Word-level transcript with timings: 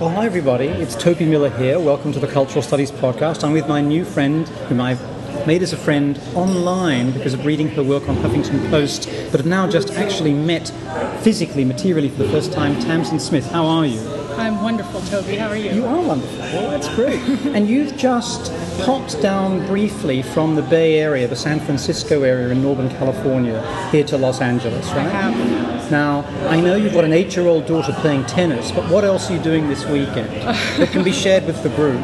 Well, 0.00 0.10
hi 0.10 0.26
everybody. 0.26 0.66
It's 0.66 0.96
Toby 0.96 1.24
Miller 1.24 1.50
here. 1.50 1.78
Welcome 1.78 2.12
to 2.14 2.18
the 2.18 2.26
Cultural 2.26 2.62
Studies 2.62 2.90
Podcast. 2.90 3.44
I'm 3.44 3.52
with 3.52 3.68
my 3.68 3.80
new 3.80 4.04
friend, 4.04 4.48
whom 4.68 4.80
I've 4.80 5.00
made 5.46 5.62
as 5.62 5.72
a 5.72 5.76
friend 5.76 6.20
online 6.34 7.12
because 7.12 7.32
of 7.32 7.46
reading 7.46 7.68
her 7.68 7.82
work 7.84 8.08
on 8.08 8.16
Huffington 8.16 8.68
Post, 8.70 9.08
but 9.30 9.38
have 9.38 9.46
now 9.46 9.70
just 9.70 9.92
actually 9.92 10.34
met 10.34 10.70
physically, 11.22 11.64
materially 11.64 12.08
for 12.08 12.24
the 12.24 12.28
first 12.28 12.52
time. 12.52 12.74
Tamsin 12.80 13.20
Smith, 13.20 13.48
how 13.52 13.64
are 13.66 13.86
you? 13.86 14.23
I'm 14.36 14.62
wonderful, 14.62 15.00
Toby. 15.02 15.36
How 15.36 15.48
are 15.48 15.56
you? 15.56 15.70
You 15.70 15.86
are 15.86 16.00
wonderful. 16.00 16.38
Well, 16.38 16.70
that's 16.70 16.92
great. 16.94 17.20
and 17.54 17.68
you've 17.68 17.96
just 17.96 18.52
popped 18.84 19.22
down 19.22 19.64
briefly 19.66 20.22
from 20.22 20.56
the 20.56 20.62
Bay 20.62 20.98
Area, 20.98 21.28
the 21.28 21.36
San 21.36 21.60
Francisco 21.60 22.22
area 22.22 22.48
in 22.48 22.60
Northern 22.60 22.90
California, 22.90 23.60
here 23.90 24.04
to 24.04 24.18
Los 24.18 24.40
Angeles, 24.40 24.86
right? 24.88 25.06
I 25.06 25.08
have. 25.08 25.90
Now, 25.90 26.24
I 26.48 26.60
know 26.60 26.74
you've 26.76 26.94
got 26.94 27.04
an 27.04 27.12
eight 27.12 27.36
year 27.36 27.46
old 27.46 27.66
daughter 27.66 27.92
playing 28.00 28.26
tennis, 28.26 28.72
but 28.72 28.90
what 28.90 29.04
else 29.04 29.30
are 29.30 29.36
you 29.36 29.42
doing 29.42 29.68
this 29.68 29.84
weekend 29.86 30.30
that 30.78 30.88
can 30.90 31.04
be 31.04 31.12
shared 31.12 31.46
with 31.46 31.62
the 31.62 31.68
group? 31.70 32.00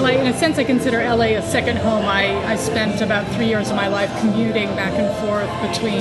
Well, 0.00 0.06
in 0.06 0.26
a 0.26 0.36
sense, 0.38 0.58
I 0.58 0.64
consider 0.64 0.98
LA 0.98 1.36
a 1.36 1.42
second 1.42 1.76
home. 1.76 2.06
I, 2.06 2.34
I 2.46 2.56
spent 2.56 3.02
about 3.02 3.30
three 3.34 3.46
years 3.46 3.68
of 3.68 3.76
my 3.76 3.88
life 3.88 4.10
commuting 4.20 4.68
back 4.74 4.94
and 4.94 5.14
forth 5.20 5.50
between 5.70 6.00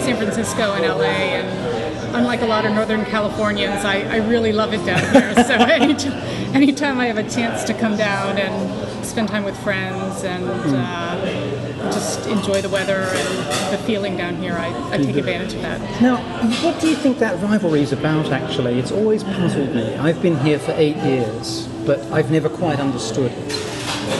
San 0.00 0.16
Francisco 0.16 0.72
and 0.72 0.82
LA, 0.86 1.04
and 1.04 1.73
unlike 2.14 2.42
a 2.42 2.46
lot 2.46 2.64
of 2.64 2.72
Northern 2.72 3.04
Californians, 3.04 3.84
I, 3.84 4.00
I 4.02 4.16
really 4.16 4.52
love 4.52 4.72
it 4.72 4.84
down 4.86 5.00
here. 5.12 5.34
so 5.44 5.54
anytime, 5.54 6.12
anytime 6.54 7.00
I 7.00 7.06
have 7.06 7.18
a 7.18 7.28
chance 7.28 7.64
to 7.64 7.74
come 7.74 7.96
down 7.96 8.38
and 8.38 9.04
spend 9.04 9.28
time 9.28 9.44
with 9.44 9.56
friends 9.62 10.24
and 10.24 10.44
uh, 10.48 11.90
just 11.92 12.26
enjoy 12.26 12.62
the 12.62 12.68
weather 12.68 13.02
and 13.02 13.74
the 13.74 13.78
feeling 13.84 14.16
down 14.16 14.36
here, 14.36 14.54
I, 14.54 14.94
I 14.94 14.98
take 14.98 15.16
advantage 15.16 15.54
of 15.54 15.62
that. 15.62 15.80
Now, 16.00 16.16
what 16.64 16.80
do 16.80 16.88
you 16.88 16.96
think 16.96 17.18
that 17.18 17.40
rivalry 17.42 17.82
is 17.82 17.92
about, 17.92 18.26
actually? 18.32 18.78
It's 18.78 18.92
always 18.92 19.22
puzzled 19.24 19.74
me. 19.74 19.94
I've 19.96 20.22
been 20.22 20.38
here 20.40 20.58
for 20.58 20.72
eight 20.72 20.96
years, 20.98 21.66
but 21.84 22.00
I've 22.12 22.30
never 22.30 22.48
quite 22.48 22.80
understood 22.80 23.32
it. 23.32 23.52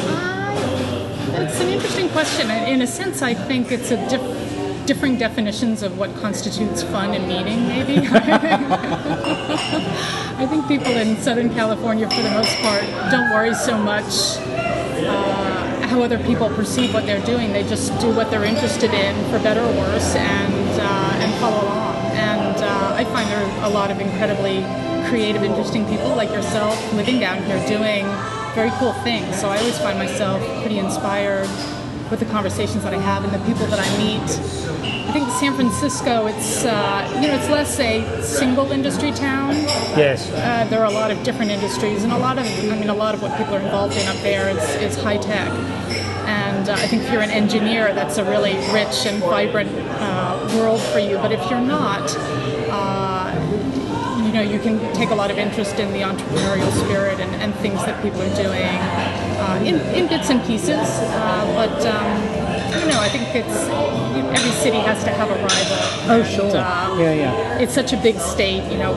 Uh, 0.08 1.47
It's 1.48 1.60
an 1.60 1.69
interesting 1.69 2.08
question. 2.10 2.50
In 2.50 2.82
a 2.82 2.86
sense, 2.86 3.22
I 3.22 3.34
think 3.34 3.72
it's 3.72 3.91
a 3.91 3.97
diff- 4.08 4.53
differing 4.86 5.16
definitions 5.16 5.82
of 5.82 5.98
what 5.98 6.14
constitutes 6.16 6.82
fun 6.82 7.14
and 7.14 7.27
meaning, 7.27 7.66
maybe. 7.68 8.06
I 10.36 10.46
think 10.48 10.68
people 10.68 10.92
in 10.92 11.16
Southern 11.16 11.52
California, 11.54 12.08
for 12.10 12.22
the 12.22 12.30
most 12.30 12.56
part, 12.58 12.82
don't 13.10 13.30
worry 13.30 13.54
so 13.54 13.78
much 13.78 14.36
uh, 15.06 15.86
how 15.86 16.02
other 16.02 16.18
people 16.24 16.48
perceive 16.50 16.92
what 16.92 17.06
they're 17.06 17.24
doing. 17.24 17.52
They 17.52 17.62
just 17.62 17.98
do 18.00 18.14
what 18.14 18.30
they're 18.30 18.44
interested 18.44 18.92
in, 18.92 19.14
for 19.30 19.38
better 19.38 19.60
or 19.60 19.72
worse, 19.72 20.14
and 20.14 20.80
uh, 20.80 21.22
and 21.22 21.34
follow 21.41 21.62
along. 21.64 21.96
And 22.16 22.56
uh, 22.56 22.94
I 22.94 23.04
find 23.04 23.28
there 23.30 23.38
are 23.38 23.64
a 23.64 23.69
lot 23.69 23.91
of 23.91 24.00
incredibly 24.00 24.64
creative, 25.08 25.42
interesting 25.42 25.86
people 25.86 26.14
like 26.14 26.30
yourself 26.30 26.92
living 26.94 27.20
down 27.20 27.42
here 27.44 27.58
doing 27.69 28.04
very 28.54 28.70
cool 28.78 28.92
things. 29.04 29.41
So 29.41 29.48
I 29.48 29.58
always 29.58 29.78
find 29.78 29.98
myself 29.98 30.41
pretty 30.60 30.78
inspired 30.78 31.48
with 32.10 32.20
the 32.20 32.27
conversations 32.27 32.84
that 32.84 32.94
I 32.94 32.98
have 32.98 33.24
and 33.24 33.33
the 33.33 33.44
people 33.47 33.66
that 33.66 33.80
I 33.80 33.98
meet. 33.98 34.20
I 35.08 35.12
think 35.12 35.28
San 35.30 35.55
Francisco, 35.55 36.27
it's 36.27 36.64
uh, 36.64 37.10
you 37.20 37.28
know, 37.28 37.34
it's 37.34 37.48
less 37.48 37.78
a 37.78 38.22
single 38.22 38.72
industry 38.72 39.12
town. 39.12 39.55
Yes. 39.97 40.30
Uh, 40.30 40.66
there 40.70 40.80
are 40.80 40.86
a 40.86 40.91
lot 40.91 41.10
of 41.10 41.22
different 41.22 41.50
industries, 41.50 42.05
and 42.05 42.12
a 42.12 42.19
lot 42.19 42.38
of, 42.38 42.47
I 42.47 42.77
mean, 42.78 42.88
a 42.88 42.94
lot 42.94 43.14
of 43.14 43.22
what 43.22 43.36
people 43.38 43.55
are 43.55 43.60
involved 43.60 43.97
in 43.97 44.06
up 44.08 44.16
there 44.22 44.48
is, 44.48 44.62
is 44.77 45.02
high 45.02 45.19
tech. 45.19 45.48
And 46.27 46.69
uh, 46.69 46.72
I 46.72 46.86
think 46.86 47.02
if 47.02 47.12
you're 47.12 47.22
an 47.22 47.30
engineer, 47.30 47.92
that's 47.94 48.19
a 48.19 48.25
really 48.25 48.55
rich 48.72 49.06
and 49.06 49.22
vibrant 49.22 49.70
uh, 49.75 50.56
world 50.56 50.80
for 50.80 50.98
you. 50.98 51.16
But 51.16 51.32
if 51.32 51.50
you're 51.50 51.60
not, 51.60 52.08
know, 54.34 54.42
you 54.42 54.58
can 54.58 54.78
take 54.94 55.10
a 55.10 55.14
lot 55.14 55.30
of 55.30 55.38
interest 55.38 55.78
in 55.78 55.92
the 55.92 56.00
entrepreneurial 56.00 56.70
spirit 56.84 57.20
and, 57.20 57.34
and 57.36 57.54
things 57.56 57.77
that 57.86 58.02
people 58.02 58.20
are 58.20 58.34
doing 58.34 58.62
uh, 59.41 59.62
in, 59.64 59.76
in 59.94 60.08
bits 60.08 60.30
and 60.30 60.42
pieces. 60.44 60.70
Uh, 60.78 61.52
but 61.54 61.86
um, 61.86 62.44
I 62.75 62.81
don't 62.81 62.88
know. 62.88 63.00
I 63.00 63.09
think 63.09 63.34
it's 63.34 63.69
every 64.36 64.50
city 64.50 64.78
has 64.78 65.03
to 65.04 65.10
have 65.10 65.31
a 65.31 65.34
rival. 65.34 65.76
Oh, 66.10 66.20
And, 66.22 66.26
sure. 66.34 66.56
uh, 66.56 66.98
Yeah, 66.98 67.12
yeah. 67.14 67.59
It's 67.59 67.72
such 67.72 67.92
a 67.92 67.97
big 67.97 68.19
state. 68.19 68.70
You 68.70 68.78
know, 68.78 68.92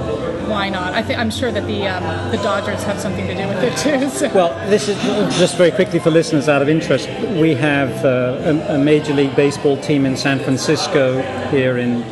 why 0.48 0.70
not? 0.70 0.94
I 0.94 1.04
think 1.04 1.20
I'm 1.20 1.30
sure 1.30 1.52
that 1.52 1.66
the 1.68 1.88
um, 1.88 2.32
the 2.32 2.38
Dodgers 2.38 2.84
have 2.84 3.00
something 3.00 3.28
to 3.28 3.36
do 3.36 3.48
with 3.48 3.62
it 3.64 3.78
too. 3.78 4.10
So. 4.10 4.30
Well, 4.34 4.70
this 4.70 4.88
is 4.90 4.98
just 5.38 5.58
very 5.58 5.72
quickly 5.72 6.00
for 6.00 6.10
listeners 6.10 6.50
out 6.50 6.62
of 6.64 6.70
interest. 6.70 7.08
We 7.40 7.54
have 7.56 8.04
uh, 8.04 8.66
a, 8.70 8.76
a 8.76 8.78
Major 8.80 9.14
League 9.14 9.36
Baseball 9.36 9.78
team 9.82 10.06
in 10.06 10.18
San 10.18 10.40
Francisco 10.40 11.22
here 11.50 11.78
in 11.78 12.04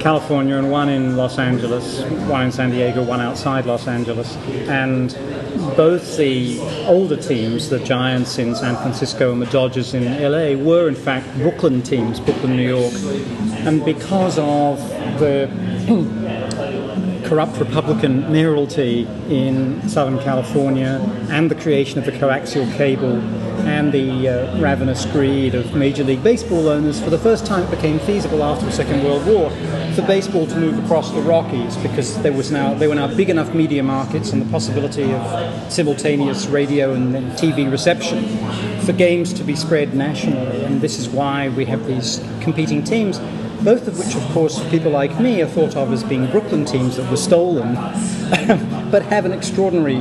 California 0.00 0.56
and 0.56 0.70
one 0.70 0.88
in 0.88 1.16
Los 1.16 1.38
Angeles, 1.38 2.00
one 2.26 2.46
in 2.46 2.52
San 2.52 2.70
Diego, 2.70 3.02
one 3.02 3.20
outside 3.20 3.66
Los 3.66 3.86
Angeles. 3.86 4.34
And 4.68 5.10
both 5.76 6.16
the 6.16 6.58
older 6.86 7.16
teams, 7.16 7.68
the 7.68 7.78
Giants 7.80 8.38
in 8.38 8.54
San 8.56 8.76
Francisco 8.76 9.30
and 9.32 9.42
the 9.42 9.46
Dodgers 9.46 9.92
in 9.94 10.04
LA, 10.04 10.62
were 10.62 10.88
in 10.88 10.94
fact 10.94 11.32
Brooklyn 11.36 11.82
teams, 11.82 12.18
Brooklyn, 12.18 12.56
New 12.56 12.68
York. 12.68 12.94
And 13.66 13.84
because 13.84 14.38
of 14.38 14.78
the 15.20 15.48
corrupt 17.30 17.58
Republican 17.58 18.22
mayoralty 18.32 19.06
in 19.30 19.88
Southern 19.88 20.18
California 20.18 20.98
and 21.30 21.50
the 21.50 21.54
creation 21.54 21.98
of 21.98 22.04
the 22.04 22.12
coaxial 22.12 22.66
cable 22.76 23.20
and 23.66 23.92
the 23.92 24.28
uh, 24.28 24.60
ravenous 24.60 25.04
greed 25.06 25.54
of 25.54 25.74
Major 25.74 26.02
League 26.02 26.24
Baseball 26.24 26.68
owners, 26.68 27.00
for 27.00 27.10
the 27.10 27.18
first 27.18 27.46
time 27.46 27.62
it 27.62 27.70
became 27.70 27.98
feasible 28.00 28.42
after 28.42 28.64
the 28.64 28.72
Second 28.72 29.04
World 29.04 29.24
War 29.26 29.50
for 30.00 30.06
baseball 30.06 30.46
to 30.46 30.56
move 30.56 30.82
across 30.84 31.10
the 31.10 31.20
Rockies 31.20 31.76
because 31.78 32.20
there 32.22 32.32
was 32.32 32.50
now 32.50 32.74
they 32.74 32.86
were 32.86 32.94
now 32.94 33.06
big 33.14 33.28
enough 33.28 33.54
media 33.54 33.82
markets 33.82 34.32
and 34.32 34.40
the 34.40 34.50
possibility 34.50 35.12
of 35.12 35.72
simultaneous 35.72 36.46
radio 36.46 36.94
and, 36.94 37.14
and 37.14 37.32
TV 37.32 37.70
reception 37.70 38.24
for 38.80 38.92
games 38.92 39.32
to 39.34 39.44
be 39.44 39.54
spread 39.54 39.94
nationally. 39.94 40.64
And 40.64 40.80
this 40.80 40.98
is 40.98 41.08
why 41.08 41.48
we 41.50 41.64
have 41.66 41.86
these 41.86 42.24
competing 42.40 42.82
teams 42.82 43.18
both 43.62 43.86
of 43.88 43.98
which, 43.98 44.14
of 44.14 44.22
course, 44.32 44.62
people 44.70 44.90
like 44.90 45.18
me 45.20 45.42
are 45.42 45.46
thought 45.46 45.76
of 45.76 45.92
as 45.92 46.02
being 46.02 46.30
Brooklyn 46.30 46.64
teams 46.64 46.96
that 46.96 47.10
were 47.10 47.16
stolen, 47.16 47.74
but 48.90 49.02
have 49.04 49.24
an 49.24 49.32
extraordinary 49.32 49.96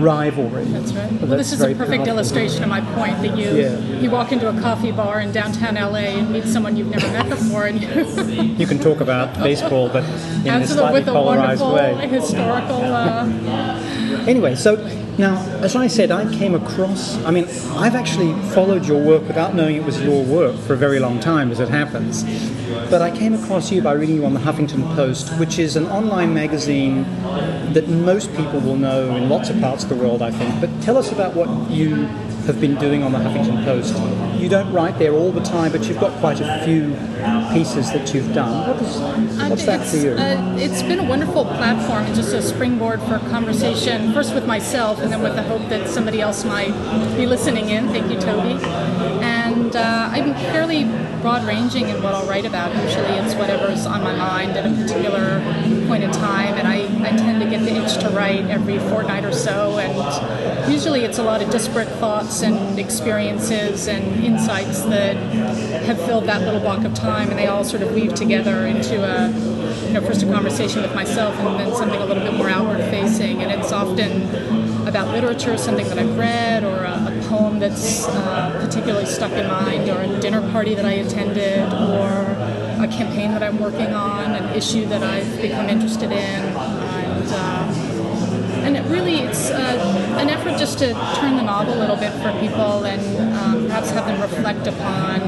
rivalry. 0.00 0.64
That's 0.64 0.92
right. 0.92 1.12
Well, 1.12 1.36
this 1.38 1.52
is 1.52 1.60
a 1.60 1.68
perfect 1.74 1.88
powerful. 1.90 2.08
illustration 2.08 2.62
of 2.62 2.68
my 2.68 2.80
point 2.94 3.20
that 3.22 3.36
you 3.36 3.50
Yeah. 3.50 3.76
you 4.00 4.10
walk 4.10 4.32
into 4.32 4.48
a 4.48 4.60
coffee 4.60 4.92
bar 4.92 5.20
in 5.20 5.32
downtown 5.32 5.74
LA 5.76 6.18
and 6.18 6.30
meet 6.30 6.44
someone 6.44 6.76
you've 6.76 6.90
never 6.90 7.06
met 7.08 7.28
before, 7.28 7.66
and 7.66 7.80
you 7.82 7.88
You 8.62 8.66
can 8.66 8.78
talk 8.78 9.00
about 9.00 9.34
baseball, 9.42 9.88
but 9.88 10.04
in 10.04 10.42
this 10.60 10.68
them 10.70 10.78
slightly 10.78 11.00
with 11.00 11.08
a 11.08 11.12
polarized 11.12 11.60
wonderful 11.62 11.98
way. 11.98 12.08
historical. 12.08 12.82
Uh, 12.84 13.88
Anyway, 14.28 14.54
so 14.54 14.76
now, 15.18 15.36
as 15.62 15.74
I 15.74 15.86
said, 15.88 16.10
I 16.10 16.30
came 16.32 16.54
across, 16.54 17.16
I 17.24 17.30
mean, 17.30 17.44
I've 17.72 17.94
actually 17.94 18.32
followed 18.50 18.84
your 18.86 19.02
work 19.02 19.26
without 19.26 19.54
knowing 19.54 19.74
it 19.76 19.84
was 19.84 20.00
your 20.00 20.22
work 20.22 20.54
for 20.58 20.74
a 20.74 20.76
very 20.76 21.00
long 21.00 21.18
time, 21.18 21.50
as 21.50 21.58
it 21.60 21.70
happens. 21.70 22.22
But 22.90 23.02
I 23.02 23.10
came 23.10 23.34
across 23.34 23.70
you 23.70 23.82
by 23.82 23.92
reading 23.92 24.16
you 24.16 24.24
on 24.24 24.34
the 24.34 24.40
Huffington 24.40 24.94
Post, 24.94 25.30
which 25.38 25.58
is 25.58 25.76
an 25.76 25.86
online 25.86 26.34
magazine 26.34 27.04
that 27.72 27.88
most 27.88 28.34
people 28.34 28.60
will 28.60 28.76
know 28.76 29.14
in 29.16 29.28
lots 29.28 29.50
of 29.50 29.60
parts 29.60 29.82
of 29.82 29.88
the 29.88 29.96
world, 29.96 30.22
I 30.22 30.30
think. 30.30 30.60
But 30.60 30.70
tell 30.82 30.96
us 30.96 31.12
about 31.12 31.34
what 31.34 31.48
you 31.70 32.08
have 32.46 32.60
been 32.60 32.76
doing 32.76 33.02
on 33.02 33.12
the 33.12 33.18
Huffington 33.18 33.64
Post. 33.64 33.94
You 34.40 34.48
don't 34.48 34.72
write 34.72 34.98
there 34.98 35.12
all 35.12 35.30
the 35.30 35.42
time, 35.42 35.70
but 35.72 35.84
you've 35.84 36.00
got 36.00 36.18
quite 36.18 36.40
a 36.40 36.64
few 36.64 36.94
pieces 37.52 37.92
that 37.92 38.12
you've 38.12 38.34
done. 38.34 38.68
What 38.68 38.82
is, 38.82 39.50
what's 39.50 39.66
that 39.66 39.86
for 39.86 39.96
you? 39.96 40.12
Uh, 40.12 40.56
it's 40.58 40.82
been 40.82 40.98
a 40.98 41.04
wonderful 41.04 41.44
platform 41.44 42.04
and 42.04 42.14
just 42.14 42.34
a 42.34 42.42
springboard 42.42 43.00
for 43.02 43.18
conversation, 43.30 44.12
first 44.12 44.34
with 44.34 44.46
myself 44.46 44.98
and 45.00 45.12
then 45.12 45.22
with 45.22 45.36
the 45.36 45.42
hope 45.42 45.68
that 45.68 45.88
somebody 45.88 46.20
else 46.20 46.44
might 46.44 46.72
be 47.16 47.26
listening 47.26 47.68
in. 47.68 47.88
Thank 47.88 48.10
you, 48.12 48.20
Toby. 48.20 48.62
And 49.22 49.76
uh, 49.76 50.08
I'm 50.10 50.34
fairly 50.52 50.84
broad 51.22 51.44
ranging 51.44 51.88
in 51.88 52.02
what 52.02 52.14
I'll 52.14 52.26
write 52.26 52.44
about. 52.44 52.74
Usually 52.74 53.16
it's 53.18 53.34
whatever's 53.34 53.86
on 53.86 54.02
my 54.02 54.16
mind 54.16 54.56
at 54.56 54.66
a 54.66 54.74
particular 54.74 55.38
point 55.92 56.04
in 56.04 56.10
time, 56.10 56.54
and 56.54 56.66
I, 56.66 56.84
I 57.06 57.10
tend 57.14 57.42
to 57.42 57.50
get 57.50 57.60
the 57.66 57.76
itch 57.76 57.98
to 57.98 58.08
write 58.16 58.46
every 58.46 58.78
fortnight 58.78 59.26
or 59.26 59.32
so. 59.32 59.78
And 59.78 60.72
usually 60.72 61.04
it's 61.04 61.18
a 61.18 61.22
lot 61.22 61.42
of 61.42 61.50
disparate 61.50 61.88
thoughts 62.00 62.42
and 62.42 62.78
experiences 62.78 63.88
and 63.88 64.24
insights 64.24 64.80
that 64.84 65.16
have 65.84 66.00
filled 66.06 66.24
that 66.24 66.40
little 66.40 66.60
block 66.60 66.86
of 66.86 66.94
time, 66.94 67.28
and 67.28 67.38
they 67.38 67.46
all 67.46 67.62
sort 67.62 67.82
of 67.82 67.92
weave 67.92 68.14
together 68.14 68.64
into 68.66 69.04
a, 69.04 69.28
you 69.86 69.92
know, 69.92 70.00
first 70.00 70.22
a 70.22 70.26
conversation 70.32 70.80
with 70.80 70.94
myself 70.94 71.34
and 71.40 71.60
then 71.60 71.74
something 71.74 72.00
a 72.00 72.06
little 72.06 72.22
bit 72.22 72.32
more 72.32 72.48
outward 72.48 72.80
facing. 72.88 73.42
And 73.42 73.52
it's 73.52 73.70
often 73.70 74.22
about 74.88 75.08
literature, 75.08 75.58
something 75.58 75.86
that 75.88 75.98
I've 75.98 76.16
read, 76.16 76.64
or 76.64 76.84
a, 76.84 77.12
a 77.12 77.28
poem 77.28 77.58
that's 77.58 78.08
uh, 78.08 78.58
particularly 78.64 79.04
stuck 79.04 79.32
in 79.32 79.46
mind, 79.46 79.90
or 79.90 80.00
a 80.00 80.20
dinner 80.20 80.40
party 80.52 80.74
that 80.74 80.86
I 80.86 80.92
attended, 80.92 81.70
or 81.70 82.51
a 82.82 82.88
campaign 82.88 83.32
that 83.32 83.42
I'm 83.42 83.58
working 83.58 83.92
on, 83.94 84.34
an 84.34 84.56
issue 84.56 84.86
that 84.86 85.02
I've 85.02 85.40
become 85.40 85.68
interested 85.68 86.10
in, 86.10 86.18
and. 86.18 87.28
Uh, 87.28 87.88
and 88.62 88.76
it 88.76 88.84
really 88.84 89.16
it's 89.16 89.50
uh, 89.50 90.16
an 90.20 90.30
effort 90.30 90.56
just 90.56 90.78
to 90.78 90.92
turn 91.16 91.36
the 91.36 91.42
knob 91.42 91.68
a 91.68 91.74
little 91.74 91.96
bit 91.96 92.12
for 92.22 92.30
people 92.38 92.84
and 92.84 93.02
um, 93.34 93.66
perhaps 93.66 93.90
have 93.90 94.06
them 94.06 94.20
reflect 94.20 94.68
upon 94.68 95.20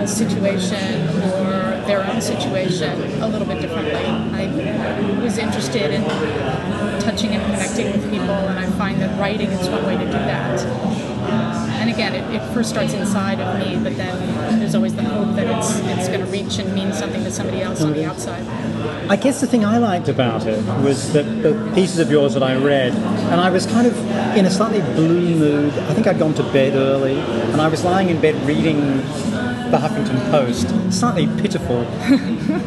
a 0.00 0.06
situation 0.08 1.06
or 1.34 1.68
their 1.86 2.04
own 2.04 2.20
situation 2.20 3.22
a 3.22 3.28
little 3.28 3.46
bit 3.46 3.60
differently. 3.60 3.94
I 3.94 5.20
was 5.22 5.36
interested 5.36 5.92
in 5.92 6.04
touching 7.00 7.30
and 7.30 7.42
connecting 7.44 7.92
with 7.92 8.10
people, 8.10 8.30
and 8.30 8.58
I 8.58 8.66
find 8.72 9.00
that 9.00 9.18
writing 9.18 9.50
is 9.50 9.68
one 9.68 9.84
way 9.86 9.96
to 9.96 10.04
do 10.04 10.12
that. 10.12 11.17
And 11.88 11.96
again, 11.96 12.14
it, 12.14 12.34
it, 12.34 12.52
first 12.52 12.68
starts 12.68 12.92
inside 12.92 13.40
of 13.40 13.66
me, 13.66 13.82
but 13.82 13.96
then 13.96 14.58
there's 14.58 14.74
always 14.74 14.94
the 14.94 15.04
hope 15.04 15.34
that 15.36 15.46
it's 15.46 15.78
it's 15.98 16.08
going 16.08 16.20
to 16.20 16.26
reach 16.26 16.58
and 16.58 16.74
mean 16.74 16.92
something 16.92 17.24
to 17.24 17.30
somebody 17.30 17.62
else 17.62 17.80
on 17.80 17.94
the 17.94 18.00
mm-hmm. 18.00 18.10
outside. 18.10 18.46
I 19.10 19.16
guess 19.16 19.40
the 19.40 19.46
thing 19.46 19.64
I 19.64 19.78
liked 19.78 20.10
about 20.10 20.46
it 20.46 20.62
was 20.82 21.14
that 21.14 21.22
the 21.22 21.54
pieces 21.74 21.98
of 21.98 22.10
yours 22.10 22.34
that 22.34 22.42
I 22.42 22.56
read, 22.56 22.92
and 22.92 23.40
I 23.40 23.48
was 23.48 23.64
kind 23.64 23.86
of 23.86 23.96
in 24.36 24.44
a 24.44 24.50
slightly 24.50 24.82
blue 24.96 25.34
mood. 25.34 25.72
I 25.72 25.94
think 25.94 26.06
I'd 26.06 26.18
gone 26.18 26.34
to 26.34 26.42
bed 26.52 26.74
early, 26.74 27.18
and 27.18 27.58
I 27.58 27.68
was 27.68 27.82
lying 27.84 28.10
in 28.10 28.20
bed 28.20 28.34
reading 28.46 29.00
the 29.70 29.76
Huffington 29.78 30.30
Post. 30.30 30.68
Slightly 30.92 31.26
pitiful 31.40 31.82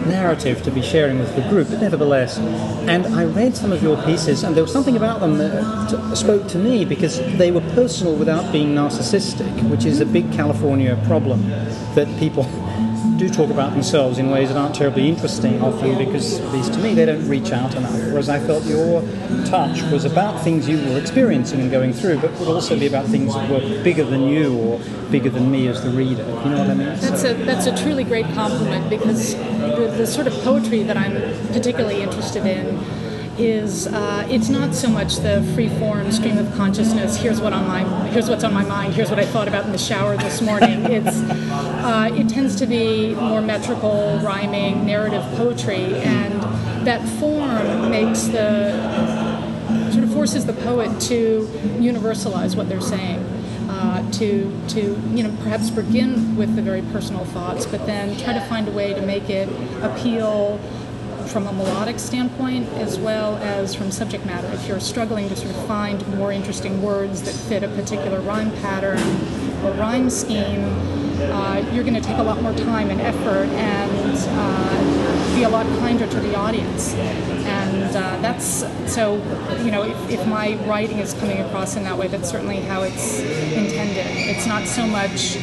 narrative 0.07 0.62
to 0.63 0.71
be 0.71 0.81
sharing 0.81 1.19
with 1.19 1.36
the 1.36 1.42
group, 1.50 1.69
but 1.69 1.81
nevertheless. 1.81 2.38
And 2.88 3.07
I 3.07 3.25
read 3.25 3.56
some 3.56 3.71
of 3.71 3.81
your 3.81 4.01
pieces, 4.03 4.44
and 4.44 4.56
there 4.56 4.63
was 4.63 4.71
something 4.71 4.95
about 4.95 5.19
them 5.19 5.38
that 5.39 5.89
t- 5.89 6.15
spoke 6.15 6.48
to 6.50 6.57
me 6.57 6.86
because 6.86 7.18
they 7.38 7.51
were 7.51 7.62
personal 7.74 8.15
without 8.15 8.51
being 8.51 8.75
narcissistic, 8.75 9.69
which 9.69 9.86
is 9.86 10.00
a 10.00 10.06
big 10.06 10.31
California 10.31 11.01
problem 11.07 11.50
that 11.95 12.07
people 12.19 12.44
do 13.21 13.29
talk 13.29 13.51
about 13.51 13.71
themselves 13.71 14.18
in 14.18 14.31
ways 14.31 14.50
that 14.50 14.57
aren't 14.57 14.73
terribly 14.73 15.07
interesting 15.07 15.62
often 15.62 15.95
because, 15.97 16.39
at 16.39 16.51
least 16.51 16.73
to 16.73 16.79
me, 16.79 16.95
they 16.95 17.06
don't 17.06 17.27
reach 17.27 17.51
out 17.51 17.75
enough. 17.75 17.94
Whereas 17.94 18.29
I 18.29 18.39
felt 18.39 18.63
your 18.65 19.01
touch 19.45 19.83
was 19.91 20.06
about 20.06 20.41
things 20.44 20.68
you 20.68 20.77
were 20.89 20.97
experiencing 20.97 21.62
and 21.62 21.69
going 21.69 21.94
through, 21.94 22.18
but 22.18 22.31
would 22.39 22.47
also 22.47 22.77
be 22.79 22.88
about 22.88 23.06
things 23.06 23.35
that 23.35 23.47
were 23.47 23.59
bigger 23.83 24.03
than 24.03 24.23
you 24.23 24.57
or 24.57 24.79
bigger 25.12 25.29
than 25.29 25.51
me 25.51 25.68
as 25.68 25.83
the 25.83 25.91
reader. 25.91 26.23
You 26.23 26.50
know 26.50 26.59
what 26.59 26.69
I 26.71 26.73
mean? 26.73 27.00
That's 27.00 27.23
a 27.23 27.33
that's 27.33 27.68
a 27.68 27.83
truly 27.83 28.03
great 28.03 28.25
compliment 28.33 28.89
because 28.89 29.35
the, 29.35 29.94
the 29.97 30.07
sort 30.07 30.25
of 30.25 30.33
poetry 30.41 30.81
that 30.83 30.97
I'm 30.97 31.13
particularly 31.53 32.01
interested 32.01 32.45
in 32.47 32.79
is 33.42 33.88
uh, 33.88 34.28
it's 34.30 34.50
not 34.50 34.76
so 34.76 34.90
much 34.90 35.18
the 35.18 35.42
free 35.56 35.70
form 35.80 36.12
stream 36.12 36.38
of 36.38 36.54
consciousness. 36.56 37.18
Here's 37.18 37.42
what 37.42 37.54
on 37.54 37.68
my 37.68 37.84
here's 38.10 38.30
what's 38.30 38.44
on 38.44 38.54
my 38.54 38.64
mind. 38.64 38.94
Here's 38.94 39.10
what 39.10 39.20
I 39.20 39.26
thought 39.26 39.48
about 39.48 39.66
in 39.66 39.72
the 39.72 39.78
shower 39.78 40.18
this 40.18 40.42
morning. 40.42 40.86
It's 40.92 41.22
uh, 41.22 42.10
it 42.14 42.28
tends 42.28 42.56
to 42.58 42.66
be 42.66 43.16
more 43.16 43.42
metrical, 43.42 44.20
rhyming, 44.20 44.86
narrative 44.86 45.24
poetry, 45.38 45.96
and 45.96 46.42
that 46.86 47.02
form 47.20 47.90
makes 47.90 48.24
the 48.24 48.74
sort 49.92 50.04
of 50.04 50.14
forces 50.14 50.46
the 50.46 50.54
poet 50.54 51.00
to 51.02 51.48
universalize 51.80 52.56
what 52.56 52.68
they're 52.68 52.82
saying. 52.82 53.20
Uh, 53.70 54.12
to 54.12 54.52
to 54.68 54.82
you 55.14 55.24
know 55.24 55.34
perhaps 55.44 55.70
begin 55.70 56.36
with 56.36 56.56
the 56.56 56.62
very 56.62 56.82
personal 56.92 57.24
thoughts, 57.26 57.66
but 57.66 57.86
then 57.86 58.18
try 58.20 58.34
to 58.34 58.42
find 58.42 58.68
a 58.68 58.72
way 58.72 58.94
to 58.94 59.02
make 59.02 59.30
it 59.30 59.48
appeal 59.82 60.60
from 61.31 61.48
a 61.48 61.54
melodic 61.54 61.98
standpoint 61.98 62.68
as 62.74 63.00
well 63.00 63.38
as 63.38 63.74
from 63.74 63.89
subject 63.89 64.25
matter. 64.25 64.48
If 64.50 64.68
you're 64.68 64.81
struggling 64.81 65.30
to 65.30 65.36
sort 65.36 65.51
of 65.51 65.66
find 65.66 66.06
more 66.18 66.31
interesting 66.31 66.81
words 66.81 67.22
that 67.24 67.33
fit 67.33 67.63
a 67.63 67.69
particular 67.69 68.19
rhyme 68.22 68.51
pattern 68.57 69.00
or 69.63 69.72
rhyme 69.80 70.10
scheme, 70.10 70.66
uh, 71.31 71.63
you're 71.72 71.83
going 71.83 71.95
to 71.95 72.01
take 72.01 72.18
a 72.18 72.24
lot 72.24 72.42
more 72.42 72.54
time 72.54 72.89
and 72.89 73.00
effort 73.00 73.48
and 73.48 74.16
uh, 74.30 75.36
be 75.36 75.44
a 75.44 75.50
lot 75.50 75.66
kinder 75.80 76.06
to 76.07 76.19
the 76.19 76.36
audience. 76.36 76.94
And 76.94 77.95
uh, 77.95 78.18
that's 78.22 78.66
so, 78.94 79.16
you 79.63 79.72
know, 79.72 79.83
if, 79.83 80.10
if, 80.10 80.28
my 80.28 80.56
writing 80.66 81.00
is 81.00 81.13
coming 81.13 81.39
across 81.39 81.75
in 81.78 81.83
that 81.83 81.98
way, 81.98 82.07
that's 82.07 82.30
certainly 82.30 82.57
how 82.57 82.81
it's 82.81 83.19
intended. 83.19 84.06
It's 84.07 84.45
not 84.45 84.68
so 84.68 84.86
much 84.86 85.38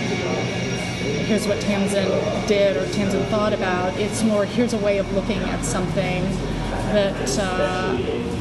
here's 1.28 1.46
what 1.46 1.60
Tamsin 1.60 2.08
did 2.48 2.75
or 2.75 2.90
Tamsin 2.94 3.22
thought 3.26 3.52
about. 3.52 3.94
It's 3.98 4.22
more 4.22 4.46
here's 4.46 4.72
a 4.72 4.78
way 4.78 4.96
of 4.96 5.12
looking 5.12 5.38
at 5.40 5.62
something 5.62 6.25
that 6.94 7.38
uh, 7.38 7.96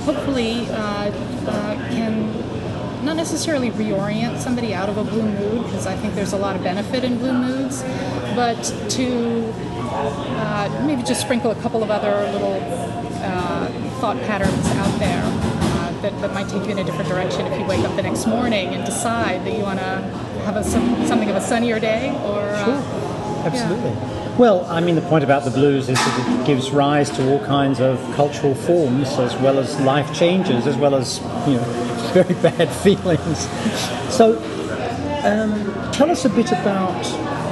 hopefully 0.05 0.65
uh, 0.69 1.11
uh, 1.49 1.75
can 1.89 3.03
not 3.03 3.17
necessarily 3.17 3.71
reorient 3.71 4.39
somebody 4.39 4.73
out 4.73 4.87
of 4.87 4.97
a 4.97 5.03
blue 5.03 5.23
mood 5.23 5.65
because 5.65 5.85
I 5.85 5.97
think 5.97 6.15
there's 6.15 6.31
a 6.31 6.37
lot 6.37 6.55
of 6.55 6.63
benefit 6.63 7.03
in 7.03 7.17
blue 7.17 7.33
moods, 7.33 7.83
but 8.35 8.63
to 8.91 9.53
uh, 9.91 10.83
maybe 10.87 11.03
just 11.03 11.19
sprinkle 11.19 11.51
a 11.51 11.55
couple 11.55 11.83
of 11.83 11.91
other 11.91 12.15
little 12.31 12.57
uh, 13.21 13.67
thought 13.99 14.17
patterns 14.21 14.65
out 14.77 14.97
there 14.99 15.23
that, 16.01 16.21
that 16.21 16.33
might 16.33 16.47
take 16.47 16.63
you 16.63 16.71
in 16.71 16.79
a 16.79 16.83
different 16.85 17.09
direction 17.09 17.45
if 17.47 17.59
you 17.59 17.65
wake 17.65 17.83
up 17.83 17.93
the 17.97 18.03
next 18.03 18.27
morning 18.27 18.69
and 18.69 18.85
decide 18.85 19.45
that 19.45 19.53
you 19.53 19.63
want 19.63 19.79
to 19.79 20.26
have 20.47 20.55
a, 20.55 20.63
some, 20.63 21.05
something 21.05 21.29
of 21.29 21.35
a 21.35 21.41
sunnier 21.41 21.79
day 21.79 22.09
or 22.23 22.39
uh, 22.39 22.65
sure. 22.65 22.73
uh, 22.73 23.47
absolutely. 23.47 23.91
Yeah. 23.91 24.37
well 24.37 24.65
i 24.65 24.79
mean 24.79 24.95
the 24.95 25.07
point 25.13 25.23
about 25.23 25.43
the 25.43 25.51
blues 25.51 25.89
is 25.89 25.97
that 25.97 26.39
it 26.39 26.45
gives 26.47 26.71
rise 26.71 27.09
to 27.17 27.21
all 27.29 27.45
kinds 27.45 27.79
of 27.81 27.99
cultural 28.15 28.55
forms 28.55 29.09
as 29.19 29.35
well 29.35 29.59
as 29.59 29.79
life 29.81 30.13
changes 30.13 30.65
as 30.65 30.77
well 30.77 30.95
as 30.95 31.19
you 31.47 31.57
know 31.57 31.87
very 32.13 32.35
bad 32.35 32.69
feelings. 32.69 33.47
So 34.09 34.37
um, 35.23 35.91
tell 35.91 36.09
us 36.09 36.25
a 36.25 36.29
bit 36.29 36.51
about 36.51 37.03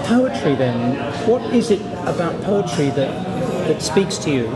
poetry 0.05 0.55
then. 0.55 0.95
What 1.27 1.41
is 1.53 1.71
it 1.71 1.81
about 2.07 2.41
poetry 2.43 2.89
that 2.91 3.11
that 3.67 3.81
speaks 3.81 4.17
to 4.19 4.31
you? 4.31 4.47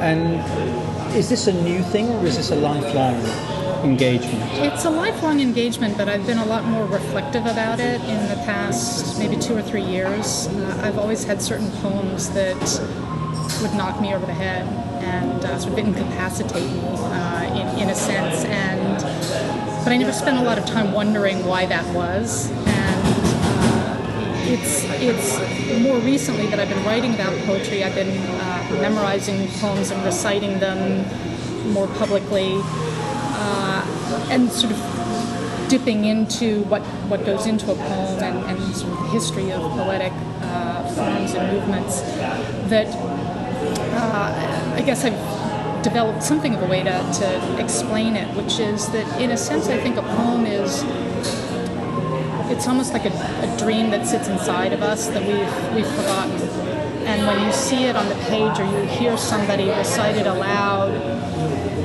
And 0.00 0.40
is 1.14 1.28
this 1.28 1.46
a 1.46 1.52
new 1.52 1.82
thing 1.82 2.08
or 2.08 2.24
is 2.24 2.36
this 2.36 2.50
a 2.50 2.56
lifelong 2.56 3.20
engagement? 3.84 4.42
It's 4.52 4.84
a 4.84 4.90
lifelong 4.90 5.40
engagement, 5.40 5.96
but 5.96 6.08
I've 6.08 6.26
been 6.26 6.38
a 6.38 6.44
lot 6.44 6.64
more 6.64 6.86
reflective 6.86 7.46
about 7.46 7.80
it 7.80 8.00
in 8.02 8.28
the 8.28 8.40
past 8.44 9.18
maybe 9.18 9.36
two 9.36 9.56
or 9.56 9.62
three 9.62 9.82
years. 9.82 10.46
Uh, 10.48 10.80
I've 10.84 10.98
always 10.98 11.24
had 11.24 11.42
certain 11.42 11.70
poems 11.82 12.30
that 12.30 12.60
would 13.60 13.74
knock 13.74 14.00
me 14.00 14.14
over 14.14 14.26
the 14.26 14.32
head 14.32 14.66
and 15.02 15.44
uh, 15.44 15.58
sort 15.58 15.72
of 15.72 15.78
incapacitate 15.78 16.70
me 16.70 16.82
uh, 16.84 17.76
in, 17.76 17.82
in 17.82 17.90
a 17.90 17.94
sense. 17.94 18.44
And 18.44 19.02
but 19.84 19.92
I 19.92 19.96
never 19.96 20.12
spent 20.12 20.38
a 20.38 20.42
lot 20.42 20.58
of 20.58 20.66
time 20.66 20.92
wondering 20.92 21.44
why 21.44 21.66
that 21.66 21.84
was. 21.94 22.50
And 22.50 22.66
uh, 22.66 23.92
it's 24.46 24.84
it's 25.02 25.82
more 25.82 25.98
recently 25.98 26.46
that 26.46 26.60
I've 26.60 26.68
been 26.68 26.84
writing 26.84 27.14
about 27.14 27.36
poetry. 27.46 27.82
I've 27.82 27.94
been 27.94 28.16
uh, 28.16 28.78
memorizing 28.80 29.48
poems 29.58 29.90
and 29.90 30.04
reciting 30.04 30.58
them 30.60 31.04
more 31.72 31.86
publicly 31.88 32.60
and 34.30 34.50
sort 34.50 34.72
of 34.72 35.68
dipping 35.68 36.04
into 36.04 36.62
what, 36.64 36.82
what 37.08 37.24
goes 37.24 37.46
into 37.46 37.70
a 37.70 37.74
poem 37.74 38.22
and, 38.22 38.38
and 38.50 38.76
sort 38.76 38.92
of 38.92 38.98
the 39.00 39.08
history 39.08 39.50
of 39.52 39.60
poetic 39.72 40.12
uh, 40.42 40.82
forms 40.94 41.34
and 41.34 41.52
movements 41.52 42.00
that 42.68 42.88
uh, 43.94 44.74
I 44.76 44.82
guess 44.82 45.04
I've 45.04 45.82
developed 45.82 46.22
something 46.22 46.54
of 46.54 46.62
a 46.62 46.66
way 46.66 46.82
to, 46.82 46.90
to 46.90 47.58
explain 47.58 48.16
it, 48.16 48.28
which 48.36 48.58
is 48.58 48.88
that 48.90 49.20
in 49.20 49.30
a 49.30 49.36
sense 49.36 49.68
I 49.68 49.78
think 49.78 49.96
a 49.96 50.02
poem 50.02 50.46
is 50.46 50.84
it's 52.52 52.68
almost 52.68 52.92
like 52.92 53.06
a, 53.06 53.08
a 53.08 53.56
dream 53.58 53.90
that 53.90 54.06
sits 54.06 54.28
inside 54.28 54.72
of 54.74 54.82
us 54.82 55.08
that 55.08 55.22
we've, 55.22 55.74
we've 55.74 55.90
forgotten. 55.96 56.32
And 57.06 57.26
when 57.26 57.44
you 57.46 57.52
see 57.52 57.84
it 57.84 57.96
on 57.96 58.08
the 58.08 58.14
page 58.26 58.58
or 58.58 58.64
you 58.64 58.86
hear 58.86 59.16
somebody 59.16 59.70
recite 59.70 60.16
it 60.16 60.26
aloud, 60.26 60.92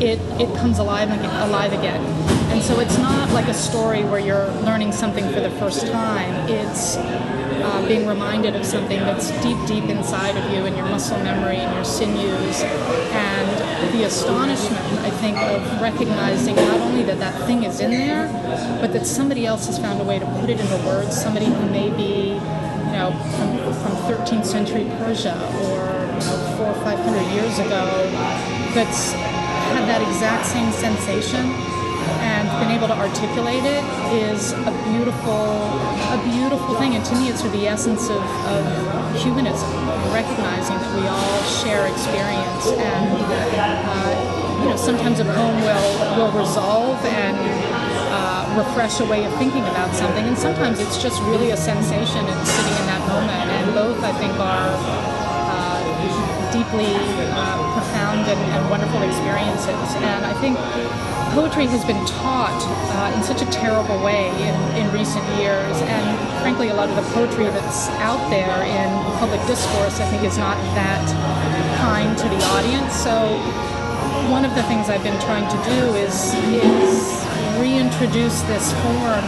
it, 0.02 0.20
it 0.40 0.56
comes 0.58 0.80
alive, 0.80 1.10
alive 1.50 1.74
again 1.74 2.28
and 2.58 2.66
so 2.66 2.80
it's 2.80 2.98
not 2.98 3.30
like 3.34 3.48
a 3.50 3.54
story 3.54 4.04
where 4.04 4.20
you're 4.20 4.50
learning 4.64 4.92
something 4.92 5.24
for 5.32 5.42
the 5.42 5.52
first 5.52 5.86
time. 5.92 6.34
It's 6.50 6.96
uh, 6.98 7.86
being 7.88 8.08
reminded 8.08 8.56
of 8.56 8.66
something 8.66 9.00
that's 9.02 9.30
deep, 9.44 9.58
deep 9.68 9.84
inside 9.92 10.36
of 10.36 10.52
you 10.52 10.66
and 10.66 10.76
your 10.76 10.88
muscle 10.88 11.20
memory 11.20 11.58
and 11.58 11.76
your 11.76 11.84
sinews. 11.84 12.64
And 12.64 13.94
the 13.94 14.06
astonishment, 14.06 14.82
I 15.02 15.12
think, 15.12 15.38
of 15.38 15.82
recognizing 15.82 16.56
not 16.56 16.80
only 16.80 17.04
that 17.04 17.20
that 17.20 17.46
thing 17.46 17.64
is 17.64 17.80
in 17.80 17.92
there, 17.92 18.28
but 18.82 18.92
that 18.94 19.06
somebody 19.06 19.46
else 19.46 19.68
has 19.68 19.78
found 19.78 20.02
a 20.02 20.04
way 20.04 20.18
to 20.18 20.26
put 20.40 20.50
it 20.50 20.60
into 20.60 20.78
words, 20.88 21.16
somebody 21.22 21.46
who 21.46 21.70
may 21.70 21.92
be, 21.92 22.30
you 22.30 22.94
know, 22.98 23.12
from, 23.38 23.58
from 23.84 23.92
13th 24.10 24.46
century 24.48 24.86
Persia 24.98 25.36
or 25.62 25.76
you 25.94 26.26
know, 26.26 26.56
four 26.58 26.68
or 26.70 26.82
five 26.84 26.98
hundred 26.98 27.32
years 27.34 27.60
ago, 27.60 27.86
that's 28.74 29.14
had 29.78 29.86
that 29.86 30.02
exact 30.02 30.42
same 30.50 30.72
sensation 30.74 31.46
and 32.26 32.50
been 32.58 32.74
able 32.74 32.90
to 32.90 32.98
articulate 32.98 33.62
it 33.62 33.86
is 34.10 34.58
a 34.66 34.74
beautiful, 34.90 35.70
a 36.10 36.20
beautiful 36.26 36.74
thing. 36.82 36.98
And 36.98 37.06
to 37.06 37.14
me, 37.14 37.30
it's 37.30 37.46
the 37.46 37.68
essence 37.70 38.10
of, 38.10 38.26
of 38.50 38.66
humanism, 39.22 39.70
recognizing 40.10 40.82
that 40.82 40.92
we 40.98 41.06
all 41.06 41.42
share 41.62 41.86
experience. 41.86 42.66
And 42.74 43.22
uh, 43.22 44.66
you 44.66 44.70
know, 44.74 44.78
sometimes 44.78 45.20
a 45.20 45.26
poem 45.26 45.62
will 45.62 45.90
will 46.18 46.34
resolve 46.34 46.98
and 47.06 47.38
uh, 48.10 48.58
refresh 48.58 49.00
a 49.00 49.06
way 49.06 49.26
of 49.26 49.34
thinking 49.38 49.62
about 49.62 49.94
something, 49.94 50.26
and 50.26 50.36
sometimes 50.36 50.80
it's 50.80 50.98
just 50.98 51.22
really 51.30 51.52
a 51.52 51.58
sensation 51.58 52.26
and 52.26 52.40
sitting 52.48 52.78
in 52.82 52.86
that 52.90 53.04
moment. 53.14 53.46
And 53.62 53.76
both, 53.76 54.02
I 54.02 54.14
think, 54.18 54.34
are 54.42 55.17
deeply 56.52 56.88
uh, 57.36 57.58
profound 57.74 58.28
and, 58.28 58.40
and, 58.56 58.70
wonderful 58.70 59.02
experiences. 59.02 59.88
And 60.04 60.26
I 60.26 60.34
think 60.40 60.58
poetry 61.36 61.68
has 61.68 61.84
been 61.86 62.00
taught 62.06 62.58
uh, 62.96 63.16
in 63.16 63.24
such 63.24 63.42
a 63.42 63.50
terrible 63.52 64.00
way 64.04 64.30
in, 64.42 64.56
in 64.80 64.86
recent 64.92 65.24
years, 65.38 65.76
and 65.84 66.06
frankly, 66.42 66.70
a 66.70 66.74
lot 66.74 66.90
of 66.90 66.96
the 66.96 67.08
poetry 67.14 67.46
that's 67.46 67.90
out 68.00 68.22
there 68.30 68.64
in 68.64 68.90
public 69.20 69.42
discourse, 69.48 70.00
I 70.00 70.08
think, 70.10 70.24
is 70.24 70.38
not 70.38 70.58
that 70.76 71.04
kind 71.80 72.18
to 72.18 72.28
the 72.30 72.42
audience. 72.56 72.94
So 72.96 73.38
one 74.32 74.46
of 74.46 74.56
the 74.56 74.64
things 74.64 74.90
I've 74.90 75.04
been 75.04 75.20
trying 75.22 75.48
to 75.48 75.60
do 75.70 75.96
is 75.96 76.34
is 76.52 77.27
reintroduce 77.60 78.42
this 78.44 78.74
form 78.84 79.26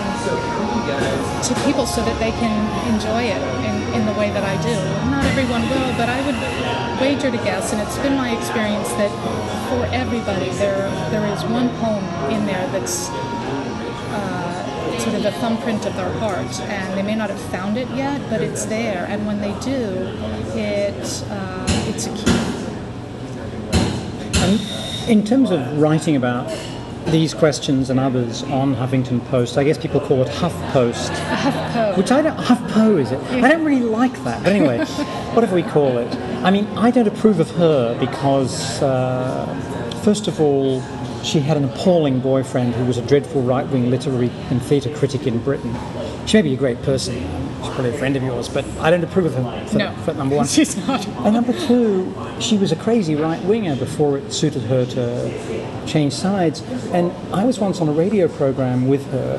to 1.44 1.54
people 1.66 1.86
so 1.86 2.04
that 2.04 2.20
they 2.20 2.32
can 2.32 2.54
enjoy 2.94 3.24
it 3.24 3.42
in, 3.66 4.02
in 4.02 4.06
the 4.06 4.14
way 4.20 4.30
that 4.32 4.44
I 4.44 4.56
do. 4.62 4.76
Not 5.10 5.24
everyone 5.26 5.62
will, 5.70 5.92
but 5.98 6.10
I 6.10 6.20
would 6.26 6.36
wager 7.02 7.32
to 7.32 7.38
guess, 7.44 7.72
and 7.74 7.82
it's 7.82 7.98
been 8.00 8.16
my 8.16 8.36
experience 8.36 8.90
that 8.94 9.12
for 9.70 9.86
everybody 9.94 10.50
there 10.58 10.90
there 11.10 11.26
is 11.34 11.44
one 11.46 11.70
poem 11.78 12.04
in 12.32 12.46
there 12.46 12.68
that's 12.72 13.10
uh, 13.10 15.00
sort 15.00 15.16
of 15.16 15.24
the 15.24 15.32
thumbprint 15.34 15.86
of 15.86 15.96
their 15.96 16.12
heart, 16.20 16.60
and 16.62 16.98
they 16.98 17.04
may 17.04 17.16
not 17.16 17.30
have 17.30 17.42
found 17.50 17.78
it 17.78 17.90
yet, 17.92 18.22
but 18.30 18.42
it's 18.42 18.66
there, 18.66 19.06
and 19.10 19.26
when 19.26 19.40
they 19.40 19.54
do, 19.62 20.12
it 20.58 21.24
uh, 21.30 21.66
it's 21.88 22.08
a 22.08 22.12
key. 22.14 22.36
In 25.12 25.24
terms 25.24 25.52
of 25.52 25.80
writing 25.80 26.16
about 26.16 26.52
these 27.12 27.34
questions 27.34 27.90
and 27.90 28.00
others 28.00 28.44
on 28.44 28.76
Huffington 28.76 29.26
Post, 29.30 29.58
I 29.58 29.64
guess 29.64 29.78
people 29.78 30.00
call 30.00 30.22
it 30.22 30.28
HuffPost, 30.28 31.10
HuffPo. 31.10 31.98
which 31.98 32.12
I 32.12 32.22
don't. 32.22 32.38
HuffPo 32.38 33.00
is 33.00 33.12
it? 33.12 33.20
I 33.32 33.50
don't 33.50 33.66
really 33.66 33.82
like 33.82 34.14
that. 34.24 34.44
But 34.44 34.54
anyway, 34.54 34.86
whatever 35.34 35.56
we 35.56 35.64
call 35.64 35.98
it. 35.98 36.14
I 36.44 36.52
mean, 36.52 36.68
I 36.78 36.92
don't 36.92 37.08
approve 37.08 37.40
of 37.40 37.50
her 37.52 37.98
because, 38.00 38.82
uh, 38.82 39.46
first 40.04 40.28
of 40.28 40.40
all, 40.40 40.82
she 41.24 41.40
had 41.40 41.58
an 41.58 41.66
appalling 41.66 42.20
boyfriend 42.20 42.76
who 42.76 42.86
was 42.86 42.98
a 42.98 43.06
dreadful 43.06 43.42
right-wing 43.42 43.90
literary 43.90 44.30
and 44.50 44.62
theatre 44.62 44.94
critic 44.96 45.28
in 45.28 45.40
Britain. 45.40 45.76
She 46.26 46.38
may 46.38 46.42
be 46.44 46.54
a 46.54 46.58
great 46.58 46.82
person. 46.84 47.16
She's 47.62 47.70
probably 47.74 47.90
a 47.90 47.98
friend 47.98 48.16
of 48.16 48.24
yours, 48.24 48.48
but 48.48 48.66
I 48.80 48.90
don't 48.90 49.04
approve 49.04 49.26
of 49.26 49.34
her. 49.36 49.68
For, 49.68 49.78
No. 49.78 49.94
for 50.06 50.14
number 50.14 50.36
one. 50.38 50.48
She's 50.58 50.76
not. 50.88 51.06
And 51.08 51.34
number 51.34 51.54
two, 51.54 52.14
she 52.40 52.58
was 52.58 52.72
a 52.72 52.76
crazy 52.76 53.16
right 53.16 53.42
winger 53.44 53.76
before 53.76 54.18
it 54.18 54.32
suited 54.32 54.64
her 54.64 54.86
to 54.86 55.86
change 55.86 56.14
sides. 56.14 56.62
And 56.92 57.12
I 57.34 57.44
was 57.46 57.60
once 57.60 57.82
on 57.82 57.90
a 57.90 57.92
radio 57.92 58.28
program 58.28 58.88
with 58.88 59.06
her, 59.12 59.38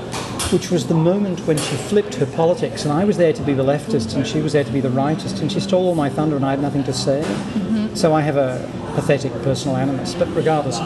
which 0.52 0.70
was 0.70 0.86
the 0.86 0.94
moment 0.94 1.40
when 1.46 1.56
she 1.56 1.76
flipped 1.76 2.14
her 2.16 2.26
politics. 2.26 2.84
And 2.84 2.92
I 2.92 3.04
was 3.04 3.16
there 3.16 3.32
to 3.32 3.42
be 3.42 3.54
the 3.54 3.62
leftist, 3.64 4.14
and 4.14 4.26
she 4.26 4.40
was 4.40 4.52
there 4.52 4.64
to 4.64 4.72
be 4.72 4.80
the 4.80 4.88
rightist. 4.90 5.40
And 5.40 5.50
she 5.50 5.60
stole 5.60 5.86
all 5.86 5.94
my 5.94 6.10
thunder, 6.10 6.36
and 6.36 6.44
I 6.44 6.50
had 6.50 6.60
nothing 6.60 6.84
to 6.84 6.92
say. 6.92 7.22
Mm-hmm. 7.22 7.94
So 7.94 8.12
I 8.14 8.20
have 8.20 8.36
a 8.36 8.68
pathetic 8.94 9.32
personal 9.42 9.76
animus. 9.76 10.14
But 10.14 10.28
regardless 10.34 10.78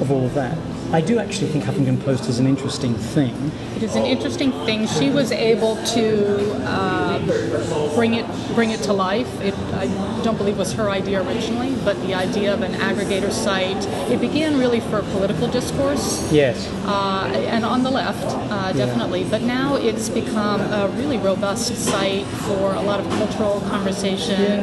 of 0.00 0.10
all 0.10 0.26
of 0.26 0.34
that, 0.34 0.58
I 0.92 1.00
do 1.00 1.18
actually 1.18 1.48
think 1.48 1.64
Huffington 1.64 2.02
Post 2.04 2.28
is 2.28 2.38
an 2.38 2.46
interesting 2.46 2.94
thing. 2.94 3.50
It 3.74 3.82
is 3.82 3.96
an 3.96 4.06
interesting 4.06 4.52
thing. 4.64 4.86
She 4.86 5.10
was 5.10 5.32
able 5.32 5.76
to 5.94 6.52
uh, 6.64 7.94
bring 7.94 8.14
it 8.14 8.26
bring 8.54 8.70
it 8.70 8.80
to 8.84 8.92
life. 8.92 9.28
It, 9.40 9.54
I 9.74 9.86
don't 10.22 10.38
believe 10.38 10.56
was 10.56 10.72
her 10.74 10.88
idea 10.88 11.26
originally, 11.26 11.74
but 11.84 12.00
the 12.06 12.14
idea 12.14 12.54
of 12.54 12.62
an 12.62 12.72
aggregator 12.74 13.32
site. 13.32 13.84
It 14.10 14.20
began 14.20 14.58
really 14.58 14.80
for 14.80 15.02
political 15.02 15.48
discourse. 15.48 16.30
Yes. 16.32 16.68
uh, 16.86 17.24
and 17.48 17.64
on 17.64 17.82
the 17.82 17.90
left, 17.90 18.24
uh, 18.24 18.72
definitely. 18.72 19.24
But 19.24 19.42
now 19.42 19.74
it's 19.74 20.08
become 20.08 20.60
a 20.60 20.88
really 20.96 21.18
robust 21.18 21.74
site 21.76 22.26
for 22.46 22.74
a 22.74 22.80
lot 22.80 23.00
of 23.00 23.08
cultural 23.10 23.60
conversation, 23.62 24.60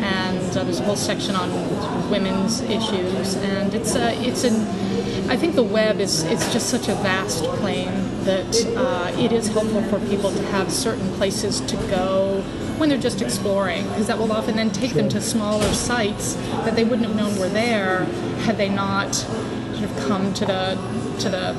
and 0.00 0.56
uh, 0.56 0.64
there's 0.64 0.80
a 0.80 0.84
whole 0.84 0.96
section 0.96 1.36
on 1.36 1.50
women's 2.10 2.62
issues. 2.62 3.36
And 3.36 3.74
it's 3.74 3.94
a, 3.94 4.14
it's 4.26 4.44
an, 4.44 4.66
I 5.30 5.36
think 5.36 5.54
the 5.54 5.62
web 5.62 6.00
is 6.00 6.24
it's 6.24 6.52
just 6.52 6.68
such 6.68 6.88
a 6.88 6.94
vast 6.96 7.44
plane 7.44 8.24
that 8.24 8.66
uh, 8.76 9.12
it 9.16 9.30
is 9.30 9.46
helpful 9.46 9.80
for 9.84 10.00
people 10.08 10.32
to 10.32 10.42
have 10.46 10.72
certain 10.72 11.08
places 11.14 11.60
to 11.60 11.76
go 11.86 12.40
when 12.78 12.88
they're 12.88 12.98
just 12.98 13.22
exploring, 13.22 13.86
because 13.90 14.08
that 14.08 14.18
will 14.18 14.32
often 14.32 14.56
then 14.56 14.70
take 14.70 14.94
them 14.94 15.08
to 15.10 15.20
smaller 15.20 15.72
sites 15.72 16.34
that 16.64 16.74
they 16.74 16.82
wouldn't 16.82 17.06
have 17.06 17.14
known 17.14 17.38
were 17.38 17.48
there 17.48 18.06
had 18.44 18.56
they 18.56 18.68
not 18.68 19.14
sort 19.14 19.84
of 19.84 19.96
come 20.08 20.34
to 20.34 20.44
the 20.44 20.74
to 21.20 21.28
the 21.28 21.54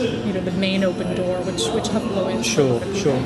you 0.00 0.32
know 0.32 0.40
the 0.40 0.50
main 0.52 0.82
open 0.82 1.14
door, 1.14 1.38
which 1.42 1.66
which 1.68 1.84
HuffPo 1.84 2.40
is. 2.40 2.46
Sure, 2.46 2.80
sure. 2.94 3.16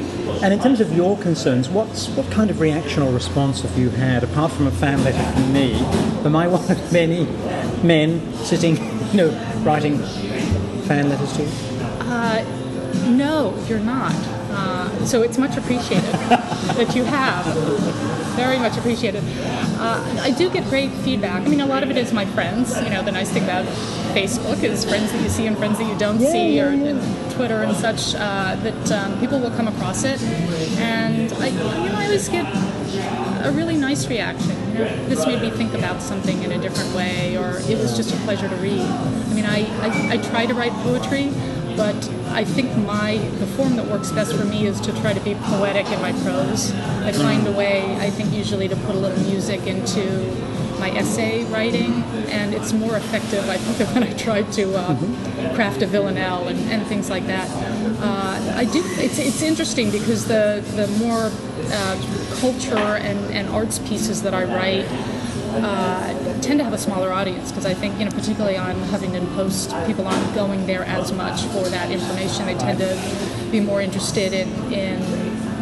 And 0.42 0.52
in 0.52 0.60
terms 0.60 0.80
of 0.80 0.94
your 0.94 1.16
concerns, 1.18 1.68
what's 1.68 2.08
what 2.08 2.30
kind 2.30 2.50
of 2.50 2.60
reaction 2.60 3.02
or 3.02 3.12
response 3.12 3.62
have 3.62 3.78
you 3.78 3.90
had, 3.90 4.24
apart 4.24 4.52
from 4.52 4.66
a 4.66 4.72
fan 4.72 5.02
letter 5.04 5.22
from 5.32 5.52
me? 5.52 5.74
Am 6.24 6.34
I 6.34 6.48
one 6.48 6.68
of 6.70 6.92
many 6.92 7.24
men 7.82 8.34
sitting, 8.38 8.76
know, 9.16 9.28
writing 9.64 9.98
fan 10.86 11.08
letters 11.08 11.32
to 11.36 11.42
you? 11.42 11.48
Uh, 12.00 12.44
no, 13.08 13.54
you're 13.66 13.78
not. 13.80 14.14
Uh, 14.50 15.04
so 15.04 15.22
it's 15.22 15.38
much 15.38 15.56
appreciated 15.56 16.02
that 16.76 16.94
you 16.94 17.04
have. 17.04 17.44
Very 18.34 18.58
much 18.58 18.76
appreciated. 18.76 19.22
Uh, 19.80 20.20
I 20.22 20.30
do 20.30 20.50
get 20.50 20.64
great 20.68 20.90
feedback. 20.90 21.42
I 21.42 21.48
mean, 21.48 21.60
a 21.60 21.66
lot 21.66 21.82
of 21.82 21.90
it 21.90 21.96
is 21.96 22.12
my 22.12 22.24
friends. 22.24 22.80
You 22.82 22.90
know, 22.90 23.02
the 23.02 23.12
nice 23.12 23.30
thing 23.30 23.44
about 23.44 23.64
Facebook 24.14 24.62
is 24.62 24.84
friends 24.84 25.12
that 25.12 25.22
you 25.22 25.28
see 25.28 25.46
and 25.46 25.56
friends 25.56 25.78
that 25.78 25.86
you 25.86 25.96
don't 25.98 26.20
Yeah, 26.20 26.32
see, 26.32 26.60
or 26.60 26.72
yeah. 26.72 27.28
Twitter 27.30 27.62
and 27.62 27.76
such. 27.76 28.14
Uh, 28.14 28.56
that 28.56 28.92
um, 28.92 29.18
people 29.20 29.38
will 29.38 29.50
come 29.50 29.68
across 29.68 30.04
it, 30.04 30.20
and 30.78 31.32
I, 31.34 31.48
you 31.48 31.58
know, 31.58 31.94
I 31.96 32.04
always 32.04 32.28
get 32.28 32.44
a 33.42 33.52
really 33.52 33.76
nice 33.76 34.08
reaction. 34.08 34.56
You 34.72 34.78
know, 34.78 35.06
this 35.08 35.26
made 35.26 35.40
me 35.40 35.50
think 35.50 35.74
about 35.74 36.02
something 36.02 36.42
in 36.42 36.52
a 36.52 36.58
different 36.58 36.94
way, 36.94 37.36
or 37.36 37.58
it 37.58 37.78
was 37.78 37.96
just 37.96 38.12
a 38.14 38.16
pleasure 38.18 38.48
to 38.48 38.56
read. 38.56 38.80
I 38.80 39.34
mean, 39.34 39.44
I, 39.44 39.60
I, 39.80 40.12
I 40.14 40.16
try 40.18 40.46
to 40.46 40.54
write 40.54 40.72
poetry, 40.84 41.30
but 41.76 41.96
I 42.30 42.44
think 42.44 42.76
my 42.78 43.18
the 43.38 43.46
form 43.46 43.76
that 43.76 43.86
works 43.86 44.10
best 44.12 44.34
for 44.34 44.44
me 44.44 44.66
is 44.66 44.80
to 44.82 44.92
try 45.00 45.12
to 45.12 45.20
be 45.20 45.34
poetic 45.34 45.86
in 45.86 46.00
my 46.02 46.12
prose. 46.24 46.72
I 46.72 47.12
find 47.12 47.46
a 47.46 47.52
way, 47.52 47.96
I 47.96 48.10
think, 48.10 48.32
usually 48.32 48.68
to 48.68 48.76
put 48.76 48.94
a 48.94 48.98
little 48.98 49.22
music 49.24 49.66
into 49.66 50.02
my 50.78 50.90
essay 50.90 51.44
writing, 51.44 52.02
and 52.30 52.54
it's 52.54 52.72
more 52.72 52.96
effective, 52.96 53.48
I 53.48 53.56
think, 53.58 53.78
than 53.92 53.94
when 53.94 54.02
I 54.04 54.12
try 54.16 54.42
to 54.42 54.76
uh, 54.76 55.54
craft 55.54 55.82
a 55.82 55.86
villanelle 55.86 56.48
and, 56.48 56.58
and 56.70 56.86
things 56.86 57.10
like 57.10 57.26
that. 57.26 57.48
Uh, 58.00 58.54
I 58.56 58.64
do. 58.64 58.82
It's, 58.84 59.18
it's 59.18 59.42
interesting 59.42 59.90
because 59.90 60.26
the 60.26 60.64
the 60.76 60.86
more 60.98 61.30
uh, 61.72 62.36
culture 62.40 62.76
and, 62.76 63.18
and 63.32 63.48
arts 63.48 63.78
pieces 63.80 64.22
that 64.22 64.34
I 64.34 64.44
write 64.44 64.86
uh, 65.50 66.40
tend 66.40 66.60
to 66.60 66.64
have 66.64 66.72
a 66.72 66.78
smaller 66.78 67.12
audience 67.12 67.50
because 67.50 67.66
I 67.66 67.74
think, 67.74 67.98
you 67.98 68.04
know, 68.04 68.10
particularly 68.10 68.56
on 68.56 68.74
Huffington 68.90 69.34
Post, 69.34 69.74
people 69.86 70.06
aren't 70.06 70.34
going 70.34 70.66
there 70.66 70.84
as 70.84 71.12
much 71.12 71.42
for 71.44 71.68
that 71.68 71.90
information. 71.90 72.46
They 72.46 72.54
tend 72.54 72.78
to 72.78 73.48
be 73.50 73.60
more 73.60 73.80
interested 73.80 74.32
in, 74.32 74.48
in 74.72 75.00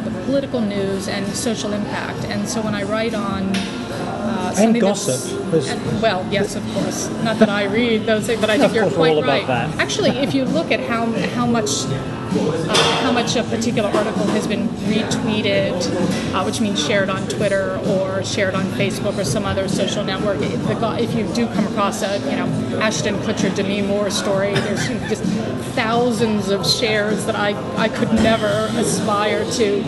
the 0.04 0.10
political 0.24 0.60
news 0.60 1.08
and 1.08 1.26
social 1.28 1.72
impact. 1.72 2.24
And 2.26 2.48
so 2.48 2.60
when 2.62 2.74
I 2.74 2.82
write 2.82 3.14
on 3.14 3.50
uh, 3.54 4.52
that's- 4.54 4.80
gossip. 4.80 5.52
And- 5.52 6.02
well, 6.02 6.26
yes, 6.30 6.56
of 6.56 6.64
course. 6.74 7.08
Not 7.22 7.38
that 7.38 7.48
I 7.48 7.64
read 7.64 8.04
those 8.06 8.26
things, 8.26 8.40
but 8.40 8.50
I 8.50 8.58
think 8.58 8.74
you're 8.74 8.90
quite 8.90 9.22
right. 9.24 9.46
that. 9.46 9.78
Actually, 9.78 10.10
if 10.18 10.34
you 10.34 10.44
look 10.44 10.72
at 10.72 10.80
how 10.80 11.06
how 11.34 11.46
much 11.46 11.84
how 13.02 13.12
much 13.12 13.36
a 13.36 13.42
particular 13.44 13.88
article 13.90 14.26
has 14.28 14.46
been 14.46 14.68
retweeted, 14.90 15.72
uh, 16.34 16.44
which 16.44 16.60
means 16.60 16.84
shared 16.84 17.08
on 17.08 17.26
Twitter 17.28 17.80
or 17.86 18.24
shared 18.24 18.54
on 18.54 18.64
Facebook 18.72 19.18
or 19.18 19.24
some 19.24 19.44
other 19.44 19.68
social 19.68 20.04
network. 20.04 20.38
If, 20.40 21.14
you 21.14 21.26
do 21.34 21.46
come 21.48 21.66
across 21.66 22.02
a 22.02 22.18
you 22.30 22.36
know 22.36 22.46
Ashton 22.80 23.16
Kutcher 23.20 23.54
Demi 23.54 23.82
Moore 23.82 24.10
story, 24.10 24.54
there's 24.54 24.88
just 25.08 25.22
thousands 25.74 26.48
of 26.48 26.66
shares 26.66 27.26
that 27.26 27.36
I, 27.36 27.54
I 27.76 27.88
could 27.88 28.12
never 28.12 28.68
aspire 28.78 29.44
to 29.52 29.82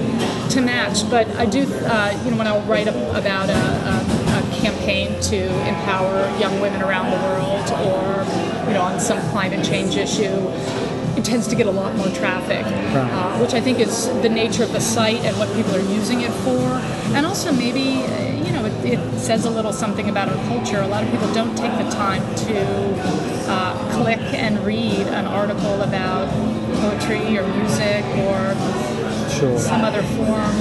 to 0.50 0.60
match. 0.60 1.08
But 1.10 1.28
I 1.36 1.46
do 1.46 1.62
uh, 1.62 2.22
you 2.24 2.30
know 2.30 2.36
when 2.36 2.46
I 2.46 2.58
write 2.66 2.88
about 2.88 3.50
a, 3.50 3.52
a, 3.52 4.38
a 4.38 4.60
campaign 4.60 5.20
to 5.22 5.68
empower 5.68 6.38
young 6.38 6.60
women 6.60 6.82
around 6.82 7.10
the 7.10 7.16
world 7.26 7.68
or 7.86 8.68
you 8.68 8.74
know 8.74 8.82
on 8.82 9.00
some 9.00 9.20
climate 9.30 9.64
change 9.64 9.96
issue 9.96 10.36
tends 11.28 11.47
to 11.49 11.54
get 11.54 11.66
a 11.66 11.70
lot 11.70 11.94
more 11.97 12.08
traffic, 12.08 12.64
uh, 12.64 13.38
which 13.38 13.52
I 13.54 13.61
think 13.61 13.78
is 13.78 14.08
the 14.23 14.28
nature 14.28 14.62
of 14.64 14.73
the 14.73 14.80
site 14.80 15.20
and 15.20 15.37
what 15.38 15.52
people 15.54 15.75
are 15.76 15.92
using 15.94 16.23
it 16.23 16.32
for. 16.42 16.62
And 17.14 17.26
also 17.26 17.52
maybe, 17.52 18.02
uh, 18.02 18.44
you 18.44 18.52
know, 18.52 18.64
it, 18.64 18.94
it 18.94 19.18
says 19.20 19.44
a 19.44 19.50
little 19.50 19.73
something 19.73 20.08
about 20.08 20.28
our 20.30 20.40
culture. 20.49 20.80
A 20.80 20.87
lot 20.88 21.04
of 21.04 21.11
people 21.11 21.32
don't 21.35 21.54
take 21.56 21.73
the 21.76 21.88
time 21.90 22.23
to 22.47 22.58
uh, 23.50 23.75
click 24.02 24.20
and 24.32 24.64
read 24.64 25.06
an 25.08 25.26
article 25.26 25.82
about 25.82 26.28
poetry 26.80 27.37
or 27.38 27.47
music 27.56 28.04
or 28.26 28.56
Sure. 29.28 29.58
some 29.58 29.82
other 29.85 30.02
form 30.16 30.56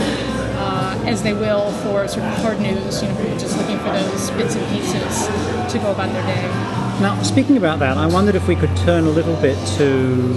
uh, 0.59 1.01
as 1.07 1.23
they 1.23 1.33
will 1.33 1.71
for 1.83 2.07
sort 2.07 2.25
of 2.25 2.33
hard 2.43 2.59
news, 2.59 3.01
you 3.01 3.07
know, 3.09 3.15
people 3.15 3.37
just 3.39 3.57
looking 3.57 3.77
for 3.79 3.89
those 3.91 4.29
bits 4.31 4.55
and 4.55 4.67
pieces 4.69 5.27
to 5.71 5.79
go 5.79 5.91
about 5.91 6.11
their 6.11 6.25
day. 6.27 6.86
Now, 6.99 7.21
speaking 7.21 7.57
about 7.57 7.77
that, 7.77 7.95
I 7.95 8.07
wondered 8.07 8.33
if 8.33 8.47
we 8.47 8.55
could 8.55 8.75
turn 8.77 9.03
a 9.03 9.09
little 9.09 9.35
bit 9.35 9.55
to 9.77 10.33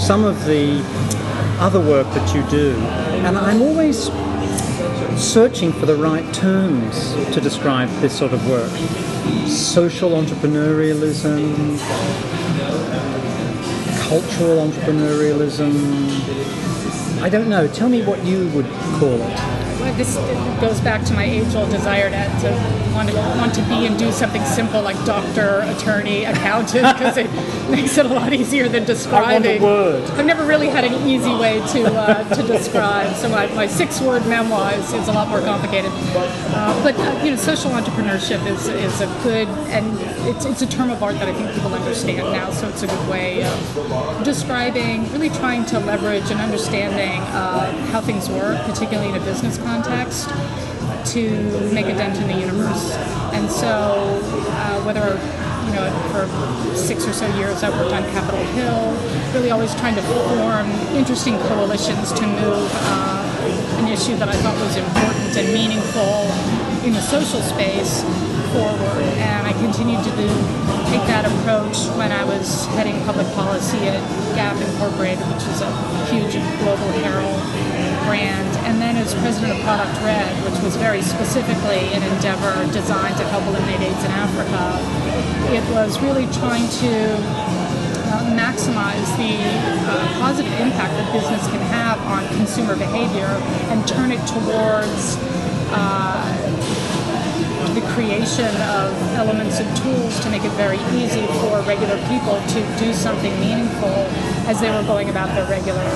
some 0.00 0.24
of 0.24 0.44
the 0.44 0.82
other 1.60 1.78
work 1.78 2.04
that 2.14 2.34
you 2.34 2.42
do. 2.50 2.74
And 3.24 3.38
I'm 3.38 3.62
always 3.62 4.10
searching 5.16 5.72
for 5.72 5.86
the 5.86 5.94
right 5.94 6.34
terms 6.34 7.14
to 7.32 7.40
describe 7.40 7.88
this 8.00 8.18
sort 8.18 8.32
of 8.32 8.44
work. 8.50 8.72
Social 9.48 10.10
entrepreneurialism, 10.10 11.78
cultural 14.08 14.68
entrepreneurialism. 14.68 15.70
I 17.22 17.28
don't 17.28 17.48
know. 17.48 17.68
Tell 17.68 17.88
me 17.88 18.02
what 18.02 18.24
you 18.24 18.48
would 18.48 18.66
call 18.98 19.14
it. 19.14 19.59
This 19.96 20.16
goes 20.60 20.80
back 20.80 21.04
to 21.06 21.14
my 21.14 21.24
age-old 21.24 21.70
desire 21.70 22.10
to, 22.10 22.40
to 22.40 22.90
want 22.92 23.08
to 23.08 23.14
want 23.14 23.54
to 23.54 23.62
be 23.62 23.86
and 23.86 23.98
do 23.98 24.10
something 24.12 24.44
simple 24.44 24.82
like 24.82 24.96
doctor, 25.04 25.60
attorney, 25.76 26.24
accountant, 26.24 26.82
because 26.96 27.16
it 27.16 27.30
makes 27.70 27.96
it 27.96 28.06
a 28.06 28.08
lot 28.08 28.32
easier 28.32 28.68
than 28.68 28.84
describing. 28.84 29.46
I 29.46 29.62
want 29.62 29.62
a 29.62 29.64
word. 29.64 30.10
I've 30.10 30.26
never 30.26 30.44
really 30.44 30.68
had 30.68 30.84
an 30.84 31.08
easy 31.08 31.34
way 31.34 31.60
to 31.72 31.84
uh, 31.86 32.34
to 32.34 32.42
describe. 32.46 33.14
So 33.16 33.28
my, 33.28 33.46
my 33.54 33.66
six-word 33.66 34.26
memoir 34.26 34.74
is, 34.74 34.92
is 34.92 35.08
a 35.08 35.12
lot 35.12 35.28
more 35.28 35.40
complicated. 35.40 35.90
Uh, 35.94 36.82
but 36.82 36.98
uh, 36.98 37.24
you 37.24 37.30
know, 37.30 37.36
social 37.36 37.70
entrepreneurship 37.70 38.44
is, 38.46 38.68
is 38.68 39.00
a 39.00 39.06
good 39.22 39.48
and 39.70 39.86
it's, 40.28 40.44
it's 40.44 40.62
a 40.62 40.66
term 40.66 40.90
of 40.90 41.02
art 41.02 41.14
that 41.14 41.28
I 41.28 41.32
think 41.32 41.52
people 41.54 41.72
understand 41.74 42.32
now. 42.32 42.50
So 42.50 42.68
it's 42.68 42.82
a 42.82 42.86
good 42.86 43.08
way 43.08 43.42
of 43.44 44.24
describing, 44.24 45.10
really 45.12 45.30
trying 45.30 45.64
to 45.66 45.78
leverage 45.80 46.30
and 46.30 46.40
understanding 46.40 47.20
uh, 47.32 47.72
how 47.88 48.00
things 48.00 48.28
work, 48.28 48.60
particularly 48.66 49.10
in 49.10 49.16
a 49.16 49.24
business 49.24 49.56
context, 49.56 49.69
to 51.10 51.30
make 51.74 51.86
a 51.86 51.94
dent 51.94 52.16
in 52.22 52.28
the 52.28 52.38
universe. 52.38 52.94
And 53.34 53.50
so, 53.50 54.22
uh, 54.22 54.82
whether 54.86 55.18
you 55.66 55.72
know, 55.74 55.90
for 56.14 56.26
six 56.76 57.06
or 57.06 57.12
so 57.12 57.26
years, 57.36 57.62
I've 57.62 57.74
worked 57.74 57.92
on 57.92 58.02
Capitol 58.14 58.42
Hill, 58.54 58.94
really 59.34 59.50
always 59.50 59.74
trying 59.74 59.96
to 59.96 60.02
form 60.02 60.70
interesting 60.94 61.36
coalitions 61.50 62.12
to 62.12 62.26
move 62.26 62.70
uh, 62.86 63.82
an 63.82 63.88
issue 63.88 64.16
that 64.16 64.28
I 64.28 64.36
thought 64.38 64.54
was 64.62 64.76
important 64.76 65.36
and 65.36 65.52
meaningful 65.52 66.30
in 66.86 66.94
the 66.94 67.02
social 67.02 67.40
space 67.42 68.02
forward. 68.54 69.02
And 69.18 69.46
I 69.46 69.52
continued 69.58 70.02
to 70.04 70.10
do, 70.14 70.28
take 70.94 71.02
that 71.10 71.26
approach 71.26 71.90
when 71.98 72.12
I 72.12 72.24
was 72.24 72.66
heading 72.78 73.02
public 73.02 73.26
policy 73.34 73.78
at 73.90 73.98
Gap 74.34 74.56
Incorporated, 74.62 75.26
which 75.26 75.44
is 75.50 75.60
a 75.60 75.70
huge 76.06 76.38
global 76.62 76.86
apparel 76.98 77.34
brand. 78.10 78.50
And 78.66 78.82
then 78.82 78.96
as 78.96 79.14
president 79.22 79.54
of 79.54 79.62
Product 79.62 79.94
Red, 80.02 80.26
which 80.42 80.58
was 80.66 80.74
very 80.74 81.00
specifically 81.00 81.94
an 81.94 82.02
endeavor 82.02 82.50
designed 82.74 83.14
to 83.22 83.24
help 83.30 83.46
eliminate 83.46 83.86
AIDS 83.86 84.02
in 84.02 84.10
Africa, 84.10 84.82
it 85.54 85.62
was 85.70 85.94
really 86.02 86.26
trying 86.34 86.66
to 86.82 86.92
uh, 88.10 88.26
maximize 88.34 89.06
the 89.14 89.38
uh, 89.86 89.94
positive 90.18 90.50
impact 90.58 90.90
that 90.98 91.06
business 91.14 91.46
can 91.54 91.62
have 91.70 92.02
on 92.10 92.26
consumer 92.34 92.74
behavior 92.74 93.30
and 93.70 93.86
turn 93.86 94.10
it 94.10 94.22
towards 94.26 95.14
uh, 95.70 96.26
the 97.78 97.82
creation 97.94 98.50
of 98.74 98.90
elements 99.14 99.60
and 99.60 99.70
tools 99.78 100.18
to 100.18 100.28
make 100.30 100.42
it 100.42 100.50
very 100.58 100.82
easy 100.98 101.22
for 101.38 101.62
regular 101.62 101.94
people 102.10 102.42
to 102.50 102.58
do 102.82 102.92
something 102.92 103.30
meaningful 103.38 103.94
as 104.50 104.60
they 104.60 104.70
were 104.70 104.82
going 104.82 105.10
about 105.10 105.30
their 105.36 105.46
regular 105.46 105.86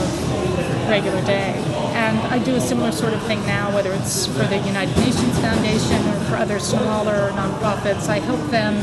regular 0.87 1.23
day. 1.25 1.84
And 2.04 2.18
I 2.26 2.38
do 2.38 2.54
a 2.54 2.61
similar 2.61 2.92
sort 2.92 3.14
of 3.14 3.23
thing 3.23 3.40
now, 3.46 3.75
whether 3.75 3.90
it's 3.90 4.26
for 4.26 4.44
the 4.44 4.58
United 4.58 4.94
Nations 4.99 5.38
Foundation 5.38 6.06
or 6.08 6.20
for 6.28 6.37
other 6.37 6.58
smaller 6.58 7.30
nonprofits. 7.30 8.11
I 8.11 8.18
help 8.18 8.42
them 8.50 8.75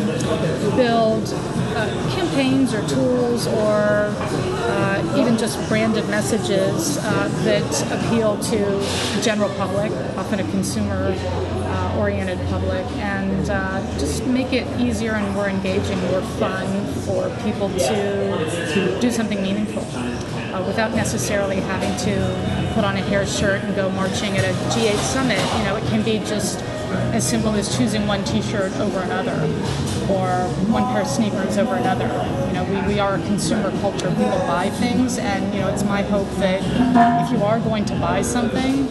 build 0.76 1.32
uh, 1.76 2.16
campaigns 2.16 2.74
or 2.74 2.82
tools 2.88 3.46
or 3.46 4.12
uh, 4.18 5.18
even 5.20 5.38
just 5.38 5.56
branded 5.70 6.10
messages 6.10 6.98
uh, 6.98 7.28
that 7.44 7.72
appeal 7.94 8.40
to 8.40 8.58
the 8.58 9.22
general 9.22 9.54
public, 9.56 9.92
often 10.18 10.40
a 10.40 10.44
consumer 10.50 11.14
uh, 11.16 12.00
oriented 12.00 12.40
public, 12.48 12.88
and 12.98 13.52
uh, 13.52 14.00
just 14.00 14.26
make 14.26 14.52
it 14.52 14.66
easier 14.80 15.12
and 15.12 15.32
more 15.36 15.48
engaging, 15.48 16.00
more 16.10 16.24
fun 16.42 16.92
for 17.06 17.30
people 17.44 17.70
to 17.78 18.98
do 19.00 19.12
something 19.12 19.44
meaningful 19.44 19.86
uh, 20.54 20.64
without 20.66 20.92
necessarily 20.92 21.58
having 21.58 21.96
to 22.06 22.72
put 22.74 22.84
on 22.84 22.96
a 22.98 23.02
hair 23.02 23.26
shirt 23.26 23.62
and 23.64 23.76
go 23.76 23.90
marching 23.92 24.38
at 24.38 24.46
a 24.46 24.54
G8 24.70 24.98
summit. 24.98 25.40
You 25.58 25.64
know, 25.64 25.76
it 25.76 25.84
can 25.86 26.04
be 26.04 26.20
just 26.20 26.62
as 27.14 27.28
simple 27.28 27.54
as 27.56 27.76
choosing 27.78 28.08
one 28.08 28.24
T-shirt 28.24 28.72
over 28.78 29.00
another, 29.00 29.36
or 30.10 30.48
one 30.72 30.84
pair 30.86 31.02
of 31.02 31.08
sneakers 31.08 31.58
over 31.58 31.76
another. 31.76 32.06
You 32.48 32.54
know, 32.54 32.64
we, 32.66 32.94
we 32.94 33.00
are 33.00 33.16
a 33.16 33.22
consumer 33.24 33.72
culture. 33.80 34.10
People 34.10 34.40
buy 34.48 34.70
things, 34.70 35.18
and 35.18 35.54
you 35.54 35.62
know, 35.62 35.68
it's 35.68 35.84
my 35.84 36.02
hope 36.02 36.30
that 36.38 36.62
if 37.26 37.32
you 37.32 37.44
are 37.44 37.60
going 37.60 37.86
to 37.86 37.96
buy 37.96 38.22
something 38.22 38.86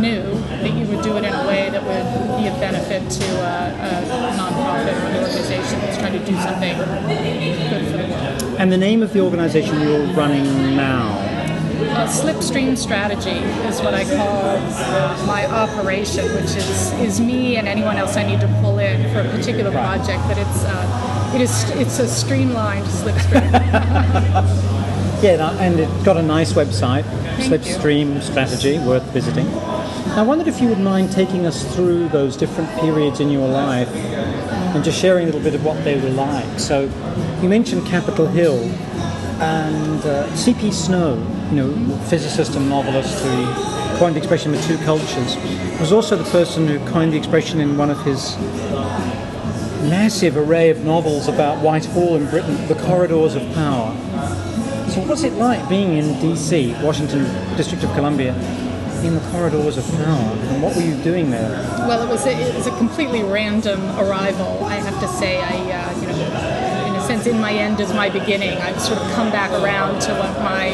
new, 0.00 0.22
that 0.62 0.72
you 0.72 0.86
would 0.86 1.02
do 1.02 1.16
it 1.16 1.24
in 1.24 1.32
a 1.32 1.46
way 1.46 1.70
that 1.70 1.82
would 1.82 2.38
be 2.40 2.48
a 2.48 2.52
benefit 2.60 3.08
to 3.10 3.24
a, 3.24 3.70
a 3.70 4.36
nonprofit 4.36 4.94
or 4.94 5.06
an 5.06 5.16
organization 5.24 5.80
that's 5.80 5.98
trying 5.98 6.12
to 6.12 6.24
do 6.24 6.36
something 6.40 6.76
good 6.76 7.86
for 7.86 7.96
the 7.96 8.08
world. 8.08 8.39
And 8.60 8.70
the 8.70 8.76
name 8.76 9.02
of 9.02 9.14
the 9.14 9.20
organization 9.20 9.80
you're 9.80 10.04
running 10.08 10.44
now? 10.76 11.08
Uh, 11.80 12.06
slipstream 12.06 12.76
strategy 12.76 13.30
is 13.30 13.80
what 13.80 13.94
I 13.94 14.04
call 14.04 14.60
my 15.26 15.46
operation, 15.46 16.26
which 16.34 16.54
is 16.56 16.92
is 17.00 17.22
me 17.22 17.56
and 17.56 17.66
anyone 17.66 17.96
else 17.96 18.18
I 18.18 18.22
need 18.22 18.38
to 18.40 18.48
pull 18.60 18.78
in 18.78 19.10
for 19.14 19.20
a 19.20 19.30
particular 19.30 19.70
project. 19.70 20.22
But 20.28 20.36
it's 20.36 20.64
uh, 20.64 21.32
it 21.34 21.40
is 21.40 21.70
it's 21.70 22.00
a 22.00 22.06
streamlined 22.06 22.84
slipstream. 22.84 24.66
Yeah, 25.22 25.50
and 25.60 25.78
it 25.78 25.88
got 26.02 26.16
a 26.16 26.22
nice 26.22 26.54
website, 26.54 27.04
Thank 27.04 27.50
you. 27.50 27.58
Slipstream 27.58 28.22
Strategy, 28.22 28.78
worth 28.78 29.02
visiting. 29.12 29.46
I 30.16 30.22
wondered 30.22 30.48
if 30.48 30.62
you 30.62 30.68
would 30.68 30.78
mind 30.78 31.12
taking 31.12 31.44
us 31.44 31.62
through 31.74 32.08
those 32.08 32.38
different 32.38 32.70
periods 32.80 33.20
in 33.20 33.30
your 33.30 33.46
life 33.46 33.94
and 34.74 34.84
just 34.84 35.00
sharing 35.00 35.24
a 35.24 35.26
little 35.26 35.42
bit 35.42 35.54
of 35.54 35.64
what 35.64 35.82
they 35.84 36.00
were 36.00 36.10
like. 36.10 36.58
So, 36.58 36.90
you 37.42 37.48
mentioned 37.48 37.86
Capitol 37.86 38.26
Hill 38.26 38.62
and 39.40 40.04
uh, 40.04 40.34
C.P. 40.36 40.70
Snow, 40.70 41.14
you 41.50 41.56
know, 41.56 41.96
physicist 42.08 42.54
and 42.54 42.68
novelist 42.68 43.22
who 43.24 43.98
coined 43.98 44.14
the 44.14 44.18
expression 44.18 44.52
the 44.52 44.62
two 44.62 44.78
cultures, 44.78 45.36
was 45.80 45.92
also 45.92 46.16
the 46.16 46.30
person 46.30 46.66
who 46.68 46.78
coined 46.90 47.12
the 47.12 47.16
expression 47.16 47.60
in 47.60 47.76
one 47.76 47.90
of 47.90 48.00
his 48.04 48.36
massive 49.88 50.36
array 50.36 50.70
of 50.70 50.84
novels 50.84 51.26
about 51.28 51.62
Whitehall 51.62 52.16
in 52.16 52.28
Britain, 52.28 52.54
the 52.68 52.74
corridors 52.76 53.34
of 53.34 53.42
power. 53.54 53.94
So, 54.90 55.00
what's 55.02 55.22
it 55.22 55.32
like 55.34 55.68
being 55.68 55.96
in 55.96 56.04
DC, 56.16 56.82
Washington 56.82 57.24
District 57.56 57.82
of 57.84 57.92
Columbia, 57.94 58.34
in 59.04 59.14
the 59.14 59.20
corridors 59.30 59.76
of 59.76 59.84
power? 59.96 60.36
And 60.50 60.62
what 60.62 60.76
were 60.76 60.82
you 60.82 60.96
doing 61.02 61.30
there? 61.30 61.50
Well, 61.86 62.02
it 62.02 62.08
was 62.08 62.26
a, 62.26 62.32
it 62.32 62.54
was 62.54 62.66
a 62.66 62.76
completely 62.76 63.22
random 63.22 63.80
arrival. 63.98 64.64
I 64.64 64.74
have 64.74 65.00
to 65.00 65.08
say, 65.08 65.40
I 65.40 65.56
uh, 65.72 66.00
you 66.00 66.06
know, 66.06 66.86
in 66.88 66.94
a 66.96 67.02
sense, 67.02 67.26
in 67.26 67.40
my 67.40 67.52
end 67.52 67.80
is 67.80 67.92
my 67.92 68.08
beginning. 68.08 68.58
I've 68.58 68.80
sort 68.80 68.98
of 68.98 69.10
come 69.12 69.30
back 69.30 69.50
around 69.52 70.00
to 70.02 70.12
what 70.14 70.32
my 70.42 70.70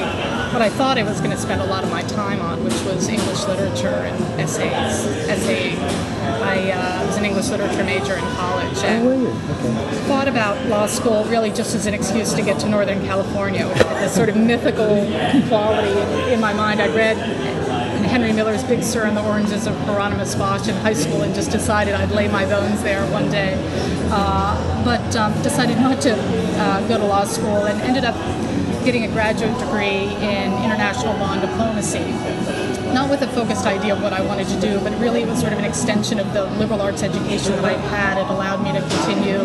what 0.52 0.62
I 0.62 0.70
thought 0.70 0.96
I 0.96 1.02
was 1.02 1.18
going 1.20 1.32
to 1.32 1.36
spend 1.36 1.60
a 1.60 1.66
lot 1.66 1.84
of 1.84 1.90
my 1.90 2.02
time 2.02 2.40
on, 2.40 2.64
which 2.64 2.80
was 2.84 3.08
English 3.08 3.44
literature 3.46 3.88
and 3.88 4.40
essays. 4.40 5.04
Essaying. 5.28 5.78
I 5.78 6.70
uh, 6.70 7.06
was 7.06 7.16
an 7.16 7.24
English 7.24 7.48
literature 7.48 7.84
major 7.84 8.14
in 8.14 8.24
college. 8.36 8.78
And 8.78 9.06
were 9.06 9.14
you? 9.14 9.28
Okay. 9.28 9.96
thought 10.06 10.28
about 10.28 10.64
law 10.66 10.86
school 10.86 11.24
really 11.24 11.50
just 11.50 11.74
as 11.74 11.86
an 11.86 11.94
excuse 11.94 12.32
to 12.34 12.42
get 12.42 12.58
to 12.60 12.68
Northern 12.68 13.04
California, 13.04 13.66
which 13.68 13.78
had 13.78 14.02
this 14.02 14.14
sort 14.14 14.28
of 14.28 14.36
mythical 14.36 15.06
quality 15.48 15.90
in, 15.90 16.34
in 16.34 16.40
my 16.40 16.52
mind. 16.52 16.80
I'd 16.80 16.94
read 16.94 17.16
Henry 18.16 18.32
Miller's 18.32 18.64
Big 18.64 18.82
Sur 18.82 19.04
and 19.04 19.14
the 19.14 19.22
Oranges 19.22 19.66
of 19.66 19.76
Hieronymus 19.80 20.36
Bosch 20.36 20.68
in 20.68 20.74
high 20.76 20.94
school 20.94 21.20
and 21.20 21.34
just 21.34 21.50
decided 21.50 21.92
I'd 21.92 22.10
lay 22.12 22.28
my 22.28 22.46
bones 22.46 22.82
there 22.82 23.04
one 23.12 23.30
day. 23.30 23.52
Uh, 24.10 24.84
but 24.86 25.14
um, 25.16 25.34
decided 25.42 25.76
not 25.76 26.00
to 26.00 26.14
uh, 26.14 26.88
go 26.88 26.96
to 26.96 27.04
law 27.04 27.24
school 27.24 27.66
and 27.66 27.78
ended 27.82 28.06
up 28.06 28.14
getting 28.86 29.04
a 29.04 29.08
graduate 29.08 29.52
degree 29.58 30.14
in 30.24 30.50
international 30.64 31.14
law 31.18 31.34
and 31.34 31.42
diplomacy 31.42 32.75
not 32.96 33.10
with 33.10 33.20
a 33.20 33.28
focused 33.34 33.66
idea 33.66 33.92
of 33.94 34.02
what 34.02 34.14
I 34.14 34.22
wanted 34.22 34.48
to 34.48 34.58
do, 34.58 34.80
but 34.80 34.90
really 34.98 35.20
it 35.20 35.28
was 35.28 35.38
sort 35.38 35.52
of 35.52 35.58
an 35.58 35.66
extension 35.66 36.18
of 36.18 36.32
the 36.32 36.46
liberal 36.52 36.80
arts 36.80 37.02
education 37.02 37.52
that 37.56 37.64
I've 37.66 37.88
had. 37.90 38.16
It 38.16 38.26
allowed 38.30 38.64
me 38.64 38.72
to 38.72 38.80
continue 38.80 39.38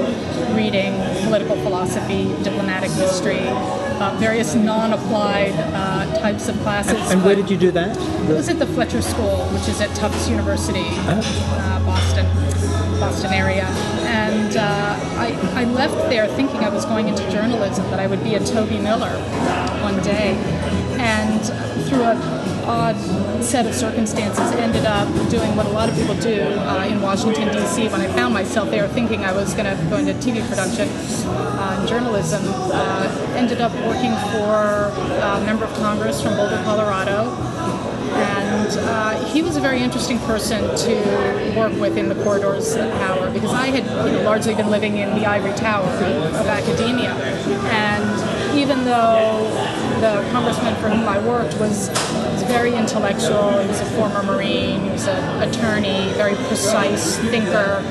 reading 0.56 0.94
political 1.26 1.58
philosophy, 1.58 2.34
diplomatic 2.46 2.92
history, 2.92 3.44
uh, 3.50 4.16
various 4.20 4.56
non-applied 4.56 5.52
uh, 5.52 6.22
types 6.22 6.48
of 6.48 6.56
classes. 6.62 7.12
And 7.12 7.26
where 7.26 7.36
did 7.36 7.50
you 7.52 7.58
do 7.58 7.72
that? 7.72 7.98
It 8.30 8.34
was 8.34 8.48
at 8.48 8.58
the 8.58 8.68
Fletcher 8.68 9.02
School, 9.02 9.40
which 9.48 9.68
is 9.68 9.82
at 9.82 9.94
Tufts 9.98 10.30
University, 10.30 10.88
uh, 10.88 11.86
Boston, 11.86 12.26
Boston 13.02 13.34
area. 13.34 13.66
And 14.08 14.56
uh, 14.56 14.96
I, 15.18 15.62
I 15.62 15.64
left 15.66 15.98
there 16.10 16.26
thinking 16.40 16.62
I 16.62 16.70
was 16.70 16.86
going 16.86 17.10
into 17.10 17.30
journalism, 17.30 17.84
that 17.92 18.00
I 18.00 18.08
would 18.08 18.24
be 18.24 18.36
a 18.36 18.40
Toby 18.40 18.80
Miller 18.80 19.12
one 19.84 20.02
day. 20.04 20.38
And 21.04 21.42
through 21.90 22.04
a 22.04 22.41
odd 22.66 22.96
set 23.44 23.66
of 23.66 23.74
circumstances 23.74 24.52
ended 24.54 24.86
up 24.86 25.08
doing 25.30 25.56
what 25.56 25.66
a 25.66 25.70
lot 25.70 25.90
of 25.90 25.96
people 25.96 26.16
do 26.16 26.42
uh, 26.42 26.86
in 26.90 27.02
Washington 27.02 27.52
D.C. 27.52 27.88
When 27.90 28.02
I 28.02 28.08
found 28.08 28.34
myself 28.34 28.70
there, 28.70 28.88
thinking 28.88 29.24
I 29.26 29.34
was 29.34 29.54
going 29.54 29.66
to 29.66 29.84
go 29.90 29.98
into 29.98 30.14
TV 30.14 30.48
production 30.48 30.88
uh, 30.90 31.78
and 31.80 31.88
journalism, 31.88 32.44
uh, 32.46 33.34
ended 33.36 33.62
up 33.62 33.72
working 33.86 34.14
for 34.32 34.92
a 35.22 35.42
member 35.46 35.66
of 35.66 35.74
Congress 35.76 36.22
from 36.22 36.36
Boulder, 36.36 36.62
Colorado, 36.64 37.51
uh, 38.78 39.26
he 39.34 39.42
was 39.42 39.56
a 39.56 39.62
very 39.62 39.82
interesting 39.82 40.20
person 40.20 40.62
to 40.76 41.54
work 41.58 41.74
with 41.80 41.98
in 41.98 42.10
the 42.10 42.16
corridors 42.24 42.76
of 42.76 42.92
power 42.94 43.30
because 43.32 43.54
I 43.54 43.68
had 43.68 43.86
you 43.86 44.18
know, 44.18 44.24
largely 44.24 44.56
been 44.56 44.70
living 44.70 44.98
in 44.98 45.10
the 45.16 45.26
ivory 45.26 45.54
tower 45.54 45.88
of 45.88 46.48
academia, 46.48 47.12
and 47.72 48.58
even 48.58 48.84
though 48.86 49.50
the 50.02 50.28
congressman 50.32 50.76
for 50.76 50.90
whom 50.90 51.08
I 51.08 51.20
worked 51.26 51.60
was, 51.60 51.90
was 51.90 52.44
very 52.44 52.74
intellectual. 52.74 53.60
He 53.60 53.68
was 53.68 53.82
a 53.82 53.86
former 53.98 54.24
Marine, 54.24 54.82
he 54.84 54.90
was 54.90 55.08
an 55.08 55.50
attorney, 55.50 56.12
very 56.14 56.36
precise 56.48 57.18
thinker. 57.30 57.84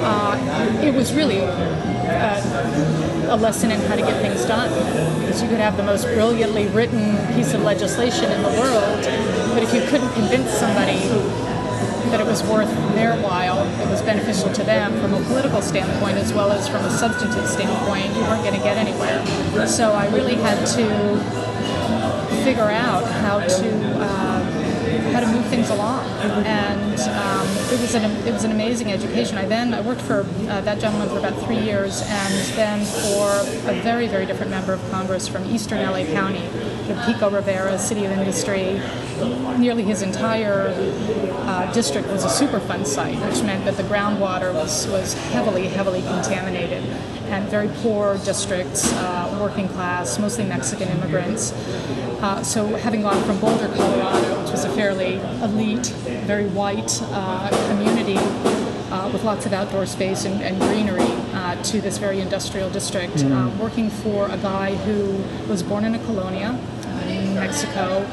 Uh, 0.00 0.80
it 0.82 0.92
was 0.92 1.14
really 1.14 1.40
uh, 1.40 3.26
a 3.30 3.36
lesson 3.36 3.70
in 3.70 3.80
how 3.82 3.96
to 3.96 4.02
get 4.02 4.20
things 4.20 4.44
done. 4.44 4.68
Because 5.20 5.42
you 5.42 5.48
could 5.48 5.58
have 5.58 5.76
the 5.76 5.82
most 5.82 6.04
brilliantly 6.04 6.66
written 6.68 7.16
piece 7.34 7.54
of 7.54 7.62
legislation 7.62 8.30
in 8.30 8.42
the 8.42 8.50
world, 8.60 9.04
but 9.56 9.62
if 9.62 9.72
you 9.72 9.80
couldn't 9.88 10.12
convince 10.12 10.50
somebody 10.50 10.98
that 12.10 12.20
it 12.20 12.26
was 12.26 12.42
worth 12.42 12.68
their 12.94 13.16
while, 13.22 13.64
it 13.80 13.88
was 13.88 14.02
beneficial 14.02 14.52
to 14.52 14.62
them 14.62 14.92
from 15.00 15.14
a 15.14 15.24
political 15.24 15.62
standpoint 15.62 16.18
as 16.18 16.30
well 16.34 16.52
as 16.52 16.68
from 16.68 16.84
a 16.84 16.90
substantive 16.90 17.48
standpoint, 17.48 18.14
you 18.14 18.20
weren't 18.24 18.44
going 18.44 18.52
to 18.54 18.60
get 18.60 18.76
anywhere. 18.76 19.66
So 19.66 19.92
I 19.92 20.08
really 20.14 20.34
had 20.34 20.58
to 20.76 22.44
figure 22.44 22.68
out 22.68 23.04
how 23.06 23.40
to. 23.40 23.98
Uh, 23.98 24.66
how 25.12 25.20
to 25.20 25.26
move 25.26 25.46
things 25.46 25.70
along, 25.70 26.04
and 26.44 27.00
um, 27.00 27.46
it 27.72 27.80
was 27.80 27.94
an 27.94 28.04
it 28.26 28.32
was 28.32 28.44
an 28.44 28.50
amazing 28.50 28.92
education. 28.92 29.38
I 29.38 29.46
then 29.46 29.72
I 29.72 29.80
worked 29.80 30.02
for 30.02 30.20
uh, 30.20 30.60
that 30.60 30.78
gentleman 30.78 31.08
for 31.08 31.18
about 31.18 31.40
three 31.44 31.58
years, 31.58 32.02
and 32.06 32.34
then 32.54 32.84
for 32.84 33.30
a 33.70 33.80
very 33.80 34.08
very 34.08 34.26
different 34.26 34.50
member 34.50 34.74
of 34.74 34.90
Congress 34.90 35.26
from 35.26 35.44
Eastern 35.46 35.78
LA 35.78 36.04
County, 36.04 36.46
Pico 37.04 37.30
Rivera, 37.30 37.78
City 37.78 38.04
of 38.04 38.12
Industry. 38.12 38.80
Nearly 39.58 39.82
his 39.82 40.02
entire 40.02 40.74
uh, 41.46 41.72
district 41.72 42.08
was 42.08 42.24
a 42.24 42.28
Superfund 42.28 42.86
site, 42.86 43.18
which 43.26 43.42
meant 43.42 43.64
that 43.64 43.76
the 43.76 43.82
groundwater 43.84 44.52
was 44.54 44.86
was 44.88 45.14
heavily 45.30 45.68
heavily 45.68 46.02
contaminated, 46.02 46.84
and 47.28 47.48
very 47.48 47.68
poor 47.82 48.18
districts, 48.18 48.92
uh, 48.92 49.38
working 49.40 49.68
class, 49.68 50.18
mostly 50.18 50.44
Mexican 50.44 50.88
immigrants. 50.88 51.52
Uh, 52.22 52.42
so 52.42 52.66
having 52.76 53.02
gone 53.02 53.22
from 53.24 53.38
Boulder, 53.40 53.68
Colorado, 53.68 54.42
which 54.42 54.50
was 54.52 54.64
a 54.64 54.70
fairly 54.70 55.16
elite, 55.42 55.86
very 56.26 56.46
white 56.48 57.00
uh, 57.04 57.48
community 57.68 58.18
uh, 58.96 59.10
with 59.12 59.24
lots 59.24 59.46
of 59.46 59.52
outdoor 59.52 59.86
space 59.86 60.24
and, 60.24 60.42
and 60.42 60.58
greenery, 60.60 61.12
uh, 61.34 61.62
to 61.62 61.80
this 61.80 61.98
very 61.98 62.20
industrial 62.20 62.70
district, 62.70 63.16
mm. 63.16 63.56
working 63.58 63.90
for 63.90 64.26
a 64.30 64.36
guy 64.38 64.74
who 64.74 65.22
was 65.48 65.62
born 65.62 65.84
in 65.84 65.94
a 65.94 65.98
colonia 66.00 66.58
in 67.06 67.34
Mexico. 67.34 68.08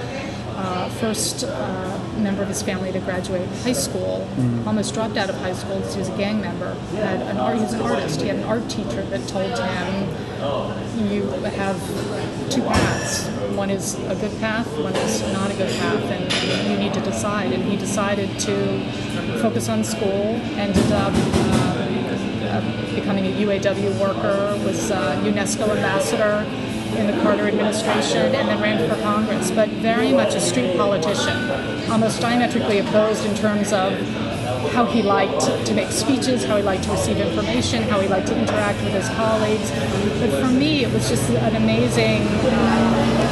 Uh, 0.56 0.88
first 1.02 1.44
uh, 1.44 2.00
member 2.18 2.44
of 2.44 2.48
his 2.48 2.62
family 2.62 2.92
to 2.92 3.00
graduate 3.00 3.48
high 3.64 3.74
school, 3.74 4.28
mm. 4.36 4.68
almost 4.68 4.94
dropped 4.94 5.18
out 5.18 5.28
of 5.30 5.36
high 5.38 5.52
school 5.52 5.78
because 5.78 5.96
he 5.96 6.00
was 6.00 6.10
a 6.10 6.18
gang 6.18 6.40
member. 6.40 6.74
Had 6.96 7.22
an 7.22 7.38
art, 7.38 7.56
he 7.58 7.64
was 7.64 7.74
an 7.74 7.82
artist. 7.82 8.22
He 8.22 8.28
had 8.28 8.38
an 8.38 8.44
art 8.44 8.70
teacher 8.70 9.02
that 9.02 9.28
told 9.28 9.58
him, 9.58 11.12
"You 11.12 11.24
have 11.58 11.80
two 12.52 12.62
paths. 12.62 13.28
One 13.56 13.70
is 13.70 13.96
a 14.10 14.16
good 14.16 14.38
path, 14.40 14.68
one 14.78 14.96
is 14.96 15.22
not 15.34 15.52
a 15.52 15.54
good 15.56 15.70
path, 15.80 16.04
and 16.16 16.72
you 16.72 16.78
need 16.78 16.94
to 16.94 17.02
decide." 17.02 17.52
And 17.52 17.64
he 17.64 17.78
decided 17.78 18.30
to 18.40 18.56
focus 19.42 19.70
on 19.70 19.84
school. 19.84 20.40
Ended 20.58 20.92
up. 20.92 21.14
Uh 21.14 21.74
becoming 22.94 23.26
a 23.26 23.36
UAW 23.46 24.00
worker, 24.00 24.56
was 24.64 24.92
UNESCO 24.92 25.68
ambassador, 25.76 26.46
in 26.98 27.08
the 27.08 27.24
Carter 27.24 27.48
administration 27.48 28.36
and 28.36 28.48
then 28.48 28.62
ran 28.62 28.90
for 28.90 29.02
Congress, 29.02 29.52
but 29.52 29.70
very 29.70 30.12
much 30.12 30.36
a 30.36 30.40
street 30.40 30.78
politician, 30.78 31.50
almost 31.90 32.22
diametrically 32.22 32.80
opposed 32.80 33.26
in 33.26 33.36
terms 33.36 33.74
of 33.74 33.94
how 34.74 34.86
he 34.86 35.02
liked 35.02 35.42
to 35.66 35.74
make 35.74 35.90
speeches, 35.92 36.44
how 36.44 36.58
he 36.58 36.64
liked 36.64 36.84
to 36.84 36.92
receive 36.92 37.18
information, 37.18 37.84
how 37.84 38.00
he 38.00 38.08
liked 38.08 38.28
to 38.28 38.38
interact 38.38 38.82
with 38.84 38.94
his 38.94 39.08
colleagues. 39.10 39.72
But 40.20 40.30
for 40.42 40.52
me, 40.52 40.84
it 40.84 40.94
was 40.94 41.10
just 41.10 41.30
an 41.30 41.56
amazing, 41.56 42.22
uh, 42.22 43.23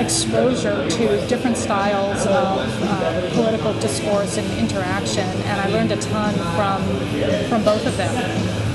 exposure 0.00 0.88
to 0.88 1.26
different 1.28 1.56
styles 1.56 2.26
of 2.26 2.58
uh, 2.82 3.30
political 3.34 3.72
discourse 3.80 4.36
and 4.38 4.58
interaction, 4.58 5.26
and 5.46 5.60
I 5.60 5.68
learned 5.68 5.92
a 5.92 5.96
ton 5.96 6.34
from 6.56 6.82
from 7.48 7.64
both 7.64 7.86
of 7.86 7.96
them. 7.96 8.14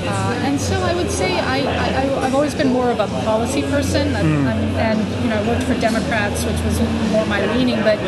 Uh, 0.08 0.40
and 0.44 0.60
so 0.60 0.80
I 0.80 0.94
would 0.94 1.10
say 1.10 1.38
I, 1.40 1.56
I, 1.56 2.24
have 2.24 2.34
always 2.34 2.54
been 2.54 2.72
more 2.72 2.90
of 2.90 3.00
a 3.00 3.08
policy 3.24 3.62
person, 3.62 4.12
mm. 4.12 4.46
and 4.78 4.98
you 5.22 5.30
know, 5.30 5.42
I 5.42 5.46
worked 5.48 5.64
for 5.64 5.74
Democrats, 5.80 6.44
which 6.44 6.60
was 6.62 6.80
more 7.10 7.26
my 7.26 7.44
leaning. 7.56 7.80
But 7.80 7.98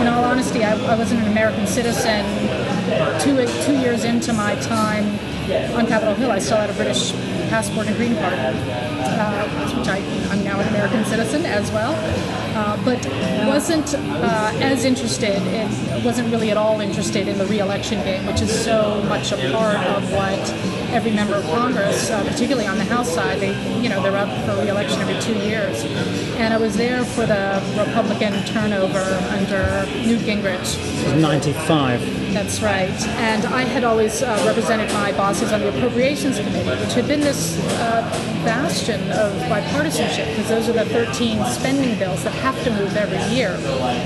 in 0.00 0.08
all 0.08 0.24
honesty, 0.24 0.64
I, 0.64 0.72
I 0.92 0.96
wasn't 0.96 1.22
an 1.22 1.30
American 1.30 1.66
citizen. 1.66 2.24
Two 3.20 3.36
two 3.64 3.78
years 3.78 4.04
into 4.04 4.32
my 4.32 4.56
time 4.56 5.06
on 5.76 5.86
Capitol 5.86 6.14
Hill, 6.14 6.32
I 6.32 6.38
still 6.38 6.56
had 6.56 6.70
a 6.70 6.74
British 6.74 7.12
passport 7.48 7.86
and 7.86 7.96
green 7.96 8.14
card, 8.16 8.34
uh, 8.34 9.76
which 9.78 9.88
I, 9.88 9.98
I'm 10.30 10.42
now 10.44 10.60
an 10.60 10.68
American 10.68 11.04
citizen 11.04 11.44
as 11.46 11.70
well. 11.72 11.94
Uh, 12.56 12.76
but 12.84 13.04
wasn't 13.48 13.94
uh, 13.94 14.52
as 14.60 14.84
interested 14.84 15.42
in, 15.42 16.04
wasn't 16.04 16.30
really 16.30 16.50
at 16.50 16.56
all 16.56 16.80
interested 16.80 17.26
in 17.26 17.36
the 17.36 17.46
re-election 17.46 17.98
game, 18.04 18.24
which 18.26 18.40
is 18.40 18.64
so 18.64 19.02
much 19.08 19.32
a 19.32 19.36
part 19.50 19.76
of 19.76 20.12
what 20.12 20.38
every 20.94 21.10
member 21.10 21.34
of 21.34 21.44
Congress, 21.46 22.10
uh, 22.10 22.22
particularly 22.22 22.68
on 22.68 22.78
the 22.78 22.84
House 22.84 23.12
side, 23.12 23.40
they, 23.40 23.52
you 23.82 23.88
know, 23.88 24.00
they're 24.00 24.16
up 24.16 24.28
for 24.46 24.62
re-election 24.62 25.00
every 25.00 25.20
two 25.20 25.36
years. 25.40 25.84
And 26.36 26.54
I 26.54 26.56
was 26.56 26.76
there 26.76 27.04
for 27.04 27.26
the 27.26 27.60
Republican 27.76 28.32
turnover 28.44 29.02
under 29.30 29.84
Newt 30.06 30.20
Gingrich. 30.20 30.78
95. 31.20 32.23
That's 32.34 32.60
right. 32.60 32.90
And 33.18 33.46
I 33.46 33.62
had 33.62 33.84
always 33.84 34.20
uh, 34.22 34.42
represented 34.44 34.92
my 34.92 35.12
bosses 35.12 35.52
on 35.52 35.60
the 35.60 35.68
Appropriations 35.68 36.38
Committee, 36.38 36.68
which 36.84 36.94
had 36.94 37.06
been 37.06 37.20
this 37.20 37.58
uh, 37.78 38.33
bastion 38.44 39.00
of 39.12 39.32
bipartisanship, 39.50 40.28
because 40.28 40.48
those 40.48 40.68
are 40.68 40.72
the 40.72 40.84
13 40.86 41.44
spending 41.46 41.98
bills 41.98 42.22
that 42.24 42.32
have 42.34 42.62
to 42.64 42.70
move 42.70 42.96
every 42.96 43.18
year. 43.34 43.56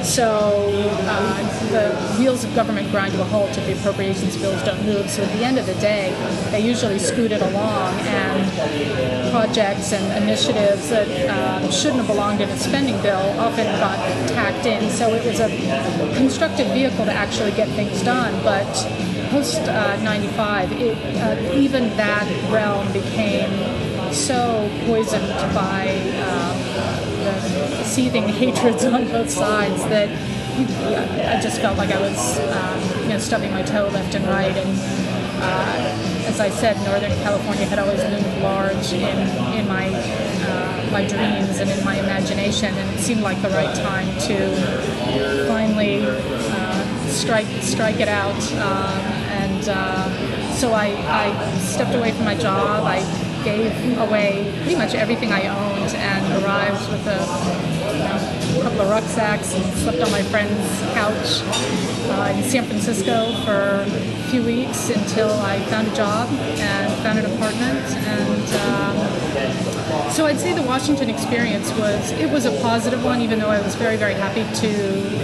So 0.02 0.70
uh, 0.70 1.70
the 1.70 2.18
wheels 2.18 2.44
of 2.44 2.54
government 2.54 2.90
grind 2.90 3.12
to 3.14 3.20
a 3.20 3.24
halt 3.24 3.50
if 3.56 3.66
the 3.66 3.72
appropriations 3.78 4.36
bills 4.36 4.62
don't 4.62 4.82
move. 4.84 5.10
So 5.10 5.22
at 5.22 5.32
the 5.38 5.44
end 5.44 5.58
of 5.58 5.66
the 5.66 5.74
day, 5.74 6.14
they 6.50 6.60
usually 6.60 6.98
scoot 6.98 7.32
it 7.32 7.42
along, 7.42 7.94
and 8.00 9.30
projects 9.30 9.92
and 9.92 10.22
initiatives 10.22 10.88
that 10.90 11.08
um, 11.28 11.70
shouldn't 11.70 11.98
have 11.98 12.06
belonged 12.06 12.40
in 12.40 12.48
a 12.48 12.58
spending 12.58 13.00
bill 13.02 13.38
often 13.38 13.66
got 13.78 13.98
tacked 14.28 14.66
in. 14.66 14.88
So 14.90 15.12
it 15.14 15.24
was 15.24 15.40
a 15.40 15.48
constructive 16.16 16.68
vehicle 16.68 17.04
to 17.04 17.12
actually 17.12 17.52
get 17.52 17.68
things 17.70 18.02
done 18.02 18.38
but 18.42 18.66
post 19.30 19.60
uh, 19.60 19.96
95, 20.02 20.72
it, 20.72 20.96
uh, 21.16 21.52
even 21.54 21.88
that 21.96 22.26
realm 22.50 22.90
became 22.92 23.50
so 24.12 24.70
poisoned 24.86 25.28
by 25.54 25.88
um, 26.22 26.58
the 27.24 27.84
seething 27.84 28.28
hatreds 28.40 28.84
on 28.84 29.06
both 29.08 29.30
sides 29.30 29.82
that 29.84 30.08
I 30.58 31.40
just 31.40 31.60
felt 31.60 31.78
like 31.78 31.90
I 31.90 32.00
was 32.00 32.38
um, 32.40 33.02
you 33.02 33.08
know, 33.10 33.18
stubbing 33.18 33.50
my 33.52 33.62
toe 33.62 33.88
left 33.88 34.14
and 34.14 34.26
right. 34.26 34.56
And 34.56 34.78
uh, 35.40 36.26
as 36.26 36.40
I 36.40 36.50
said, 36.50 36.76
Northern 36.84 37.16
California 37.22 37.64
had 37.66 37.78
always 37.78 38.02
loomed 38.02 38.42
large 38.42 38.92
in, 38.92 39.18
in 39.54 39.68
my, 39.68 39.88
uh, 39.88 40.88
my 40.90 41.06
dreams 41.06 41.58
and 41.58 41.70
in 41.70 41.84
my 41.84 41.96
imagination, 41.96 42.74
and 42.74 42.94
it 42.94 43.00
seemed 43.00 43.20
like 43.20 43.40
the 43.42 43.50
right 43.50 43.74
time 43.76 44.06
to 44.22 45.46
finally 45.46 46.00
strike 47.08 47.46
strike 47.62 48.00
it 48.00 48.08
out. 48.08 48.40
Um, 48.52 48.98
and 49.42 49.68
uh, 49.68 50.52
so 50.54 50.72
I, 50.72 50.86
I 51.08 51.58
stepped 51.58 51.94
away 51.94 52.12
from 52.12 52.24
my 52.24 52.34
job. 52.34 52.84
I 52.84 53.00
gave 53.48 53.98
away 53.98 54.52
pretty 54.58 54.76
much 54.76 54.94
everything 54.94 55.32
I 55.32 55.48
owned 55.48 55.94
and 55.94 56.44
arrived 56.44 56.84
with 56.90 57.06
a, 57.06 57.20
you 57.96 58.04
know, 58.04 58.62
couple 58.62 58.82
of 58.82 58.90
rucksacks 58.90 59.54
and 59.54 59.64
slept 59.78 60.00
on 60.00 60.10
my 60.10 60.22
friend's 60.24 60.68
couch 60.92 61.40
uh, 62.12 62.34
in 62.36 62.42
San 62.44 62.64
Francisco 62.66 63.32
for 63.44 63.86
a 63.86 64.28
few 64.30 64.42
weeks 64.42 64.90
until 64.90 65.30
I 65.30 65.60
found 65.70 65.88
a 65.88 65.94
job 65.94 66.28
and 66.28 66.92
found 67.02 67.18
an 67.18 67.26
apartment. 67.32 67.86
And 68.16 68.48
um, 68.68 70.10
so 70.10 70.26
I'd 70.26 70.38
say 70.38 70.52
the 70.52 70.68
Washington 70.74 71.08
experience 71.08 71.70
was 71.78 72.12
it 72.12 72.30
was 72.30 72.44
a 72.44 72.52
positive 72.60 73.02
one, 73.02 73.22
even 73.22 73.38
though 73.38 73.50
I 73.58 73.60
was 73.60 73.74
very 73.76 73.96
very 73.96 74.14
happy 74.14 74.44
to 74.60 74.70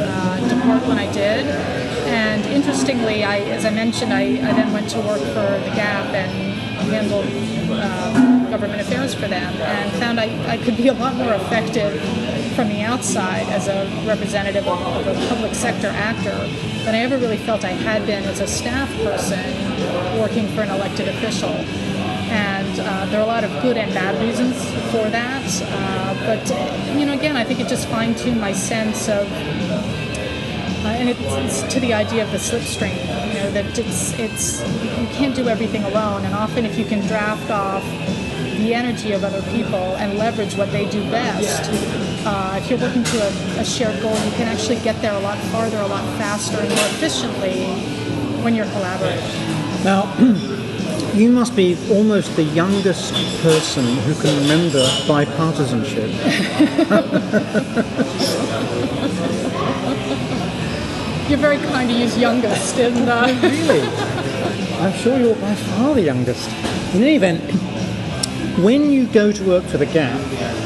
uh, 0.01 0.49
depart 0.49 0.87
when 0.89 0.99
I 0.99 1.13
did. 1.13 1.47
And 2.07 2.45
interestingly, 2.47 3.25
I, 3.25 3.39
as 3.57 3.65
I 3.65 3.71
mentioned, 3.71 4.13
I, 4.13 4.23
I 4.23 4.53
then 4.59 4.73
went 4.73 4.89
to 4.91 5.01
work 5.01 5.21
for 5.21 5.49
the 5.67 5.73
Gap 5.75 6.07
and 6.15 6.31
handled 6.91 7.27
uh, 7.70 8.50
government 8.50 8.81
affairs 8.81 9.14
for 9.14 9.29
them 9.29 9.53
and 9.55 9.92
found 10.00 10.20
I, 10.20 10.27
I 10.48 10.59
could 10.59 10.77
be 10.77 10.88
a 10.88 10.92
lot 10.94 11.14
more 11.16 11.35
effective 11.35 12.00
from 12.55 12.68
the 12.68 12.83
outside 12.83 13.46
as 13.48 13.68
a 13.68 13.90
representative 14.07 14.66
of, 14.68 15.07
a 15.07 15.29
public 15.29 15.55
sector 15.55 15.88
actor 15.88 16.37
than 16.85 16.94
I 16.94 16.98
ever 16.98 17.18
really 17.18 17.37
felt 17.37 17.64
I 17.64 17.70
had 17.70 18.07
been 18.07 18.24
as 18.24 18.40
a 18.40 18.46
staff 18.46 18.88
person 19.03 19.40
working 20.20 20.46
for 20.48 20.62
an 20.62 20.70
elected 20.70 21.09
official. 21.09 21.50
And 22.31 22.81
uh, 22.81 23.07
there 23.07 23.20
are 23.20 23.24
a 23.24 23.27
lot 23.27 23.44
of 23.44 23.50
good 23.62 23.77
and 23.77 23.92
bad 23.92 24.20
reasons 24.22 24.57
for 24.90 25.09
that. 25.11 25.62
Uh, 25.64 26.14
but, 26.27 26.96
you 26.98 27.07
know, 27.07 27.12
again, 27.12 27.37
I 27.37 27.44
think 27.44 27.61
it 27.61 27.68
just 27.68 27.88
fine 27.88 28.14
tuned 28.14 28.40
my 28.40 28.53
sense 28.53 29.09
of 29.09 29.29
uh, 30.85 30.88
and 30.88 31.09
it's, 31.09 31.20
it's, 31.20 31.72
to 31.72 31.81
the 31.81 31.94
idea 31.94 32.22
of 32.22 32.31
the 32.31 32.37
slipstream. 32.37 33.24
Know 33.44 33.50
that 33.50 33.78
it's 33.78 34.18
it's 34.18 34.62
you 35.00 35.07
can't 35.09 35.37
do 35.37 35.48
everything 35.50 35.85
alone, 35.85 36.24
and 36.24 36.35
often 36.35 36.64
if 36.64 36.78
you 36.78 36.87
can 36.87 37.07
draft 37.07 37.50
off 37.50 37.83
the 38.57 38.72
energy 38.72 39.12
of 39.12 39.22
other 39.22 39.42
people 39.52 39.96
and 39.96 40.16
leverage 40.16 40.57
what 40.57 40.72
they 40.72 40.88
do 40.88 41.02
best, 41.11 41.70
uh, 42.24 42.59
if 42.59 42.70
you're 42.70 42.78
working 42.78 43.04
to 43.04 43.18
a, 43.18 43.61
a 43.61 43.64
shared 43.64 44.00
goal, 44.00 44.16
you 44.24 44.30
can 44.30 44.48
actually 44.48 44.76
get 44.76 44.98
there 45.02 45.12
a 45.12 45.18
lot 45.18 45.37
farther, 45.52 45.76
a 45.76 45.87
lot 45.87 46.02
faster, 46.16 46.57
and 46.59 46.70
more 46.70 46.87
efficiently 46.96 47.66
when 48.42 48.54
you're 48.54 48.70
collaborating. 48.72 49.20
Now, 49.85 50.11
you 51.14 51.30
must 51.30 51.54
be 51.54 51.76
almost 51.90 52.35
the 52.37 52.44
youngest 52.44 53.12
person 53.42 53.85
who 53.85 54.14
can 54.22 54.35
remember 54.40 54.87
bipartisanship. 55.04 56.09
You're 61.27 61.39
very 61.39 61.57
kind 61.57 61.89
to 61.89 61.97
use 61.97 62.19
youngest, 62.19 62.79
and 62.79 63.09
uh, 63.09 63.25
really, 63.43 63.81
I'm 64.79 64.93
sure 64.93 65.19
you're 65.19 65.35
by 65.37 65.55
far 65.55 65.95
the 65.95 66.03
youngest. 66.03 66.51
In 66.95 67.03
any 67.03 67.17
event, 67.17 67.41
when 68.63 68.91
you 68.91 69.07
go 69.07 69.33
to 69.33 69.45
work 69.45 69.65
for 69.65 69.79
the 69.79 69.87
Gap, 69.87 70.21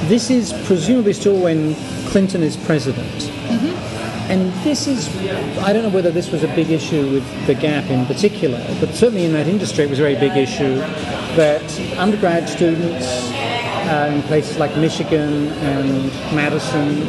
this 0.08 0.30
is 0.30 0.52
presumably 0.66 1.12
still 1.12 1.40
when 1.40 1.76
Clinton 2.08 2.42
is 2.42 2.56
president. 2.56 3.06
Mm-hmm. 3.06 4.32
And 4.32 4.52
this 4.64 4.88
is, 4.88 5.08
I 5.60 5.72
don't 5.72 5.84
know 5.84 5.90
whether 5.90 6.10
this 6.10 6.32
was 6.32 6.42
a 6.42 6.48
big 6.48 6.70
issue 6.70 7.08
with 7.08 7.46
the 7.46 7.54
Gap 7.54 7.84
in 7.88 8.04
particular, 8.06 8.58
but 8.80 8.92
certainly 8.96 9.24
in 9.26 9.32
that 9.34 9.46
industry 9.46 9.84
it 9.84 9.90
was 9.90 10.00
a 10.00 10.02
very 10.02 10.16
big 10.16 10.36
issue 10.36 10.74
that 11.36 11.62
undergrad 11.98 12.48
students 12.48 13.30
uh, 13.88 14.10
in 14.12 14.22
places 14.22 14.58
like 14.58 14.76
Michigan 14.76 15.48
and 15.48 16.04
Madison, 16.34 17.02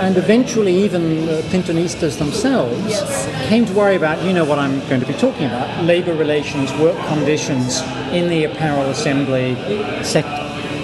and 0.00 0.16
eventually 0.16 0.74
even 0.84 1.28
uh, 1.28 1.42
Clintonistas 1.50 2.18
themselves, 2.18 2.78
Yes. 2.88 3.48
came 3.48 3.64
to 3.66 3.72
worry 3.72 3.96
about, 3.96 4.22
you 4.22 4.32
know 4.32 4.44
what 4.44 4.58
I'm 4.58 4.78
going 4.88 5.00
to 5.00 5.06
be 5.06 5.14
talking 5.14 5.46
about, 5.46 5.84
labor 5.84 6.14
relations, 6.14 6.72
work 6.74 6.96
conditions 7.06 7.80
in 8.12 8.28
the 8.28 8.44
apparel 8.44 8.90
assembly 8.90 9.54
sector. 10.04 10.30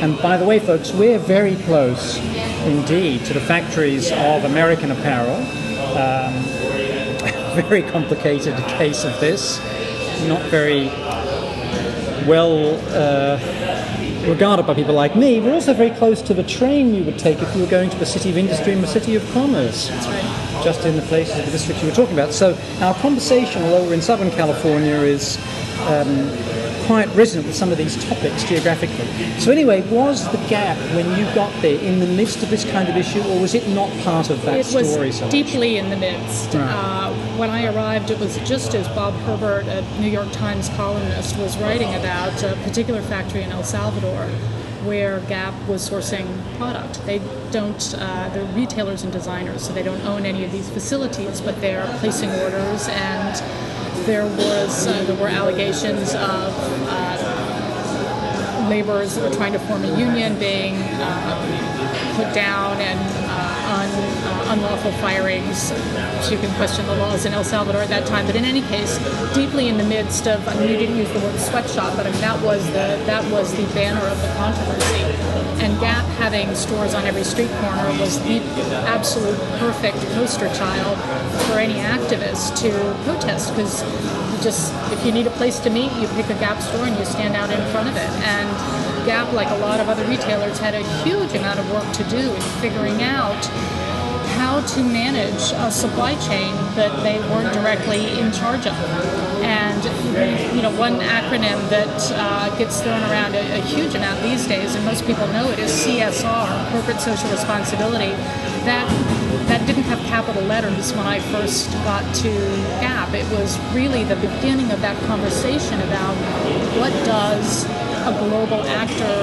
And 0.00 0.16
by 0.22 0.36
the 0.36 0.44
way, 0.44 0.58
folks, 0.60 0.92
we're 0.92 1.18
very 1.18 1.56
close 1.56 2.16
indeed 2.64 3.24
to 3.26 3.34
the 3.34 3.40
factories 3.40 4.10
of 4.12 4.44
American 4.44 4.90
apparel. 4.90 5.36
Um, 5.96 6.32
very 7.68 7.82
complicated 7.82 8.56
case 8.78 9.04
of 9.04 9.18
this, 9.20 9.58
not 10.28 10.40
very 10.42 10.86
well 12.26 12.76
uh, 12.90 13.38
regarded 14.28 14.66
by 14.66 14.74
people 14.74 14.94
like 14.94 15.16
me. 15.16 15.40
We're 15.40 15.54
also 15.54 15.72
very 15.72 15.90
close 15.90 16.20
to 16.22 16.34
the 16.34 16.42
train 16.42 16.94
you 16.94 17.02
would 17.04 17.18
take 17.18 17.40
if 17.40 17.54
you 17.56 17.62
were 17.62 17.70
going 17.70 17.90
to 17.90 17.96
the 17.96 18.06
City 18.06 18.30
of 18.30 18.36
Industry 18.36 18.72
and 18.72 18.82
the 18.82 18.88
City 18.88 19.14
of 19.14 19.28
Commerce. 19.32 19.90
Right. 19.90 20.62
Just 20.62 20.84
in 20.84 20.96
the 20.96 21.02
places 21.02 21.38
of 21.38 21.46
the 21.46 21.52
district 21.52 21.80
you 21.82 21.88
were 21.88 21.94
talking 21.94 22.14
about. 22.14 22.32
So 22.32 22.56
our 22.80 22.94
conversation, 22.96 23.62
although 23.62 23.84
we're 23.84 23.94
in 23.94 24.02
Southern 24.02 24.30
California, 24.30 24.96
is 24.96 25.38
um, 25.86 26.28
quite 26.88 27.14
resonant 27.14 27.46
with 27.46 27.54
some 27.54 27.70
of 27.70 27.76
these 27.76 28.02
topics 28.06 28.44
geographically. 28.44 29.06
So 29.38 29.52
anyway, 29.52 29.82
was 29.90 30.26
the 30.32 30.38
gap 30.48 30.78
when 30.96 31.06
you 31.18 31.26
got 31.34 31.52
there 31.60 31.78
in 31.78 32.00
the 32.00 32.06
midst 32.06 32.42
of 32.42 32.48
this 32.48 32.64
kind 32.70 32.88
of 32.88 32.96
issue, 32.96 33.20
or 33.20 33.38
was 33.42 33.54
it 33.54 33.68
not 33.68 33.90
part 34.04 34.30
of 34.30 34.40
that 34.46 34.54
it 34.54 34.74
was 34.74 34.90
story? 34.90 35.12
so 35.12 35.26
much? 35.26 35.30
deeply 35.32 35.76
in 35.76 35.90
the 35.90 35.96
midst. 35.96 36.54
Right. 36.54 36.62
Uh, 36.62 37.12
when 37.36 37.50
I 37.50 37.66
arrived, 37.66 38.10
it 38.10 38.18
was 38.18 38.38
just 38.38 38.74
as 38.74 38.88
Bob 38.88 39.12
Herbert, 39.26 39.66
a 39.68 39.82
New 40.00 40.08
York 40.08 40.32
Times 40.32 40.70
columnist, 40.70 41.36
was 41.36 41.58
writing 41.58 41.94
about 41.94 42.42
a 42.42 42.56
particular 42.64 43.02
factory 43.02 43.42
in 43.42 43.52
El 43.52 43.64
Salvador 43.64 44.24
where 44.84 45.20
Gap 45.28 45.54
was 45.68 45.86
sourcing 45.86 46.26
product. 46.56 47.04
They 47.04 47.20
don't, 47.50 47.94
uh, 47.98 48.30
they're 48.30 48.44
retailers 48.54 49.02
and 49.02 49.12
designers, 49.12 49.66
so 49.66 49.74
they 49.74 49.82
don't 49.82 50.00
own 50.06 50.24
any 50.24 50.42
of 50.42 50.52
these 50.52 50.70
facilities, 50.70 51.42
but 51.42 51.60
they're 51.60 51.86
placing 51.98 52.30
orders 52.30 52.88
and 52.88 53.42
there 54.06 54.26
was 54.26 54.86
uh, 54.86 55.04
there 55.04 55.16
were 55.16 55.28
allegations 55.28 56.14
of 56.14 56.52
uh, 56.88 58.66
laborers 58.68 59.14
that 59.14 59.28
were 59.28 59.36
trying 59.36 59.52
to 59.52 59.58
form 59.60 59.84
a 59.84 59.98
union 59.98 60.38
being 60.38 60.76
uh, 60.76 62.14
put 62.16 62.34
down 62.34 62.76
and 62.78 63.27
uh, 63.98 64.54
unlawful 64.54 64.92
firings. 64.92 65.72
So 66.22 66.30
you 66.30 66.38
can 66.38 66.54
question 66.56 66.86
the 66.86 66.96
laws 66.96 67.26
in 67.26 67.32
El 67.32 67.44
Salvador 67.44 67.82
at 67.82 67.88
that 67.88 68.06
time. 68.06 68.26
But 68.26 68.36
in 68.36 68.44
any 68.44 68.62
case, 68.62 68.98
deeply 69.34 69.68
in 69.68 69.76
the 69.76 69.84
midst 69.84 70.26
of, 70.26 70.46
I 70.48 70.54
mean, 70.54 70.70
you 70.70 70.76
didn't 70.76 70.96
use 70.96 71.10
the 71.12 71.20
word 71.20 71.38
sweatshop, 71.38 71.96
but 71.96 72.06
I 72.06 72.10
mean, 72.10 72.20
that 72.20 72.40
was 72.42 72.64
the 72.66 73.00
that 73.06 73.24
was 73.30 73.54
the 73.54 73.66
banner 73.74 74.04
of 74.06 74.20
the 74.20 74.28
controversy. 74.34 75.02
And 75.60 75.78
Gap 75.80 76.04
having 76.18 76.54
stores 76.54 76.94
on 76.94 77.04
every 77.04 77.24
street 77.24 77.50
corner 77.60 77.88
was 77.98 78.20
the 78.22 78.40
absolute 78.86 79.38
perfect 79.58 79.98
poster 80.14 80.48
child 80.54 80.96
for 81.46 81.58
any 81.58 81.74
activist 81.74 82.56
to 82.62 82.70
protest 83.04 83.50
because 83.50 83.82
just 84.42 84.72
if 84.92 85.04
you 85.04 85.12
need 85.12 85.26
a 85.26 85.30
place 85.30 85.58
to 85.60 85.70
meet, 85.70 85.92
you 86.00 86.06
pick 86.08 86.30
a 86.30 86.38
Gap 86.38 86.62
store 86.62 86.86
and 86.86 86.96
you 86.96 87.04
stand 87.04 87.34
out 87.34 87.50
in 87.50 87.60
front 87.72 87.88
of 87.88 87.96
it. 87.96 88.10
And 88.22 88.48
Gap, 89.06 89.32
like 89.32 89.48
a 89.48 89.56
lot 89.58 89.80
of 89.80 89.88
other 89.88 90.04
retailers, 90.04 90.58
had 90.58 90.74
a 90.74 90.82
huge 91.02 91.34
amount 91.34 91.58
of 91.58 91.70
work 91.72 91.90
to 91.94 92.04
do 92.04 92.18
in 92.18 92.40
figuring 92.60 93.02
out 93.02 93.42
how 94.38 94.60
to 94.60 94.82
manage 94.84 95.52
a 95.66 95.70
supply 95.70 96.14
chain 96.28 96.54
that 96.78 96.94
they 97.02 97.18
weren't 97.30 97.52
directly 97.52 98.18
in 98.20 98.30
charge 98.30 98.66
of. 98.66 98.74
And 99.42 99.82
you 100.54 100.62
know, 100.62 100.70
one 100.78 101.00
acronym 101.00 101.58
that 101.70 102.12
uh, 102.14 102.56
gets 102.56 102.80
thrown 102.80 103.02
around 103.10 103.34
a, 103.34 103.58
a 103.58 103.60
huge 103.62 103.94
amount 103.94 104.22
these 104.22 104.46
days, 104.46 104.74
and 104.76 104.84
most 104.84 105.04
people 105.06 105.26
know 105.28 105.50
it, 105.50 105.58
is 105.58 105.72
CSR, 105.84 106.70
corporate 106.70 107.00
social 107.00 107.30
responsibility. 107.30 108.12
That 108.64 108.86
that 109.48 109.66
didn't 109.66 109.84
have 109.84 109.98
capital 110.00 110.42
letters 110.44 110.92
when 110.92 111.06
I 111.06 111.20
first 111.20 111.72
got 111.84 112.04
to 112.16 112.30
Gap. 112.80 113.12
It 113.14 113.28
was 113.32 113.58
really 113.74 114.04
the 114.04 114.16
beginning 114.16 114.70
of 114.70 114.80
that 114.82 114.96
conversation 115.06 115.80
about 115.82 116.14
what 116.78 116.92
does 117.04 117.64
a 118.06 118.14
global 118.28 118.62
actor 118.64 119.14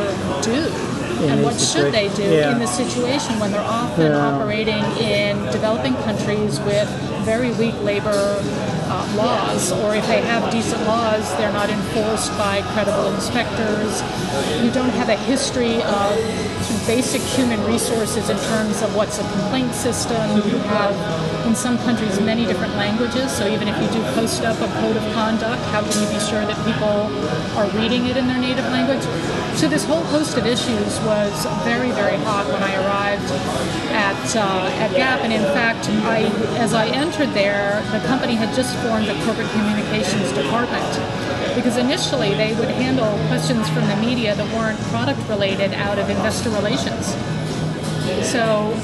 do 0.41 0.94
and 1.23 1.43
what 1.43 1.60
should 1.60 1.93
they 1.93 2.10
do. 2.10 2.23
Yeah. 2.23 2.51
in 2.54 2.60
this 2.60 2.75
situation 2.75 3.39
when 3.39 3.51
they're 3.51 3.62
often 3.62 4.12
Yeah. 4.12 4.28
operating 4.36 4.84
in 4.99 5.38
developing 5.51 5.95
countries 6.04 6.60
with 6.62 6.88
very 7.23 7.51
weak 7.54 7.75
labor 7.84 8.41
uh, 8.88 9.13
laws, 9.15 9.71
or 9.71 9.95
if 9.95 10.06
they 10.08 10.21
have 10.21 10.51
decent 10.51 10.82
laws, 10.86 11.25
they're 11.38 11.51
not 11.54 11.69
enforced 11.69 12.36
by 12.38 12.62
credible 12.73 13.08
inspectors. 13.15 14.04
You 14.63 14.69
don't 14.71 14.91
have 15.01 15.10
a 15.10 15.15
history 15.15 15.82
of 15.82 16.13
basic 16.86 17.21
human 17.21 17.63
resources 17.65 18.30
in 18.30 18.38
terms 18.38 18.82
of 18.84 18.95
what's 18.95 19.17
a 19.17 19.23
complaint 19.32 19.73
system. 19.73 20.21
You 20.38 20.60
have, 20.69 20.93
in 21.47 21.56
some 21.56 21.78
countries, 21.80 22.19
many 22.21 22.45
different 22.45 22.75
languages, 22.75 23.32
so 23.32 23.47
even 23.47 23.67
if 23.67 23.75
you 23.82 23.88
do 23.89 24.04
post 24.13 24.43
up 24.43 24.58
a 24.62 24.67
code 24.82 24.97
of 24.97 25.04
conduct, 25.13 25.62
how 25.73 25.82
can 25.82 25.95
you 26.04 26.08
be 26.13 26.19
sure 26.30 26.45
that 26.45 26.58
people 26.65 27.10
are 27.58 27.67
reading 27.80 28.06
it 28.06 28.17
in 28.17 28.28
their 28.28 28.38
native 28.39 28.65
language? 28.65 29.01
So 29.56 29.70
this 29.70 29.86
whole 29.86 30.04
host 30.04 30.38
of 30.38 30.46
issues 30.46 31.00
was 31.08 31.46
very, 31.63 31.89
very 31.91 32.18
hot 32.18 32.46
when 32.52 32.62
I 32.62 32.76
arrived 32.76 33.32
at 33.96 34.36
uh, 34.36 34.84
at 34.84 34.91
Gap, 34.91 35.22
and 35.22 35.32
in 35.32 35.44
fact, 35.56 35.88
I 36.04 36.24
as 36.60 36.74
I 36.74 36.88
entered 36.88 37.30
there, 37.30 37.82
the 37.94 38.06
company 38.06 38.36
had 38.36 38.54
just 38.54 38.76
formed 38.84 39.08
a 39.08 39.15
corporate 39.24 39.50
communications 39.52 40.34
department 40.34 40.84
because 41.56 41.78
initially 41.78 42.36
they 42.36 42.54
would 42.56 42.68
handle 42.68 43.08
questions 43.30 43.70
from 43.70 43.88
the 43.88 43.96
media 43.96 44.36
that 44.36 44.46
weren't 44.54 44.80
product 44.91 45.22
related 45.30 45.74
out 45.74 45.98
of 46.00 46.10
investor 46.10 46.50
relations. 46.50 47.15
So 48.28 48.76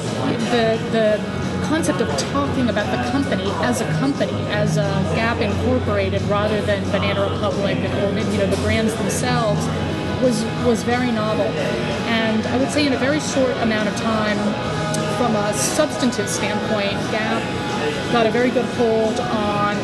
the 0.56 0.80
the 0.96 1.20
concept 1.68 2.00
of 2.00 2.08
talking 2.32 2.70
about 2.70 2.88
the 2.96 3.12
company 3.12 3.50
as 3.64 3.82
a 3.82 3.88
company, 4.00 4.40
as 4.52 4.78
a 4.78 4.90
Gap 5.16 5.42
Incorporated, 5.42 6.22
rather 6.24 6.62
than 6.62 6.84
Banana 6.92 7.30
Republic 7.30 7.78
or 7.78 8.08
you 8.32 8.38
know 8.40 8.48
the 8.48 8.62
brands 8.64 8.96
themselves, 8.96 9.66
was 10.22 10.44
was 10.66 10.84
very 10.84 11.12
novel. 11.12 11.46
And 12.08 12.46
I 12.48 12.58
would 12.58 12.72
say 12.72 12.86
in 12.86 12.94
a 12.94 12.98
very 12.98 13.20
short 13.20 13.56
amount 13.58 13.90
of 13.90 13.96
time, 13.98 14.38
from 15.18 15.36
a 15.36 15.54
substantive 15.54 16.30
standpoint, 16.30 16.94
Gap 17.12 17.42
got 18.12 18.26
a 18.26 18.32
very 18.32 18.52
good 18.52 18.66
hold 18.76 19.20
on 19.20 19.76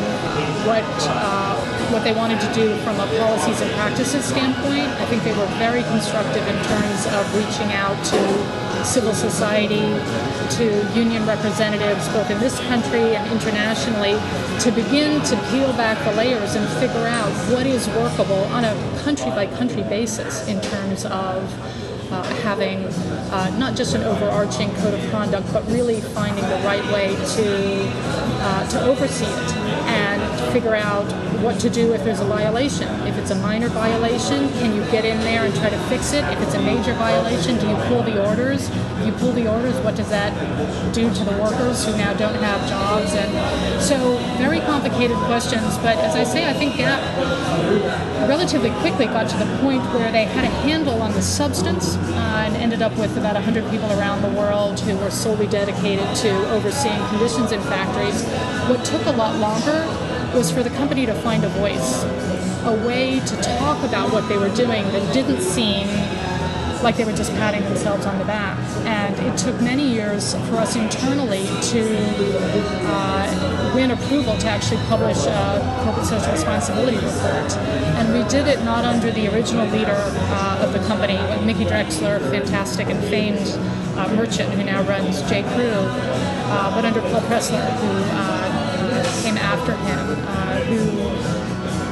what 0.66 0.84
uh, 1.08 1.56
what 1.90 2.04
they 2.04 2.12
wanted 2.12 2.40
to 2.40 2.52
do 2.54 2.76
from 2.82 3.00
a 3.00 3.06
policies 3.18 3.60
and 3.60 3.70
practices 3.72 4.24
standpoint. 4.24 4.88
I 5.00 5.06
think 5.06 5.24
they 5.24 5.36
were 5.36 5.46
very 5.58 5.82
constructive 5.84 6.46
in 6.46 6.58
terms 6.64 7.06
of 7.06 7.22
reaching 7.34 7.72
out 7.72 7.98
to 8.12 8.67
civil 8.84 9.14
society, 9.14 9.86
to 10.56 10.64
union 10.94 11.26
representatives 11.26 12.08
both 12.08 12.30
in 12.30 12.38
this 12.40 12.58
country 12.60 13.16
and 13.16 13.30
internationally, 13.30 14.14
to 14.60 14.70
begin 14.72 15.20
to 15.22 15.36
peel 15.50 15.72
back 15.74 15.98
the 16.04 16.12
layers 16.16 16.54
and 16.54 16.66
figure 16.80 17.06
out 17.06 17.30
what 17.52 17.66
is 17.66 17.86
workable 17.88 18.44
on 18.54 18.64
a 18.64 18.74
country 19.02 19.30
by 19.30 19.46
country 19.46 19.82
basis 19.84 20.46
in 20.48 20.60
terms 20.60 21.04
of 21.06 21.42
uh, 22.10 22.22
having 22.42 22.84
uh, 23.32 23.54
not 23.58 23.76
just 23.76 23.94
an 23.94 24.02
overarching 24.02 24.70
code 24.76 24.94
of 24.94 25.10
conduct, 25.10 25.52
but 25.52 25.66
really 25.66 26.00
finding 26.00 26.44
the 26.44 26.60
right 26.64 26.84
way 26.92 27.08
to 27.36 27.84
uh, 28.40 28.68
to 28.68 28.82
oversee 28.86 29.26
it 29.26 29.67
and 30.16 30.52
figure 30.52 30.74
out 30.74 31.06
what 31.42 31.60
to 31.60 31.70
do 31.70 31.92
if 31.92 32.02
there's 32.04 32.20
a 32.20 32.24
violation. 32.24 32.88
If 33.06 33.16
it's 33.18 33.30
a 33.30 33.34
minor 33.36 33.68
violation, 33.68 34.48
can 34.54 34.74
you 34.74 34.82
get 34.90 35.04
in 35.04 35.18
there 35.20 35.44
and 35.44 35.54
try 35.54 35.70
to 35.70 35.78
fix 35.88 36.12
it? 36.12 36.24
If 36.24 36.40
it's 36.42 36.54
a 36.54 36.62
major 36.62 36.94
violation, 36.94 37.58
do 37.58 37.68
you 37.68 37.76
pull 37.88 38.02
the 38.02 38.26
orders? 38.26 38.68
If 38.98 39.06
you 39.06 39.12
pull 39.12 39.32
the 39.32 39.48
orders, 39.50 39.76
what 39.80 39.94
does 39.94 40.08
that 40.10 40.32
do 40.92 41.12
to 41.12 41.24
the 41.24 41.36
workers 41.42 41.84
who 41.84 41.92
now 41.92 42.14
don't 42.14 42.34
have 42.34 42.68
jobs? 42.68 43.14
And 43.14 43.82
so, 43.82 44.18
very 44.38 44.60
complicated 44.60 45.16
questions. 45.28 45.76
But 45.78 45.96
as 45.98 46.16
I 46.16 46.24
say, 46.24 46.48
I 46.48 46.52
think 46.52 46.76
Gap 46.76 47.00
relatively 48.28 48.70
quickly 48.80 49.06
got 49.06 49.28
to 49.30 49.36
the 49.36 49.58
point 49.58 49.82
where 49.94 50.10
they 50.12 50.24
had 50.24 50.44
a 50.44 50.54
handle 50.66 51.00
on 51.00 51.12
the 51.12 51.22
substance 51.22 51.96
uh, 51.96 52.44
and 52.46 52.56
ended 52.56 52.82
up 52.82 52.96
with 52.98 53.16
about 53.16 53.34
100 53.34 53.70
people 53.70 53.90
around 53.98 54.22
the 54.22 54.30
world 54.30 54.80
who 54.80 54.96
were 54.98 55.10
solely 55.10 55.46
dedicated 55.46 56.06
to 56.16 56.30
overseeing 56.50 56.98
conditions 57.08 57.52
in 57.52 57.60
factories. 57.62 58.22
What 58.68 58.84
took 58.84 59.06
a 59.06 59.12
lot 59.12 59.34
longer 59.40 59.86
was 60.36 60.50
for 60.50 60.62
the 60.62 60.68
company 60.68 61.06
to 61.06 61.14
find 61.14 61.42
a 61.42 61.48
voice, 61.48 62.04
a 62.64 62.84
way 62.86 63.18
to 63.18 63.36
talk 63.40 63.82
about 63.82 64.12
what 64.12 64.28
they 64.28 64.36
were 64.36 64.54
doing 64.54 64.84
that 64.92 65.14
didn't 65.14 65.40
seem 65.40 65.88
like 66.82 66.94
they 66.98 67.06
were 67.06 67.16
just 67.16 67.32
patting 67.32 67.62
themselves 67.64 68.04
on 68.04 68.18
the 68.18 68.26
back. 68.26 68.58
And 68.84 69.18
it 69.20 69.38
took 69.38 69.58
many 69.62 69.88
years 69.88 70.34
for 70.50 70.56
us 70.56 70.76
internally 70.76 71.46
to 71.46 71.82
uh, 72.84 73.72
win 73.74 73.90
approval 73.92 74.36
to 74.36 74.46
actually 74.46 74.84
publish 74.84 75.24
a 75.24 75.80
corporate 75.84 76.04
social 76.04 76.30
responsibility 76.30 76.98
report. 76.98 77.52
And 77.96 78.12
we 78.12 78.28
did 78.28 78.46
it 78.48 78.62
not 78.64 78.84
under 78.84 79.10
the 79.10 79.34
original 79.34 79.66
leader 79.68 79.96
uh, 79.96 80.62
of 80.62 80.74
the 80.74 80.80
company, 80.80 81.16
Mickey 81.46 81.64
Drexler, 81.64 82.20
fantastic 82.30 82.88
and 82.88 83.02
famed 83.04 83.48
uh, 83.96 84.14
merchant 84.14 84.52
who 84.52 84.62
now 84.62 84.82
runs 84.82 85.22
J. 85.22 85.42
Crew, 85.54 85.72
uh, 85.72 86.74
but 86.74 86.84
under 86.84 87.00
Paul 87.00 87.22
Pressler, 87.22 87.64
who 87.78 87.88
uh, 88.14 88.37
came 89.28 89.36
after 89.36 89.76
him, 89.76 90.07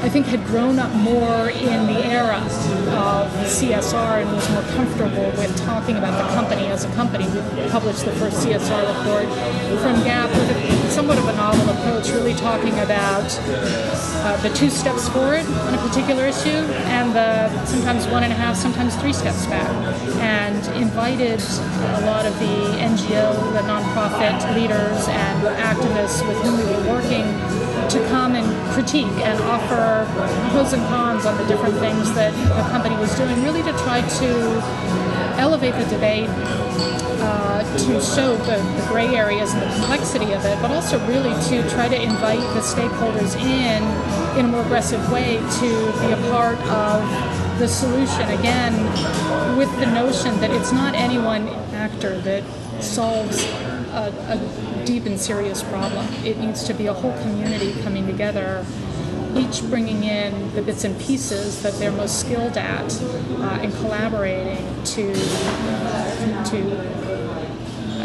I 0.06 0.08
think 0.08 0.26
had 0.26 0.46
grown 0.46 0.78
up 0.78 0.94
more 0.94 1.50
in 1.50 1.86
the 1.88 1.98
era 2.06 2.38
of 2.38 3.26
CSR 3.42 4.22
and 4.22 4.30
was 4.30 4.48
more 4.50 4.62
comfortable 4.78 5.26
with 5.36 5.50
talking 5.66 5.96
about 5.96 6.14
the 6.16 6.32
company 6.32 6.68
as 6.68 6.84
a 6.84 6.92
company. 6.92 7.26
We 7.26 7.68
published 7.70 8.04
the 8.04 8.12
first 8.12 8.46
CSR 8.46 8.86
report 8.86 9.26
from 9.82 10.04
Gap 10.04 10.30
with 10.30 10.48
a, 10.48 10.90
somewhat 10.92 11.18
of 11.18 11.26
a 11.26 11.32
novel 11.32 11.70
approach, 11.70 12.10
really 12.10 12.34
talking 12.34 12.78
about 12.78 13.26
uh, 14.22 14.36
the 14.42 14.50
two 14.50 14.70
steps 14.70 15.08
forward 15.08 15.44
on 15.66 15.74
a 15.74 15.78
particular 15.78 16.24
issue 16.26 16.62
and 16.94 17.12
the 17.12 17.66
sometimes 17.66 18.06
one 18.06 18.22
and 18.22 18.32
a 18.32 18.36
half, 18.36 18.54
sometimes 18.54 18.94
three 19.02 19.12
steps 19.12 19.44
back, 19.46 19.68
and 20.22 20.64
invited 20.80 21.42
a 21.42 22.06
lot 22.06 22.24
of 22.24 22.38
the 22.38 22.78
NGO, 22.78 23.34
the 23.54 23.66
nonprofit 23.66 24.54
leaders 24.54 25.08
and 25.08 25.42
activists 25.58 26.24
with 26.28 26.38
whom 26.44 26.58
we 26.58 26.64
were 26.64 26.92
working 26.94 27.65
to 27.90 27.98
come 28.08 28.34
and 28.34 28.46
critique 28.72 29.06
and 29.06 29.38
offer 29.42 30.06
pros 30.50 30.72
and 30.72 30.82
cons 30.88 31.24
on 31.26 31.36
the 31.38 31.46
different 31.46 31.74
things 31.78 32.12
that 32.14 32.32
the 32.32 32.70
company 32.70 32.96
was 32.96 33.14
doing, 33.16 33.42
really 33.42 33.62
to 33.62 33.72
try 33.84 34.00
to 34.00 34.28
elevate 35.38 35.74
the 35.74 35.84
debate, 35.86 36.28
uh, 37.20 37.62
to 37.78 38.00
show 38.00 38.36
the, 38.36 38.56
the 38.56 38.86
gray 38.88 39.14
areas 39.14 39.52
and 39.52 39.62
the 39.62 39.74
complexity 39.76 40.32
of 40.32 40.44
it, 40.44 40.60
but 40.60 40.70
also 40.70 40.98
really 41.06 41.32
to 41.44 41.68
try 41.70 41.88
to 41.88 42.00
invite 42.00 42.40
the 42.54 42.60
stakeholders 42.60 43.36
in 43.40 43.82
in 44.38 44.44
a 44.44 44.48
more 44.48 44.62
aggressive 44.62 45.00
way 45.10 45.36
to 45.60 45.68
be 46.00 46.12
a 46.12 46.30
part 46.30 46.58
of 46.68 47.58
the 47.58 47.68
solution. 47.68 48.28
Again, 48.38 48.74
with 49.56 49.70
the 49.78 49.86
notion 49.86 50.38
that 50.40 50.50
it's 50.50 50.72
not 50.72 50.94
any 50.94 51.18
one 51.18 51.48
actor 51.72 52.18
that 52.20 52.42
solves 52.82 53.44
a, 53.92 54.12
a 54.28 54.65
deep 54.86 55.04
and 55.04 55.20
serious 55.20 55.62
problem. 55.64 56.06
It 56.24 56.38
needs 56.38 56.64
to 56.64 56.72
be 56.72 56.86
a 56.86 56.92
whole 56.92 57.12
community 57.22 57.74
coming 57.82 58.06
together 58.06 58.64
each 59.36 59.62
bringing 59.68 60.04
in 60.04 60.54
the 60.54 60.62
bits 60.62 60.84
and 60.84 60.98
pieces 60.98 61.62
that 61.62 61.74
they're 61.74 61.92
most 61.92 62.20
skilled 62.20 62.56
at 62.56 63.02
uh, 63.02 63.58
and 63.60 63.72
collaborating 63.74 64.64
to 64.84 65.12
to 66.44 67.25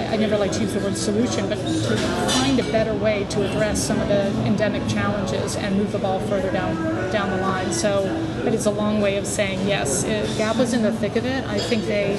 I 0.10 0.18
never 0.18 0.38
like 0.38 0.52
to 0.54 0.62
use 0.62 0.74
the 0.74 0.80
word 0.80 0.98
solution, 0.98 1.48
but 1.48 1.58
to 1.58 1.98
find 2.32 2.60
a 2.60 2.64
better 2.72 2.94
way 2.94 3.26
to 3.30 3.50
address 3.50 3.82
some 3.82 4.00
of 4.00 4.08
the 4.08 4.28
endemic 4.46 4.88
challenges 4.88 5.56
and 5.56 5.78
move 5.78 5.92
the 5.92 6.00
ball 6.00 6.20
further 6.20 6.52
down 6.52 6.76
down 7.12 7.30
the 7.30 7.38
line. 7.38 7.72
So, 7.72 8.04
but 8.44 8.54
it's 8.54 8.66
a 8.66 8.72
long 8.72 9.02
way 9.02 9.18
of 9.18 9.26
saying 9.26 9.68
yes. 9.68 10.04
It, 10.04 10.26
Gap 10.38 10.58
was 10.58 10.74
in 10.74 10.82
the 10.84 10.92
thick 10.92 11.16
of 11.16 11.26
it. 11.26 11.44
I 11.46 11.58
think 11.58 11.86
they. 11.86 12.18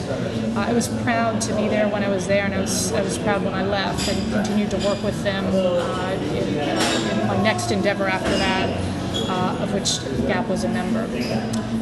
Uh, 0.56 0.66
I 0.68 0.72
was 0.72 0.88
proud 1.02 1.40
to 1.42 1.54
be 1.54 1.68
there 1.68 1.88
when 1.88 2.02
I 2.02 2.08
was 2.08 2.26
there, 2.26 2.44
and 2.44 2.54
I 2.54 2.60
was 2.60 2.92
I 2.92 3.02
was 3.02 3.18
proud 3.18 3.44
when 3.44 3.54
I 3.54 3.64
left, 3.64 4.08
and 4.08 4.32
continued 4.32 4.70
to 4.70 4.78
work 4.78 5.02
with 5.02 5.22
them 5.22 5.44
uh, 5.46 6.10
in, 6.12 6.58
uh, 6.58 7.20
in 7.20 7.26
my 7.26 7.42
next 7.42 7.70
endeavor 7.70 8.06
after 8.06 8.36
that. 8.38 8.92
Uh, 9.28 9.56
of 9.60 9.72
which 9.72 10.00
Gap 10.26 10.46
was 10.48 10.64
a 10.64 10.68
member. 10.68 11.06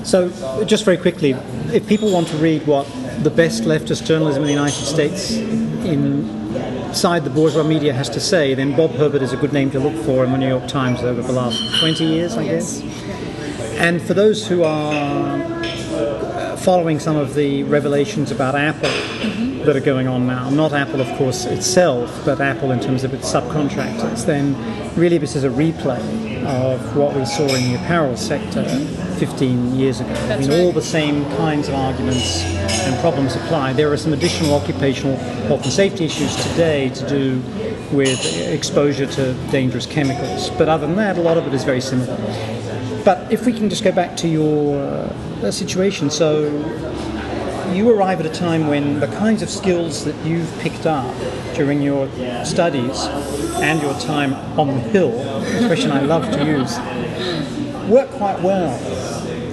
So, 0.05 0.31
just 0.65 0.85
very 0.85 0.97
quickly, 0.97 1.31
if 1.73 1.87
people 1.87 2.13
want 2.13 2.29
to 2.29 2.37
read 2.37 2.67
what 2.67 2.87
the 3.23 3.31
best 3.31 3.65
leftist 3.65 4.05
journalism 4.07 4.43
in 4.43 4.47
the 4.47 4.53
United 4.53 4.85
States 4.85 5.37
inside 5.85 7.25
the 7.25 7.31
bourgeois 7.31 7.63
media 7.63 7.93
has 7.93 8.09
to 8.11 8.21
say, 8.21 8.55
then 8.55 8.77
Bob 8.77 8.91
Herbert 8.93 9.23
is 9.23 9.33
a 9.33 9.37
good 9.37 9.53
name 9.53 9.71
to 9.73 9.81
look 9.81 9.95
for 10.05 10.25
in 10.25 10.33
the 10.33 10.39
New 10.39 10.49
York 10.49 10.69
Times 10.69 11.03
over 11.03 11.23
the 11.23 11.33
last 11.33 11.81
20 11.81 12.05
years, 12.05 12.37
I 12.37 12.45
guess. 12.45 12.83
And 13.79 14.03
for 14.03 14.15
those 14.15 14.47
who 14.47 14.63
are 14.63 15.61
following 16.59 16.99
some 16.99 17.17
of 17.17 17.35
the 17.35 17.63
revelations 17.65 18.31
about 18.31 18.55
Apple 18.55 18.89
mm-hmm. 18.89 19.65
that 19.65 19.75
are 19.75 19.81
going 19.81 20.07
on 20.07 20.27
now, 20.27 20.51
not 20.51 20.73
Apple, 20.73 21.01
of 21.01 21.17
course, 21.17 21.47
itself, 21.47 22.23
but 22.25 22.41
Apple 22.41 22.71
in 22.71 22.81
terms 22.81 23.05
of 23.05 23.15
its 23.15 23.33
subcontractors, 23.33 24.27
then 24.27 24.55
really 24.95 25.17
this 25.17 25.35
is 25.37 25.45
a 25.45 25.49
replay 25.49 26.45
of 26.45 26.97
what 26.97 27.17
we 27.17 27.25
saw 27.25 27.47
in 27.55 27.73
the 27.73 27.77
apparel 27.77 28.17
sector 28.17 28.63
15 29.21 29.75
years 29.75 30.01
ago. 30.01 30.09
That's 30.09 30.33
I 30.33 30.37
mean, 30.39 30.49
right. 30.49 30.61
all 30.61 30.73
the 30.73 30.81
same 30.81 31.27
kinds 31.37 31.69
of 31.69 31.75
arguments 31.75 32.43
and 32.43 32.99
problems 33.01 33.37
apply. 33.37 33.75
There 33.75 33.93
are 33.93 33.97
some 33.99 34.15
additional 34.15 34.55
occupational 34.55 35.15
health 35.47 35.63
and 35.63 35.71
safety 35.71 36.07
issues 36.07 36.35
today 36.37 36.89
to 36.89 37.07
do 37.07 37.43
with 37.95 38.19
exposure 38.49 39.05
to 39.05 39.35
dangerous 39.51 39.85
chemicals, 39.85 40.49
but 40.57 40.71
other 40.71 40.87
than 40.87 40.97
that, 40.97 41.19
a 41.19 41.21
lot 41.21 41.37
of 41.37 41.47
it 41.47 41.53
is 41.53 41.65
very 41.65 41.83
similar. 41.83 42.17
But 43.05 43.31
if 43.31 43.45
we 43.45 43.53
can 43.53 43.69
just 43.69 43.85
go 43.85 43.93
back 43.93 44.17
to 44.19 44.27
your 44.27 44.79
uh, 45.43 45.51
situation, 45.51 46.09
so 46.09 46.49
you 47.75 47.91
arrive 47.91 48.21
at 48.21 48.27
a 48.27 48.31
time 48.31 48.69
when 48.69 49.01
the 49.01 49.07
kinds 49.07 49.43
of 49.43 49.51
skills 49.51 50.07
that 50.07 50.17
you've 50.25 50.51
picked 50.61 50.87
up 50.87 51.15
during 51.55 51.83
your 51.83 52.09
studies 52.47 53.05
and 53.61 53.83
your 53.83 53.93
time 54.01 54.33
on 54.59 54.69
the 54.69 54.81
Hill, 54.81 55.13
expression 55.43 55.93
I 55.93 56.01
love 56.01 56.31
to 56.33 56.43
use, 56.43 56.79
work 57.91 58.09
quite 58.13 58.41
well 58.41 58.71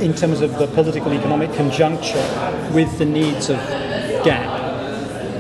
in 0.02 0.14
terms 0.14 0.42
of 0.42 0.58
the 0.60 0.68
political 0.68 1.12
and 1.12 1.20
economic 1.20 1.54
conjuncture 1.54 2.70
with 2.74 2.98
the 2.98 3.06
needs 3.06 3.50
of 3.50 3.58
GAP. 4.24 4.46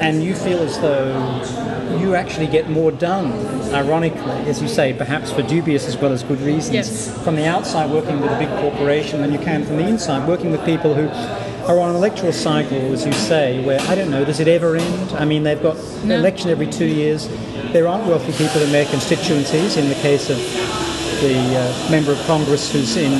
And 0.01 0.23
you 0.23 0.35
feel 0.35 0.59
as 0.59 0.79
though 0.79 1.97
you 1.99 2.15
actually 2.15 2.47
get 2.47 2.69
more 2.69 2.91
done, 2.91 3.31
ironically, 3.73 4.31
as 4.49 4.61
you 4.61 4.67
say, 4.67 4.93
perhaps 4.93 5.31
for 5.31 5.41
dubious 5.41 5.87
as 5.87 5.97
well 5.97 6.11
as 6.11 6.23
good 6.23 6.39
reasons, 6.41 6.73
Yes. 6.73 7.23
from 7.23 7.35
the 7.35 7.45
outside 7.47 7.89
working 7.89 8.19
with 8.21 8.31
a 8.31 8.37
big 8.37 8.49
corporation 8.59 9.21
than 9.21 9.31
you 9.31 9.39
can 9.39 9.63
from 9.65 9.77
the 9.77 9.87
inside 9.87 10.27
working 10.27 10.51
with 10.51 10.63
people 10.65 10.93
who 10.93 11.07
are 11.67 11.79
on 11.79 11.89
an 11.89 11.95
electoral 11.95 12.31
cycle, 12.31 12.77
as 12.93 13.05
you 13.05 13.11
say, 13.13 13.63
where 13.63 13.79
I 13.81 13.95
don't 13.95 14.09
know, 14.11 14.23
does 14.23 14.39
it 14.39 14.47
ever 14.47 14.75
end? 14.75 15.11
I 15.17 15.25
mean, 15.25 15.43
they've 15.43 15.61
got 15.61 15.77
an 15.77 16.09
No. 16.09 16.15
election 16.15 16.49
every 16.51 16.67
two 16.67 16.85
years. 16.85 17.27
There 17.73 17.87
aren't 17.87 18.05
wealthy 18.07 18.31
people 18.33 18.61
in 18.61 18.71
their 18.71 18.85
constituencies. 18.85 19.75
In 19.77 19.89
the 19.89 19.95
case 19.95 20.29
of 20.29 20.37
the 21.21 21.35
uh, 21.35 21.91
member 21.91 22.11
of 22.11 22.19
Congress 22.27 22.71
who's 22.71 22.95
in 22.95 23.11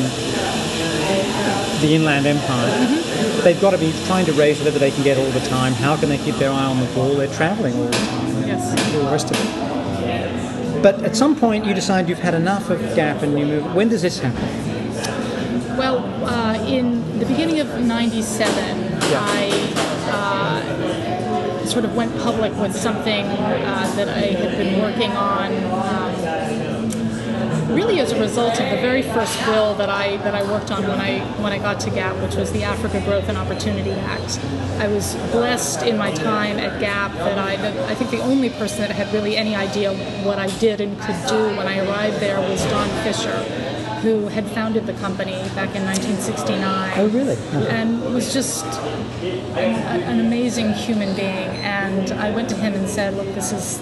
the 1.82 1.94
Inland 1.94 2.26
Empire, 2.26 2.70
Mm-hmm. 2.70 3.44
they've 3.44 3.60
got 3.62 3.72
to 3.72 3.78
be 3.78 3.94
trying 4.06 4.26
to 4.26 4.34
raise 4.34 4.58
whatever 4.60 4.80
they 4.80 4.92
can 4.92 5.04
get 5.04 5.18
all 5.18 5.30
the 5.32 5.40
time. 5.48 5.74
How 5.74 5.96
can 5.98 6.10
they 6.10 6.18
keep 6.18 6.36
their 6.36 6.52
eye 6.52 6.66
on 6.66 6.80
the 6.80 6.86
ball? 6.94 7.16
They're 7.16 7.34
travelling 7.34 7.76
all 7.76 7.86
the 7.86 7.92
time. 7.92 8.48
Yes. 8.48 8.96
All 8.96 9.04
the 9.06 9.12
rest 9.12 9.30
of 9.32 9.38
it. 9.40 10.82
But 10.84 11.04
at 11.04 11.16
some 11.16 11.36
point, 11.36 11.66
you 11.66 11.74
decide 11.74 12.08
you've 12.10 12.20
had 12.20 12.34
enough 12.36 12.70
of 12.70 12.80
Gap 12.96 13.22
and 13.24 13.38
you 13.40 13.46
move. 13.46 13.76
When 13.76 13.90
does 13.90 14.02
this 14.02 14.20
happen? 14.20 14.42
Well, 15.78 16.00
uh, 16.26 16.54
in 16.66 17.20
the 17.20 17.26
beginning 17.26 17.60
of 17.60 17.68
'97, 17.82 18.54
I 19.14 19.50
uh, 20.10 21.66
sort 21.66 21.86
of 21.86 21.96
went 21.96 22.16
public 22.20 22.54
with 22.58 22.76
something 22.76 23.26
uh, 23.26 23.94
that 23.96 24.08
I 24.10 24.20
had 24.42 24.58
been 24.58 24.82
working 24.82 25.12
on. 25.12 25.52
Really, 27.78 28.00
as 28.00 28.12
a 28.12 28.20
result 28.20 28.60
of 28.60 28.70
the 28.72 28.78
very 28.78 29.04
first 29.04 29.38
bill 29.46 29.76
that 29.76 29.88
I 29.88 30.18
that 30.26 30.34
I 30.34 30.42
worked 30.52 30.72
on 30.72 30.82
when 30.88 31.00
I 31.00 31.20
when 31.44 31.54
I 31.54 31.60
got 31.60 31.80
to 31.82 31.92
Gap, 31.92 32.16
which 32.24 32.36
was 32.36 32.52
the 32.52 32.64
Africa 32.64 33.00
Growth 33.06 33.30
and 33.30 33.38
Opportunity 33.38 33.92
Act. 33.92 34.40
I 34.80 34.88
was 34.88 35.14
blessed 35.32 35.84
in 35.84 35.96
my 35.96 36.12
time 36.12 36.58
at 36.58 36.80
Gap 36.80 37.12
that 37.14 37.38
I 37.38 37.56
that 37.58 37.78
I 37.92 37.94
think 37.94 38.10
the 38.10 38.22
only 38.32 38.50
person 38.50 38.80
that 38.80 38.90
had 38.90 39.14
really 39.14 39.38
any 39.38 39.54
idea 39.56 39.94
what 40.26 40.40
I 40.40 40.48
did 40.58 40.82
and 40.82 41.00
could 41.02 41.20
do 41.30 41.42
when 41.56 41.68
I 41.68 41.78
arrived 41.86 42.20
there 42.20 42.40
was 42.42 42.66
Don 42.66 42.90
Fisher 43.04 43.38
who 44.02 44.28
had 44.28 44.46
founded 44.58 44.88
the 44.88 44.94
company 44.94 45.34
back 45.54 45.76
in 45.76 45.84
1969 45.86 46.94
Oh, 46.98 47.08
really? 47.10 47.34
Uh-huh. 47.36 47.60
and 47.78 48.14
was 48.14 48.34
just 48.34 48.66
a- 49.56 50.04
an 50.12 50.20
amazing 50.20 50.74
human 50.74 51.16
being. 51.16 51.50
And 51.82 52.12
I 52.12 52.32
went 52.32 52.48
to 52.50 52.56
him 52.56 52.74
and 52.74 52.88
said, 52.90 53.16
"Look, 53.16 53.30
this 53.36 53.52
is 53.52 53.80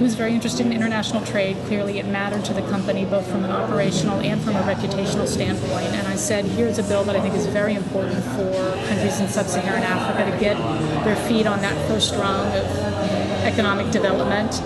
He 0.00 0.04
was 0.04 0.14
very 0.14 0.32
interested 0.32 0.64
in 0.64 0.72
international 0.72 1.22
trade. 1.26 1.58
Clearly, 1.66 1.98
it 1.98 2.06
mattered 2.06 2.42
to 2.46 2.54
the 2.54 2.62
company 2.62 3.04
both 3.04 3.30
from 3.30 3.44
an 3.44 3.50
operational 3.50 4.18
and 4.20 4.40
from 4.40 4.56
a 4.56 4.60
reputational 4.60 5.28
standpoint. 5.28 5.88
And 5.88 6.08
I 6.08 6.16
said, 6.16 6.46
here's 6.46 6.78
a 6.78 6.82
bill 6.84 7.04
that 7.04 7.16
I 7.16 7.20
think 7.20 7.34
is 7.34 7.44
very 7.44 7.74
important 7.74 8.24
for 8.24 8.50
countries 8.88 9.20
in 9.20 9.28
sub-Saharan 9.28 9.82
Africa 9.82 10.30
to 10.30 10.38
get 10.40 10.56
their 11.04 11.16
feet 11.28 11.46
on 11.46 11.60
that 11.60 11.76
first 11.86 12.14
rung 12.14 12.46
of 12.46 12.64
economic 13.44 13.92
development. 13.92 14.62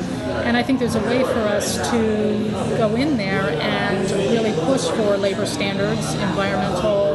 And 0.46 0.56
I 0.56 0.62
think 0.62 0.78
there's 0.78 0.94
a 0.94 1.02
way 1.02 1.24
for 1.24 1.40
us 1.40 1.78
to 1.90 2.76
go 2.78 2.94
in 2.94 3.16
there 3.16 3.50
and 3.60 4.08
really 4.30 4.52
push 4.66 4.86
for 4.90 5.16
labor 5.16 5.46
standards, 5.46 6.14
environmental. 6.14 7.13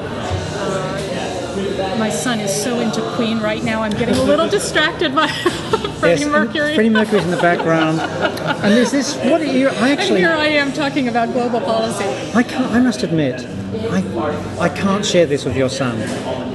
My 1.97 2.09
son 2.09 2.39
is 2.39 2.53
so 2.63 2.79
into 2.79 3.01
Queen 3.15 3.39
right 3.39 3.63
now. 3.63 3.81
I'm 3.83 3.91
getting 3.91 4.15
a 4.15 4.23
little 4.23 4.47
distracted 4.57 5.15
by 5.15 5.27
Freddie 5.99 6.21
Yes, 6.21 6.31
Mercury. 6.31 6.75
Freddie 6.75 6.89
Mercury's 6.89 7.25
in 7.25 7.31
the 7.31 7.37
background. 7.37 7.99
And 7.99 8.73
there's 8.73 8.91
this, 8.91 9.15
what 9.17 9.41
are 9.41 9.45
you, 9.45 9.69
I 9.69 9.91
actually. 9.91 10.09
and 10.09 10.17
here 10.17 10.31
I 10.31 10.47
am 10.47 10.71
talking 10.71 11.07
about 11.07 11.33
global 11.33 11.59
policy. 11.61 12.05
I 12.33 12.43
can't, 12.43 12.71
I 12.71 12.79
must 12.79 13.03
admit, 13.03 13.45
I, 13.91 14.57
I 14.59 14.69
can't 14.69 15.05
share 15.05 15.25
this 15.25 15.45
with 15.45 15.57
your 15.57 15.69
son. 15.69 16.01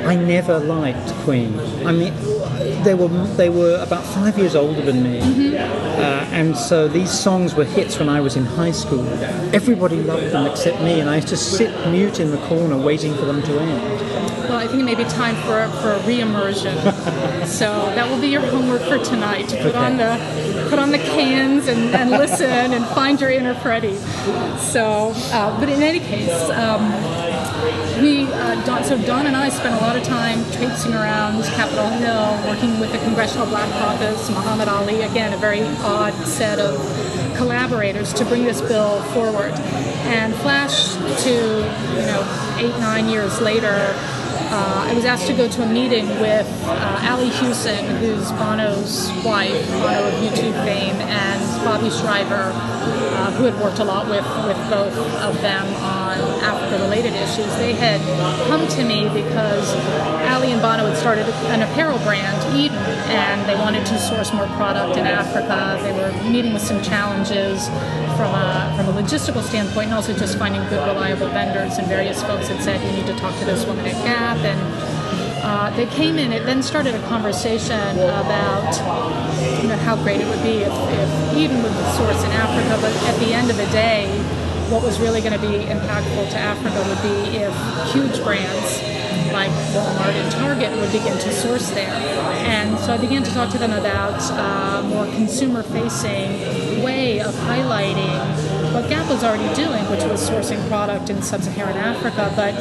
I 0.07 0.17
never 0.17 0.59
liked 0.59 1.13
Queen. 1.25 1.59
I 1.87 1.93
mean, 1.93 2.15
they 2.85 2.95
were 2.95 3.09
they 3.37 3.49
were 3.49 3.83
about 3.83 4.05
five 4.05 4.39
years 4.39 4.55
older 4.55 4.83
than 4.83 5.03
me, 5.03 5.57
uh, 5.57 6.27
and 6.33 6.57
so 6.57 6.89
these 6.89 7.11
songs 7.11 7.55
were 7.55 7.65
hits 7.65 7.99
when 7.99 8.09
I 8.09 8.21
was 8.21 8.37
in 8.37 8.45
high 8.45 8.73
school. 8.73 9.07
Everybody 9.55 9.97
loved 10.03 10.33
them 10.33 10.47
except 10.47 10.83
me, 10.83 11.01
and 11.01 11.09
I 11.09 11.17
used 11.17 11.29
to 11.29 11.37
sit 11.37 11.71
mute 11.91 12.21
in 12.21 12.31
the 12.31 12.39
corner 12.49 12.77
waiting 12.77 13.15
for 13.15 13.25
them 13.25 13.43
to 13.43 13.59
end. 13.61 14.24
Well, 14.45 14.59
I 14.59 14.67
think 14.67 14.83
it 14.83 14.85
may 14.85 14.95
be 14.95 15.05
time 15.05 15.37
for, 15.37 15.67
for 15.81 15.93
a 15.93 16.07
re-immersion. 16.07 16.77
so 17.47 17.87
that 17.95 18.09
will 18.11 18.21
be 18.21 18.29
your 18.29 18.43
homework 18.43 18.83
for 18.83 18.99
tonight. 18.99 19.49
To 19.49 19.63
put 19.63 19.75
on 19.75 19.97
the 19.97 20.67
put 20.69 20.79
on 20.79 20.91
the 20.91 20.99
cans 20.99 21.67
and, 21.67 21.95
and 21.95 22.11
listen 22.11 22.73
and 22.73 22.85
find 22.89 23.21
your 23.21 23.31
inner 23.31 23.55
Freddie. 23.55 23.97
So, 24.59 25.13
uh, 25.33 25.59
but 25.59 25.69
in 25.69 25.83
any 25.83 26.01
case, 26.01 26.51
um, 26.51 26.83
we 28.03 28.27
uh, 28.27 28.63
Don, 28.67 28.85
so 28.85 28.99
Don 29.07 29.27
and 29.27 29.37
I 29.37 29.49
spent 29.49 29.75
a 29.75 29.79
lot 29.79 29.97
of 29.97 30.03
time 30.03 30.45
traipsing 30.53 30.93
around 30.93 31.43
Capitol 31.45 31.89
Hill, 31.89 32.39
working 32.47 32.79
with 32.81 32.93
the 32.93 32.99
Congressional 32.99 33.47
Black 33.47 33.71
Caucus, 33.73 34.29
Muhammad 34.31 34.69
Ali. 34.69 35.03
Again, 35.03 35.33
a 35.33 35.39
very 35.39 35.63
odd 35.79 36.13
set 36.27 36.59
of 36.59 36.77
collaborators 37.37 38.13
to 38.15 38.25
bring 38.25 38.45
this 38.45 38.61
bill 38.61 39.03
forward. 39.15 39.53
And 40.07 40.35
flash 40.37 40.95
to 41.25 41.31
you 41.31 42.07
know 42.07 42.57
eight 42.59 42.79
nine 42.79 43.09
years 43.09 43.41
later. 43.41 43.95
Uh, 44.37 44.89
I 44.91 44.95
was 44.95 45.05
asked 45.05 45.27
to 45.29 45.33
go 45.33 45.49
to 45.49 45.63
a 45.63 45.67
meeting 45.67 46.09
with 46.21 46.47
uh, 46.65 47.09
Ali 47.11 47.31
Hewson, 47.31 47.85
who's 47.97 48.31
Bono's 48.33 49.11
wife, 49.25 49.69
Bono 49.71 50.09
of 50.09 50.15
U2 50.15 50.53
fame, 50.65 50.97
and 50.97 51.65
Bobby 51.65 51.91
Shriver, 51.91 52.51
uh, 52.53 53.31
who 53.33 53.45
had 53.45 53.55
worked 53.61 53.79
a 53.79 53.85
lot 53.85 54.07
with, 54.09 54.25
with 54.47 54.59
both 54.71 54.97
of 55.23 55.41
them 55.41 55.67
on 55.83 56.19
Africa-related 56.45 57.15
issues. 57.15 57.49
They 57.57 57.73
had 57.73 58.01
come 58.49 58.69
to 58.69 58.85
me 58.85 59.09
because 59.09 59.67
Ali 60.29 60.53
and 60.53 60.61
Bono 60.61 60.85
had 60.85 60.97
started 60.97 61.27
an 61.49 61.63
apparel 61.63 61.99
brand, 62.05 62.37
Edun, 62.53 62.77
and 63.09 63.49
they 63.49 63.57
wanted 63.57 63.87
to 63.87 63.99
source 63.99 64.33
more 64.33 64.47
product 64.59 64.97
in 64.97 65.07
Africa. 65.07 65.81
They 65.83 65.93
were 65.93 66.13
meeting 66.31 66.53
with 66.53 66.63
some 66.63 66.83
challenges 66.83 67.67
from 68.17 68.35
a, 68.35 68.73
from 68.77 68.89
a 68.89 69.03
logistical 69.03 69.43
standpoint 69.43 69.87
and 69.87 69.95
also 69.95 70.13
just 70.15 70.39
finding 70.39 70.63
good, 70.69 70.87
reliable 70.87 71.29
vendors. 71.29 71.79
And 71.79 71.87
various 71.89 72.23
folks 72.23 72.49
had 72.49 72.63
said, 72.63 72.85
you 72.85 72.93
need 72.93 73.07
to 73.07 73.17
talk 73.19 73.37
to 73.39 73.45
this 73.45 73.65
woman 73.65 73.87
at 73.87 73.97
Gap. 74.05 74.37
And 74.39 74.61
uh, 75.43 75.71
they 75.77 75.87
came 75.87 76.19
in, 76.19 76.33
it 76.33 76.45
then 76.45 76.63
started 76.63 76.95
a 76.95 77.03
conversation 77.09 77.99
about 77.99 78.73
you 79.61 79.69
know, 79.69 79.77
how 79.77 79.97
great 79.97 80.21
it 80.21 80.29
would 80.29 80.43
be 80.43 80.63
if, 80.63 80.73
if 80.73 81.09
Edun 81.37 81.63
would 81.63 81.73
source 81.97 82.23
in 82.25 82.31
Africa, 82.33 82.79
but 82.81 82.93
at 83.09 83.19
the 83.19 83.33
end 83.35 83.51
of 83.51 83.57
the 83.57 83.67
day, 83.67 84.07
what 84.75 84.83
was 84.83 84.99
really 84.99 85.21
going 85.21 85.33
to 85.33 85.39
be 85.39 85.65
impactful 85.67 86.29
to 86.31 86.37
Africa 86.37 86.83
would 86.89 87.01
be 87.01 87.39
if 87.39 87.55
huge 87.93 88.21
brands 88.25 88.83
like 89.33 89.51
Walmart 89.71 90.15
and 90.15 90.33
Target 90.33 90.77
would 90.81 90.91
begin 90.91 91.17
to 91.17 91.33
source 91.33 91.71
there. 91.71 91.95
And 92.43 92.77
so 92.81 92.93
I 92.93 92.99
began 92.99 93.23
to 93.23 93.31
talk 93.31 93.53
to 93.53 93.59
them 93.59 93.73
about 93.73 94.21
a 94.33 94.83
more 94.89 95.07
consumer-facing 95.07 96.83
way 96.83 97.21
of 97.21 97.33
highlighting 97.35 98.19
what 98.75 98.89
Gap 98.89 99.09
was 99.09 99.23
already 99.23 99.53
doing, 99.55 99.89
which 99.91 100.03
was 100.03 100.29
sourcing 100.29 100.67
product 100.69 101.09
in 101.09 101.23
sub-Saharan 101.23 101.77
Africa. 101.77 102.33
But 102.35 102.55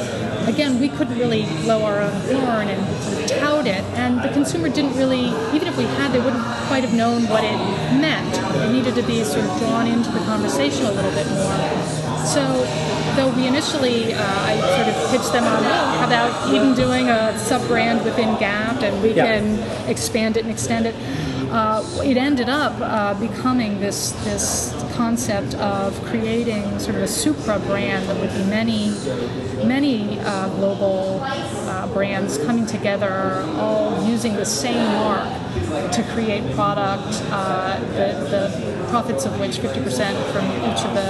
again, 0.47 0.80
we 0.80 0.89
couldn't 0.89 1.18
really 1.18 1.45
blow 1.64 1.84
our 1.84 2.01
own 2.01 2.11
horn 2.11 2.68
and 2.68 3.28
tout 3.28 3.66
it, 3.66 3.84
and 3.97 4.22
the 4.22 4.30
consumer 4.30 4.70
didn't 4.70 4.95
really, 4.97 5.30
even 5.55 5.68
if 5.68 5.78
we 5.78 5.86
had, 5.86 6.11
they 6.11 6.20
wouldn't 6.20 6.43
quite 6.68 6.84
have 6.84 6.93
known 6.93 7.28
what 7.28 7.43
it 7.43 7.57
meant. 7.99 8.36
They 8.53 8.72
needed 8.72 8.93
to 8.95 9.03
be 9.03 9.24
sort 9.24 9.45
of 9.45 9.57
drawn 9.59 9.88
into 9.88 10.11
the 10.11 10.20
conversation 10.20 10.86
a 10.86 10.91
little 10.91 11.11
bit 11.11 11.28
more. 11.28 12.03
So, 12.26 12.42
though 13.16 13.30
we 13.36 13.48
initially, 13.48 14.14
uh, 14.14 14.20
I 14.24 14.56
sort 14.76 14.88
of 14.88 15.12
pitched 15.12 15.34
them 15.34 15.44
on, 15.44 15.62
oh, 15.64 16.06
about 16.06 16.54
even 16.54 16.74
doing 16.74 17.10
a 17.10 17.38
sub 17.38 17.66
brand 17.68 18.04
within 18.06 18.38
Gap 18.40 18.82
and 18.82 19.02
we 19.04 19.12
Yeah. 19.14 19.26
can 19.26 19.90
expand 19.90 20.38
it 20.38 20.44
and 20.44 20.52
extend 20.52 20.86
it. 20.88 20.96
Uh, 21.52 21.84
it 22.04 22.18
ended 22.18 22.50
up 22.50 22.74
uh, 22.82 23.14
becoming 23.16 23.80
this 23.80 24.12
this 24.24 24.74
concept 24.96 25.54
of 25.56 25.94
creating 26.06 26.80
sort 26.80 26.96
of 26.96 27.04
a 27.04 27.08
supra 27.08 27.60
brand 27.60 28.08
that 28.10 28.18
would 28.20 28.34
be 28.34 28.44
many 28.46 28.92
many 29.64 30.20
uh, 30.22 30.48
global 30.58 31.20
uh, 31.22 31.86
brands 31.94 32.40
coming 32.40 32.66
together, 32.66 33.46
all 33.58 34.04
using 34.04 34.36
the 34.36 34.46
same 34.46 34.84
mark 34.94 35.30
to 35.92 36.02
create 36.14 36.44
product. 36.56 37.22
Uh, 37.32 37.80
the, 37.98 38.08
the 38.34 38.74
profits 38.90 39.26
of 39.26 39.40
which 39.40 39.58
50% 39.58 40.14
from 40.32 40.46
each 40.70 40.82
of 40.86 40.94
the 40.94 41.10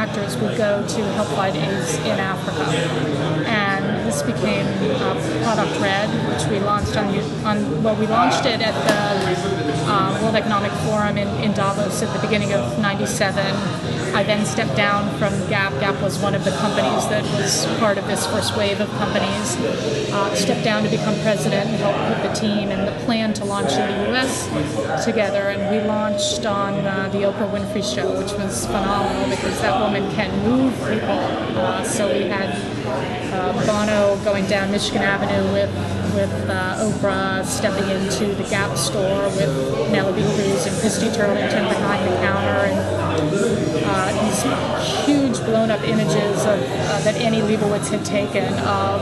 uh, 0.11 0.21
actors 0.21 0.37
would 0.37 0.57
go 0.57 0.85
to 0.87 1.03
help 1.13 1.27
fight 1.29 1.55
AIDS 1.55 1.95
in 1.99 2.19
Africa. 2.19 2.63
And 3.47 4.07
this 4.07 4.21
became 4.21 4.65
uh, 4.95 5.43
Product 5.43 5.79
Red, 5.79 6.09
which 6.29 6.47
we 6.49 6.59
launched 6.59 6.95
on, 6.97 7.07
on 7.45 7.83
well, 7.83 7.95
we 7.95 8.07
launched 8.07 8.45
it 8.45 8.61
at 8.61 8.75
the 8.87 9.91
uh, 9.91 10.19
World 10.21 10.35
Economic 10.35 10.71
Forum 10.83 11.17
in, 11.17 11.27
in 11.43 11.53
Davos 11.53 12.01
at 12.01 12.13
the 12.13 12.25
beginning 12.25 12.53
of 12.53 12.79
97. 12.79 13.91
I 14.13 14.23
then 14.23 14.45
stepped 14.45 14.75
down 14.75 15.07
from 15.17 15.31
Gap. 15.47 15.71
Gap 15.79 16.01
was 16.01 16.19
one 16.19 16.35
of 16.35 16.43
the 16.43 16.51
companies 16.51 17.07
that 17.07 17.23
was 17.39 17.65
part 17.79 17.97
of 17.97 18.05
this 18.07 18.27
first 18.27 18.57
wave 18.57 18.81
of 18.81 18.89
companies. 18.97 19.55
Uh, 20.11 20.35
stepped 20.35 20.65
down 20.65 20.83
to 20.83 20.89
become 20.89 21.15
president 21.21 21.69
and 21.69 21.77
help 21.77 21.95
put 21.95 22.27
the 22.27 22.33
team 22.33 22.69
and 22.71 22.85
the 22.85 23.05
plan 23.05 23.33
to 23.33 23.45
launch 23.45 23.71
in 23.71 23.87
the 23.87 24.09
U.S. 24.09 25.05
together. 25.05 25.49
And 25.49 25.73
we 25.73 25.87
launched 25.87 26.45
on 26.45 26.73
uh, 26.85 27.07
the 27.09 27.19
Oprah 27.19 27.49
Winfrey 27.49 27.83
Show, 27.83 28.21
which 28.21 28.33
was 28.33 28.65
phenomenal 28.65 29.29
because 29.29 29.61
that 29.61 29.79
woman 29.79 30.00
can 30.11 30.31
move 30.43 30.73
people. 30.75 31.19
Uh, 31.57 31.83
so 31.83 32.11
we 32.11 32.23
had 32.23 32.49
uh, 33.33 33.53
Bono 33.65 34.21
going 34.23 34.45
down 34.47 34.71
Michigan 34.71 35.01
Avenue 35.01 35.51
with 35.53 35.71
with 36.13 36.49
uh, 36.49 36.75
Oprah 36.83 37.45
stepping 37.45 37.89
into 37.89 38.35
the 38.35 38.43
Gap 38.49 38.77
store 38.77 39.29
with 39.29 39.51
Penelope 39.87 40.21
Cruz 40.21 40.65
and 40.65 40.77
Christy 40.81 41.07
Turlington 41.07 41.69
behind 41.69 42.05
the 42.05 42.15
counter, 42.17 42.67
and 42.67 42.79
uh, 43.85 44.11
these 44.21 45.05
huge 45.05 45.37
blown-up 45.45 45.81
images 45.83 46.41
of 46.41 46.59
uh, 46.59 46.99
that 47.03 47.15
Annie 47.15 47.41
Leibovitz 47.41 47.87
had 47.89 48.03
taken 48.03 48.53
of 48.59 49.01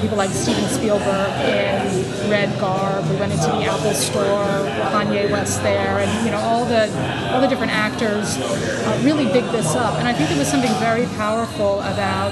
people 0.00 0.16
like 0.16 0.30
Steven 0.30 0.64
Spielberg 0.68 1.30
in 1.44 2.30
red 2.30 2.58
garb. 2.60 3.08
We 3.08 3.16
went 3.16 3.32
into 3.32 3.46
the 3.46 3.64
Apple 3.64 3.94
store, 3.94 4.46
Kanye 4.92 5.30
West 5.30 5.62
there, 5.62 5.98
and 5.98 6.24
you 6.24 6.32
know 6.32 6.40
all 6.40 6.64
the 6.64 6.90
all 7.32 7.40
the 7.40 7.46
different 7.46 7.72
actors 7.72 8.36
uh, 8.36 9.00
really 9.04 9.26
big 9.26 9.44
this 9.52 9.74
up. 9.74 9.94
And 9.98 10.08
I 10.08 10.12
think 10.12 10.28
there 10.28 10.38
was 10.38 10.48
something 10.48 10.72
very 10.74 11.06
powerful 11.16 11.80
about 11.80 12.30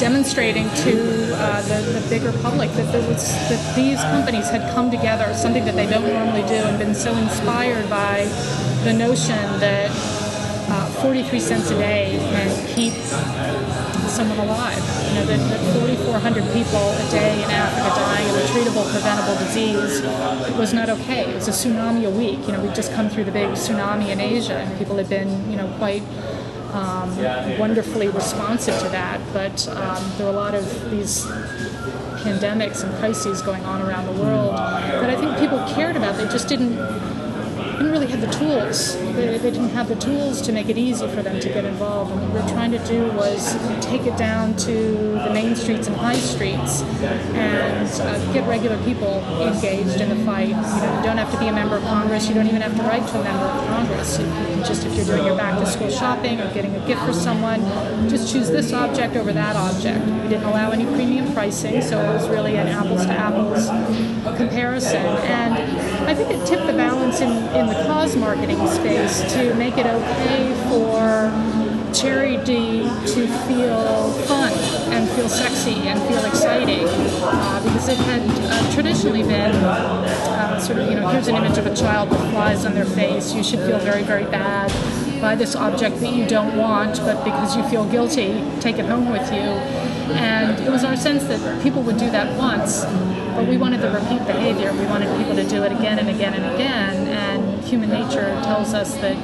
demonstrating 0.00 0.68
to 0.86 1.34
uh, 1.36 1.62
the, 1.62 2.00
the 2.00 2.06
bigger 2.08 2.32
public 2.40 2.70
that 2.72 2.90
there 2.92 3.06
was 3.08 3.28
that 3.48 3.76
these 3.76 4.00
companies 4.00 4.48
had 4.48 4.62
come 4.74 4.90
together, 4.90 5.32
something 5.34 5.64
that 5.64 5.74
they 5.74 5.86
don't 5.86 6.06
normally 6.06 6.46
do, 6.48 6.54
and 6.54 6.78
been 6.78 6.94
so 6.94 7.14
inspired 7.16 7.88
by 7.90 8.24
the 8.84 8.92
notion 8.92 9.36
that 9.60 9.90
uh, 10.70 10.86
43 11.02 11.40
cents 11.40 11.70
a 11.70 11.78
day 11.78 12.16
can 12.32 12.66
keep 12.74 12.92
someone 14.08 14.38
alive. 14.38 14.99
You 15.10 15.16
know, 15.16 15.26
that, 15.26 15.38
that 15.50 15.60
4,400 15.74 16.52
people 16.52 16.78
a 16.78 17.10
day 17.10 17.42
in 17.42 17.50
Africa 17.50 17.88
dying 17.96 18.30
of 18.30 18.36
a 18.36 18.44
treatable, 18.46 18.88
preventable 18.92 19.34
disease 19.44 20.02
was 20.56 20.72
not 20.72 20.88
okay. 20.88 21.28
It 21.28 21.34
was 21.34 21.48
a 21.48 21.50
tsunami 21.50 22.06
a 22.06 22.10
week. 22.10 22.46
You 22.46 22.52
know, 22.52 22.60
we'd 22.60 22.76
just 22.76 22.92
come 22.92 23.08
through 23.10 23.24
the 23.24 23.32
big 23.32 23.50
tsunami 23.50 24.10
in 24.10 24.20
Asia, 24.20 24.58
and 24.58 24.78
people 24.78 24.96
had 24.98 25.08
been, 25.08 25.50
you 25.50 25.56
know, 25.56 25.66
quite 25.78 26.02
um, 26.72 27.10
wonderfully 27.58 28.06
responsive 28.06 28.78
to 28.82 28.88
that. 28.90 29.20
But 29.32 29.66
um, 29.68 30.12
there 30.16 30.26
were 30.26 30.32
a 30.32 30.36
lot 30.36 30.54
of 30.54 30.90
these 30.92 31.26
pandemics 32.22 32.84
and 32.84 32.94
crises 33.00 33.42
going 33.42 33.64
on 33.64 33.82
around 33.82 34.06
the 34.06 34.22
world 34.22 34.56
that 34.56 35.10
I 35.10 35.16
think 35.16 35.38
people 35.38 35.58
cared 35.74 35.96
about. 35.96 36.16
They 36.18 36.28
just 36.28 36.46
didn't 36.46 36.76
didn't 36.76 37.90
really 37.90 38.06
have 38.06 38.20
the 38.20 38.30
tools. 38.30 38.94
They, 39.12 39.50
didn't 39.50 39.70
have 39.70 39.88
the 39.88 39.96
tools 39.96 40.40
to 40.42 40.52
make 40.52 40.68
it 40.68 40.78
easy 40.78 41.06
for 41.08 41.22
them 41.22 41.40
to 41.40 41.48
get 41.48 41.64
involved. 41.64 42.12
And 42.12 42.20
what 42.20 42.30
we 42.32 42.40
were 42.40 42.48
trying 42.48 42.70
to 42.72 42.78
do 42.86 43.10
was 43.12 43.54
take 43.80 44.02
it 44.02 44.16
down 44.16 44.56
to 44.58 44.72
the 44.72 45.30
main 45.32 45.56
streets 45.56 45.86
and 45.86 45.96
high 45.96 46.18
streets 46.18 46.82
and 46.82 47.88
uh, 48.00 48.32
get 48.32 48.46
regular 48.48 48.82
people 48.84 49.18
engaged 49.40 50.00
in 50.00 50.08
the 50.10 50.24
fight. 50.24 50.48
You, 50.48 50.54
know, 50.54 50.96
you 50.96 51.02
don't 51.02 51.18
have 51.18 51.32
to 51.32 51.38
be 51.38 51.48
a 51.48 51.52
member 51.52 51.76
of 51.76 51.82
Congress. 51.84 52.28
You 52.28 52.34
don't 52.34 52.46
even 52.46 52.62
have 52.62 52.76
to 52.76 52.82
write 52.82 53.06
to 53.08 53.20
a 53.20 53.24
member 53.24 53.46
of 53.46 53.66
Congress. 53.66 54.18
You 54.18 54.59
just 54.64 54.84
if 54.84 54.94
you're 54.94 55.04
doing 55.04 55.24
your 55.24 55.36
back 55.36 55.58
to 55.58 55.66
school 55.66 55.90
shopping 55.90 56.40
or 56.40 56.52
getting 56.52 56.74
a 56.74 56.86
gift 56.86 57.02
for 57.02 57.12
someone, 57.12 57.60
just 58.08 58.32
choose 58.32 58.48
this 58.48 58.72
object 58.72 59.16
over 59.16 59.32
that 59.32 59.56
object. 59.56 60.04
We 60.04 60.28
didn't 60.28 60.44
allow 60.44 60.70
any 60.70 60.84
premium 60.84 61.32
pricing, 61.32 61.82
so 61.82 62.00
it 62.00 62.14
was 62.14 62.28
really 62.28 62.56
an 62.56 62.66
apples 62.66 63.04
to 63.06 63.12
apples 63.12 63.66
comparison. 64.36 65.04
And 65.04 65.54
I 66.08 66.14
think 66.14 66.30
it 66.30 66.46
tipped 66.46 66.66
the 66.66 66.72
balance 66.72 67.20
in, 67.20 67.30
in 67.30 67.66
the 67.66 67.84
cause 67.86 68.16
marketing 68.16 68.66
space 68.68 69.32
to 69.34 69.54
make 69.54 69.78
it 69.78 69.86
okay 69.86 70.54
for 70.68 71.30
charity 71.92 72.82
to 73.06 73.26
feel 73.46 74.12
fun 74.26 74.79
and 75.00 75.08
feel 75.12 75.28
sexy 75.28 75.76
and 75.88 75.98
feel 76.08 76.24
exciting 76.26 76.84
uh, 76.86 77.60
because 77.64 77.88
it 77.88 77.96
had 77.96 78.20
uh, 78.22 78.74
traditionally 78.74 79.22
been 79.22 79.54
uh, 79.64 80.60
sort 80.60 80.78
of, 80.78 80.90
you 80.90 80.94
know, 80.94 81.08
here's 81.08 81.26
an 81.26 81.36
image 81.36 81.56
of 81.56 81.66
a 81.66 81.74
child 81.74 82.10
with 82.10 82.20
flies 82.30 82.66
on 82.66 82.74
their 82.74 82.84
face. 82.84 83.32
You 83.32 83.42
should 83.42 83.60
feel 83.60 83.78
very, 83.78 84.02
very 84.02 84.24
bad. 84.24 84.70
Buy 85.22 85.36
this 85.36 85.56
object 85.56 86.00
that 86.00 86.12
you 86.12 86.26
don't 86.26 86.54
want, 86.56 86.98
but 86.98 87.24
because 87.24 87.56
you 87.56 87.62
feel 87.64 87.86
guilty, 87.90 88.44
take 88.60 88.78
it 88.78 88.84
home 88.84 89.10
with 89.10 89.26
you. 89.32 89.48
And 90.12 90.58
it 90.60 90.70
was 90.70 90.84
our 90.84 90.96
sense 90.96 91.24
that 91.24 91.62
people 91.62 91.82
would 91.82 91.96
do 91.96 92.10
that 92.10 92.36
once, 92.36 92.84
but 92.84 93.46
we 93.46 93.56
wanted 93.56 93.80
the 93.80 93.90
repeat 93.90 94.26
behavior. 94.26 94.72
We 94.72 94.84
wanted 94.86 95.16
people 95.16 95.34
to 95.36 95.48
do 95.48 95.62
it 95.62 95.72
again 95.72 95.98
and 95.98 96.10
again 96.10 96.34
and 96.34 96.54
again. 96.54 97.08
And 97.08 97.64
human 97.64 97.88
nature 97.88 98.38
tells 98.42 98.74
us 98.74 98.94
that 98.96 99.16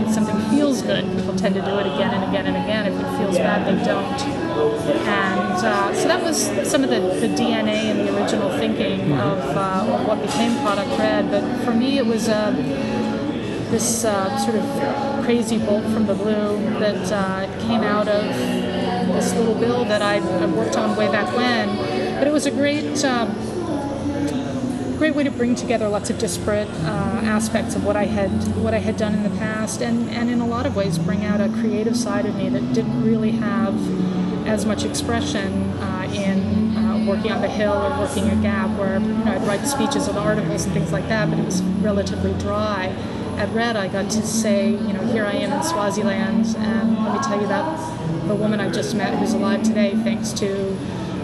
if 0.00 0.14
something 0.14 0.38
feels 0.48 0.80
good, 0.80 1.04
people 1.16 1.36
tend 1.36 1.56
to 1.56 1.60
do 1.60 1.78
it 1.78 1.86
again 1.86 2.14
and 2.14 2.24
again 2.24 2.46
and 2.46 2.56
again. 2.56 2.86
If 2.86 2.98
it 2.98 3.18
feels 3.18 3.36
bad, 3.36 3.66
they 3.66 3.84
don't. 3.84 4.39
And 4.60 5.64
uh, 5.64 5.94
so 5.94 6.08
that 6.08 6.22
was 6.22 6.36
some 6.68 6.84
of 6.84 6.90
the, 6.90 7.00
the 7.00 7.28
DNA 7.34 7.90
and 7.90 8.00
the 8.00 8.16
original 8.16 8.50
thinking 8.58 9.12
of, 9.12 9.38
uh, 9.56 9.84
what 10.04 10.20
became 10.22 10.60
Product 10.62 10.90
Red. 10.98 11.30
But 11.30 11.64
for 11.64 11.72
me, 11.72 11.98
it 11.98 12.06
was 12.06 12.28
uh, 12.28 12.50
this 13.70 14.04
uh, 14.04 14.36
sort 14.38 14.56
of 14.56 15.24
crazy 15.24 15.58
bolt 15.58 15.84
from 15.84 16.06
the 16.06 16.14
blue 16.14 16.58
that 16.78 17.12
uh, 17.12 17.60
came 17.60 17.82
out 17.82 18.08
of 18.08 18.24
this 19.14 19.32
little 19.34 19.54
bill 19.54 19.84
that 19.84 20.02
I, 20.02 20.16
I 20.16 20.46
worked 20.46 20.76
on 20.76 20.96
way 20.96 21.08
back 21.10 21.34
when. 21.36 22.18
But 22.18 22.26
it 22.26 22.32
was 22.32 22.46
a 22.46 22.50
great. 22.50 23.04
Um, 23.04 23.34
great 25.00 25.14
way 25.14 25.24
to 25.24 25.30
bring 25.30 25.54
together 25.54 25.88
lots 25.88 26.10
of 26.10 26.18
disparate 26.18 26.68
uh, 26.68 27.20
aspects 27.24 27.74
of 27.74 27.82
what 27.86 27.96
I 27.96 28.04
had 28.04 28.30
what 28.58 28.74
I 28.74 28.78
had 28.80 28.98
done 28.98 29.14
in 29.14 29.22
the 29.22 29.30
past, 29.38 29.80
and, 29.80 30.10
and 30.10 30.28
in 30.28 30.42
a 30.42 30.46
lot 30.46 30.66
of 30.66 30.76
ways 30.76 30.98
bring 30.98 31.24
out 31.24 31.40
a 31.40 31.48
creative 31.48 31.96
side 31.96 32.26
of 32.26 32.34
me 32.34 32.50
that 32.50 32.74
didn't 32.74 33.02
really 33.02 33.30
have 33.30 33.72
as 34.50 34.66
much 34.66 34.84
expression 34.84 35.52
uh, 35.78 36.10
in 36.12 36.76
uh, 36.76 37.04
working 37.06 37.30
on 37.30 37.40
the 37.40 37.48
Hill 37.48 37.72
or 37.72 37.90
working 38.00 38.28
at 38.28 38.42
Gap, 38.42 38.76
where 38.76 38.98
you 38.98 39.06
know, 39.06 39.32
I'd 39.32 39.46
write 39.46 39.64
speeches 39.64 40.08
and 40.08 40.18
articles 40.18 40.64
and 40.64 40.74
things 40.74 40.90
like 40.90 41.06
that, 41.08 41.30
but 41.30 41.38
it 41.38 41.44
was 41.44 41.62
relatively 41.62 42.32
dry. 42.34 42.86
At 43.38 43.48
Red, 43.50 43.76
I 43.76 43.86
got 43.86 44.10
to 44.10 44.22
say, 44.26 44.70
you 44.70 44.92
know, 44.92 45.06
here 45.06 45.24
I 45.24 45.32
am 45.34 45.52
in 45.52 45.62
Swaziland, 45.62 46.46
and 46.58 46.98
let 47.04 47.12
me 47.12 47.20
tell 47.22 47.38
you 47.38 47.46
about 47.46 47.78
the 48.26 48.34
woman 48.34 48.58
I 48.60 48.70
just 48.70 48.96
met 48.96 49.16
who's 49.18 49.34
alive 49.34 49.62
today, 49.62 49.92
thanks 50.02 50.32
to 50.34 50.76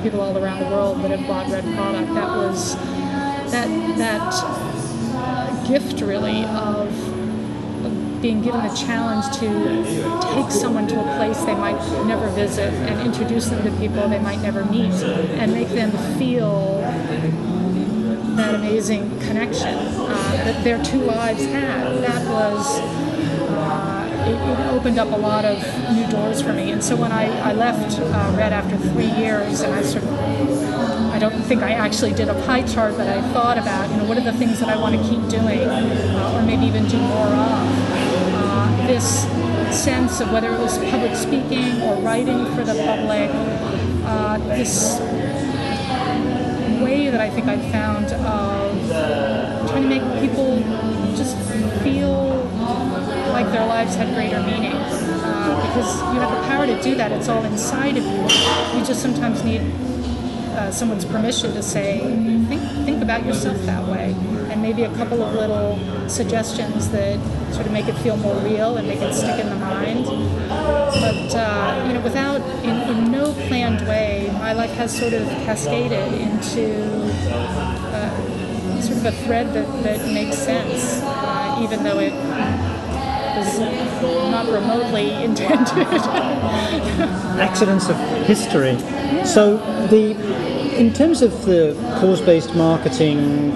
people 0.05 0.21
all 0.21 0.39
around 0.39 0.61
the 0.61 0.71
world 0.71 1.03
that 1.03 1.11
have 1.11 1.27
bought 1.27 1.51
Red 1.51 1.65
product. 1.75 2.15
That 2.15 2.37
was 2.37 2.77
that 3.51 3.69
that 3.99 5.67
gift 5.67 6.01
really 6.01 6.45
of 6.45 7.16
being 8.21 8.43
given 8.43 8.63
the 8.63 8.75
challenge 8.75 9.27
to 9.39 9.49
take 10.35 10.51
someone 10.51 10.87
to 10.89 10.99
a 10.99 11.17
place 11.17 11.39
they 11.45 11.55
might 11.55 11.81
never 12.07 12.29
visit 12.31 12.73
and 12.73 13.01
introduce 13.07 13.47
them 13.47 13.63
to 13.65 13.71
people 13.79 14.09
they 14.09 14.19
might 14.19 14.41
never 14.41 14.65
meet 14.67 14.93
and 14.93 15.53
make 15.53 15.69
them 15.69 15.91
feel 16.19 16.81
that 18.37 18.55
amazing 18.55 19.09
connection 19.21 19.75
uh, 19.75 20.33
that 20.45 20.63
their 20.63 20.83
two 20.85 21.01
lives 21.03 21.45
had. 21.47 22.03
That 22.03 22.31
was 22.31 22.79
it, 24.29 24.35
it, 24.35 24.67
opened 24.73 24.99
up 24.99 25.11
a 25.11 25.17
lot 25.17 25.45
of 25.45 25.59
new 25.95 26.07
doors 26.09 26.43
for 26.43 26.53
me. 26.53 26.71
And 26.73 26.83
so 26.83 26.97
when 26.97 27.13
I, 27.13 27.27
I 27.39 27.53
left 27.53 27.99
uh, 27.99 28.35
Red 28.37 28.53
after 28.53 28.77
three 28.77 29.11
years, 29.11 29.61
and 29.61 29.75
I 29.75 29.83
sort 29.83 30.05
of, 30.05 30.13
I 31.13 31.19
don't 31.19 31.41
think 31.43 31.63
I 31.63 31.73
actually 31.73 32.13
did 32.13 32.29
a 32.29 32.35
pie 32.45 32.63
chart, 32.63 32.97
but 32.97 33.09
I 33.09 33.23
thought 33.33 33.57
about, 33.57 33.91
you 33.91 33.97
know, 33.97 34.05
what 34.05 34.19
are 34.19 34.25
the 34.25 34.33
things 34.33 34.61
that 34.61 34.69
I 34.69 34.77
want 34.77 34.97
to 34.97 35.03
keep 35.09 35.21
doing, 35.29 35.61
uh, 35.61 36.33
or 36.35 36.43
maybe 36.43 36.67
even 36.67 36.87
do 36.87 36.99
more 36.99 37.27
of. 37.27 38.06
This 38.87 39.25
sense 39.77 40.21
of 40.21 40.31
whether 40.33 40.55
it 40.55 40.59
was 40.59 40.79
public 40.91 41.15
speaking 41.17 41.83
or 41.83 41.97
writing 41.97 42.45
for 42.55 42.65
the 42.65 42.75
public, 42.85 43.31
uh, 44.05 44.39
this 44.57 45.01
way 46.83 47.11
that 47.11 47.21
I 47.21 47.29
think 47.31 47.47
I 47.49 47.59
found 47.71 48.07
of 48.13 49.69
trying 49.69 49.83
to 49.83 49.89
make 49.89 50.21
people 50.21 50.59
just 51.17 51.37
feel 51.83 52.45
like 53.33 53.51
their 53.53 53.67
lives 53.67 53.95
had 53.95 54.15
greater 54.15 54.41
meaning. 54.41 54.73
Uh, 54.73 55.67
because 55.67 56.01
you 56.15 56.21
have 56.21 56.31
the 56.31 56.49
power 56.49 56.67
to 56.67 56.83
do 56.83 56.95
that, 56.95 57.13
it's 57.13 57.29
all 57.29 57.45
inside 57.45 57.97
of 57.97 58.05
you. 58.05 58.79
You 58.79 58.85
just 58.85 59.03
sometimes 59.03 59.43
need 59.45 59.61
uh, 60.57 60.71
someone's 60.71 61.05
permission 61.05 61.53
to 61.53 61.63
say, 61.63 61.99
think, 62.49 62.63
think 62.87 63.03
about 63.03 63.27
yourself 63.27 63.59
that 63.67 63.85
way. 63.89 64.15
And 64.49 64.63
maybe 64.63 64.85
a 64.85 64.95
couple 64.95 65.21
of 65.21 65.35
little 65.35 65.77
suggestions 66.09 66.89
that 66.91 67.19
sort 67.53 67.67
of 67.67 67.73
make 67.73 67.89
it 67.89 67.99
feel 67.99 68.17
more 68.17 68.37
real 68.37 68.77
and 68.77 68.87
make 68.87 69.01
it 69.01 69.13
stick 69.13 69.41
in 69.41 69.49
the 69.51 69.57
mind. 69.57 70.05
But, 70.07 71.35
uh, 71.35 71.85
you 71.89 71.95
know, 71.95 72.01
without, 72.01 72.41
in, 72.63 72.77
in, 72.89 73.11
no 73.11 73.33
planned 73.49 73.87
way, 73.89 74.31
my 74.35 74.53
life 74.53 74.71
has 74.75 74.97
sort 74.97 75.15
of 75.15 75.27
cascaded 75.45 76.15
into 76.15 76.67
uh, 77.93 78.81
sort 78.81 78.99
of 78.99 79.07
a 79.07 79.13
thread 79.25 79.53
that, 79.53 79.83
that 79.83 79.99
makes 80.13 80.39
sense, 80.39 81.01
uh, 81.03 81.61
even 81.61 81.83
though 81.83 81.99
it 81.99 82.15
was 83.37 83.59
not 84.31 84.47
remotely 84.47 85.11
intended. 85.25 85.87
Accidents 87.41 87.89
of 87.89 87.97
history. 88.27 88.77
Yeah. 88.77 89.25
So 89.25 89.57
the 89.89 90.56
in 90.77 90.93
terms 90.93 91.23
of 91.23 91.45
the 91.47 91.75
cause-based 92.01 92.55
marketing, 92.55 93.53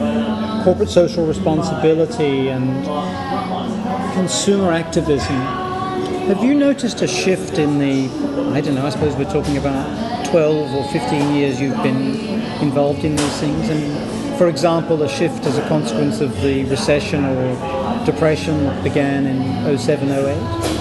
corporate 0.64 0.88
social 0.88 1.26
responsibility, 1.26 2.48
and 2.48 2.84
consumer 4.14 4.72
activism, 4.72 5.36
have 6.28 6.42
you 6.42 6.54
noticed 6.54 7.02
a 7.02 7.06
shift 7.06 7.58
in 7.58 7.78
the? 7.78 8.08
I 8.54 8.60
don't 8.60 8.74
know. 8.74 8.86
I 8.86 8.90
suppose 8.90 9.14
we're 9.16 9.30
talking 9.30 9.58
about 9.58 10.26
12 10.26 10.74
or 10.74 10.84
15 10.92 11.34
years 11.34 11.60
you've 11.60 11.82
been 11.82 12.14
involved 12.62 13.04
in 13.04 13.16
these 13.16 13.40
things, 13.40 13.68
and 13.68 14.38
for 14.38 14.48
example, 14.48 15.02
a 15.02 15.08
shift 15.08 15.44
as 15.44 15.58
a 15.58 15.68
consequence 15.68 16.20
of 16.20 16.40
the 16.40 16.64
recession 16.64 17.24
or 17.24 18.04
depression 18.06 18.64
that 18.64 18.82
began 18.82 19.26
in 19.26 19.78
07, 19.78 20.08
08? 20.08 20.79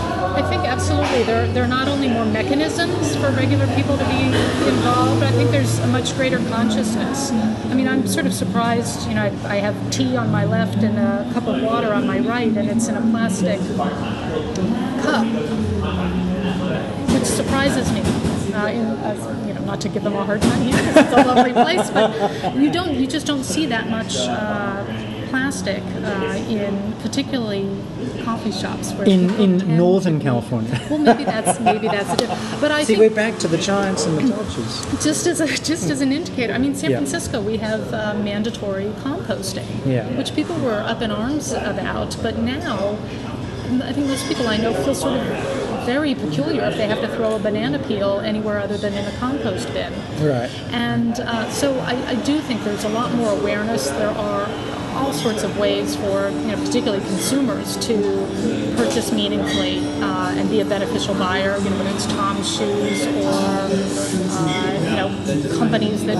Absolutely. 1.19 1.53
There, 1.53 1.63
are 1.65 1.67
not 1.67 1.89
only 1.89 2.07
more 2.07 2.23
mechanisms 2.23 3.15
for 3.17 3.31
regular 3.31 3.67
people 3.75 3.97
to 3.97 4.05
be 4.05 4.23
involved, 4.67 5.21
I 5.21 5.31
think 5.31 5.51
there's 5.51 5.77
a 5.79 5.87
much 5.87 6.15
greater 6.15 6.37
consciousness. 6.37 7.31
I 7.31 7.73
mean, 7.73 7.89
I'm 7.89 8.07
sort 8.07 8.25
of 8.25 8.33
surprised. 8.33 9.05
You 9.09 9.15
know, 9.15 9.23
I, 9.23 9.55
I 9.55 9.55
have 9.57 9.75
tea 9.91 10.15
on 10.15 10.31
my 10.31 10.45
left 10.45 10.77
and 10.81 10.97
a 10.97 11.29
cup 11.33 11.47
of 11.47 11.61
water 11.61 11.93
on 11.93 12.07
my 12.07 12.19
right, 12.19 12.55
and 12.55 12.69
it's 12.69 12.87
in 12.87 12.95
a 12.95 13.01
plastic 13.01 13.59
cup, 15.01 15.25
which 17.13 17.25
surprises 17.25 17.91
me. 17.91 18.01
Uh, 18.53 18.67
uh, 18.67 19.45
you 19.45 19.53
know, 19.53 19.61
not 19.65 19.81
to 19.81 19.89
give 19.89 20.03
them 20.03 20.15
a 20.15 20.23
hard 20.23 20.41
time 20.41 20.61
here, 20.61 20.75
it's 20.75 21.13
a 21.13 21.23
lovely 21.27 21.51
place, 21.51 21.89
but 21.91 22.55
you 22.55 22.71
don't, 22.71 22.95
you 22.95 23.07
just 23.07 23.27
don't 23.27 23.43
see 23.43 23.65
that 23.65 23.89
much. 23.89 24.15
Uh, 24.19 25.08
plastic 25.49 25.83
uh, 26.03 26.35
in 26.47 26.93
particularly 27.01 27.67
coffee 28.23 28.51
shops. 28.51 28.91
in 28.91 29.29
in 29.39 29.77
Northern 29.77 30.19
California. 30.19 30.79
well, 30.89 30.99
maybe 30.99 31.23
that's 31.23 31.59
maybe 31.59 31.87
that's 31.87 32.13
a 32.13 32.17
different. 32.17 32.61
But 32.61 32.71
I 32.71 32.83
see. 32.83 32.97
we're 32.97 33.09
back 33.09 33.39
to 33.39 33.47
the 33.47 33.57
giants 33.57 34.05
and 34.05 34.17
the 34.17 34.29
Dodgers. 34.29 35.03
Just 35.03 35.25
as 35.25 35.41
a 35.41 35.47
just 35.47 35.89
as 35.89 36.01
an 36.01 36.11
indicator. 36.11 36.53
I 36.53 36.59
mean, 36.59 36.75
San 36.75 36.91
yeah. 36.91 36.97
Francisco, 36.97 37.41
we 37.41 37.57
have 37.57 37.91
uh, 37.93 38.13
mandatory 38.13 38.91
composting, 39.03 39.69
yeah. 39.85 40.05
which 40.17 40.35
people 40.35 40.55
were 40.59 40.81
up 40.91 41.01
in 41.01 41.09
arms 41.11 41.51
about, 41.51 42.15
but 42.21 42.37
now. 42.37 42.97
I 43.83 43.93
think 43.93 44.07
most 44.07 44.27
people 44.27 44.47
I 44.47 44.57
know 44.57 44.73
feel 44.73 44.95
sort 44.95 45.19
of 45.19 45.85
very 45.85 46.15
peculiar 46.15 46.63
if 46.63 46.75
they 46.75 46.87
have 46.87 47.01
to 47.01 47.07
throw 47.15 47.35
a 47.35 47.39
banana 47.39 47.77
peel 47.87 48.19
anywhere 48.19 48.57
other 48.59 48.77
than 48.77 48.93
in 48.93 49.05
a 49.05 49.15
compost 49.17 49.71
bin. 49.73 49.93
Right. 50.21 50.49
And 50.71 51.19
uh, 51.19 51.49
so 51.51 51.77
I, 51.81 51.93
I, 52.13 52.15
do 52.15 52.39
think 52.41 52.63
there's 52.63 52.83
a 52.83 52.89
lot 52.89 53.13
more 53.13 53.31
awareness. 53.39 53.89
There 53.89 54.09
are 54.09 54.45
all 54.99 55.13
sorts 55.13 55.43
of 55.43 55.57
ways 55.57 55.95
for, 55.95 56.29
you 56.29 56.47
know, 56.47 56.57
particularly 56.65 57.03
consumers 57.05 57.77
to 57.77 57.95
purchase 58.75 59.11
meaningfully 59.11 59.79
uh, 60.01 60.31
and 60.37 60.49
be 60.49 60.59
a 60.59 60.65
beneficial 60.65 61.15
buyer. 61.15 61.57
You 61.57 61.69
know, 61.69 61.77
whether 61.77 61.89
it's 61.89 62.05
Tom's 62.07 62.47
shoes 62.55 63.05
or 63.05 63.29
uh, 64.31 64.79
you 64.89 64.95
know 64.95 65.57
companies 65.57 66.05
that 66.05 66.17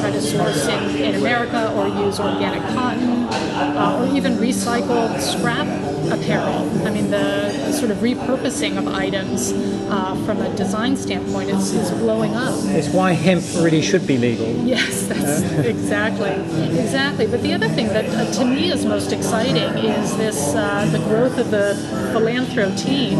try 0.00 0.10
to 0.10 0.20
source 0.20 0.66
in, 0.66 0.96
in 0.96 1.14
America 1.16 1.72
or 1.76 1.88
use 2.04 2.18
organic 2.20 2.62
cotton 2.74 3.10
uh, 3.32 3.98
or 3.98 4.16
even 4.16 4.34
recycled 4.34 5.20
scrap 5.20 5.66
apparel. 6.10 6.68
I 6.86 6.90
mean, 6.90 7.10
the 7.10 7.72
sort 7.72 7.90
of 7.90 7.98
repurposing 7.98 8.76
of 8.76 8.88
items 8.88 9.52
uh, 9.52 10.14
from 10.26 10.40
a 10.40 10.54
design 10.56 10.96
standpoint 10.96 11.50
is, 11.50 11.72
is 11.72 11.90
blowing 11.92 12.34
up. 12.34 12.54
It's 12.66 12.88
why 12.88 13.12
hemp 13.12 13.42
really 13.56 13.82
should 13.82 14.06
be 14.06 14.18
legal. 14.18 14.48
Yes, 14.66 15.06
that's 15.06 15.42
exactly, 15.66 16.32
exactly. 16.78 17.26
But 17.26 17.42
the 17.42 17.54
other 17.54 17.68
thing 17.68 17.88
that 17.88 18.04
uh, 18.22 18.32
to 18.32 18.44
me 18.44 18.70
is 18.70 18.84
most 18.84 19.12
exciting 19.12 19.56
is 19.84 20.16
this 20.16 20.54
uh, 20.54 20.88
the 20.92 20.98
growth 20.98 21.38
of 21.38 21.50
the 21.50 21.74
philanthro 22.12 22.70
team. 22.80 23.16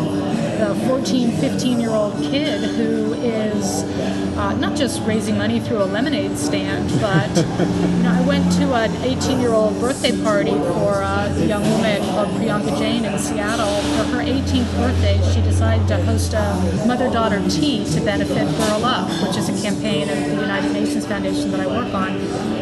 The 0.59 0.77
14, 0.87 1.33
15 1.39 1.81
year 1.81 1.91
old 1.91 2.15
kid 2.23 2.61
who 2.61 3.15
is 3.15 3.83
uh, 4.37 4.55
not 4.59 4.77
just 4.77 5.03
raising 5.03 5.37
money 5.37 5.59
through 5.59 5.83
a 5.83 5.87
lemonade 5.87 6.39
stand, 6.39 6.89
but 7.01 7.29
you 7.37 8.03
know, 8.05 8.13
I 8.13 8.25
went 8.25 8.53
to 8.59 8.73
an 8.75 8.95
18 9.03 9.41
year 9.41 9.53
old 9.53 9.79
birthday 9.81 10.13
party 10.23 10.53
for 10.53 11.01
a 11.03 11.47
young 11.47 11.69
woman 11.69 12.01
called 12.11 12.29
Priyanka 12.39 12.79
Jain 12.79 13.05
in 13.05 13.19
Seattle. 13.19 13.83
For 13.97 14.05
her 14.15 14.23
18th 14.23 14.77
birthday, 14.77 15.21
she 15.35 15.43
decided 15.43 15.89
to 15.89 15.97
host 16.05 16.33
a 16.35 16.85
mother 16.87 17.11
daughter 17.11 17.43
tea 17.49 17.85
to 17.93 18.01
benefit 18.03 18.47
Girl 18.59 18.85
Up, 18.85 19.09
which 19.27 19.37
is 19.37 19.49
a 19.49 19.63
campaign 19.63 20.09
of 20.09 20.17
the 20.17 20.43
United 20.43 20.73
Nations 20.73 21.07
Foundation 21.07 21.51
that 21.51 21.61
I 21.61 21.67
work 21.67 21.93
on. 21.93 22.13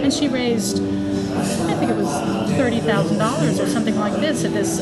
And 0.01 0.13
she 0.13 0.29
raised, 0.29 0.79
I 1.41 1.75
think 1.75 1.91
it 1.91 1.97
was 1.97 2.09
$30,000 2.53 3.65
or 3.65 3.69
something 3.69 3.97
like 3.97 4.15
this 4.21 4.45
at 4.45 4.53
this 4.53 4.81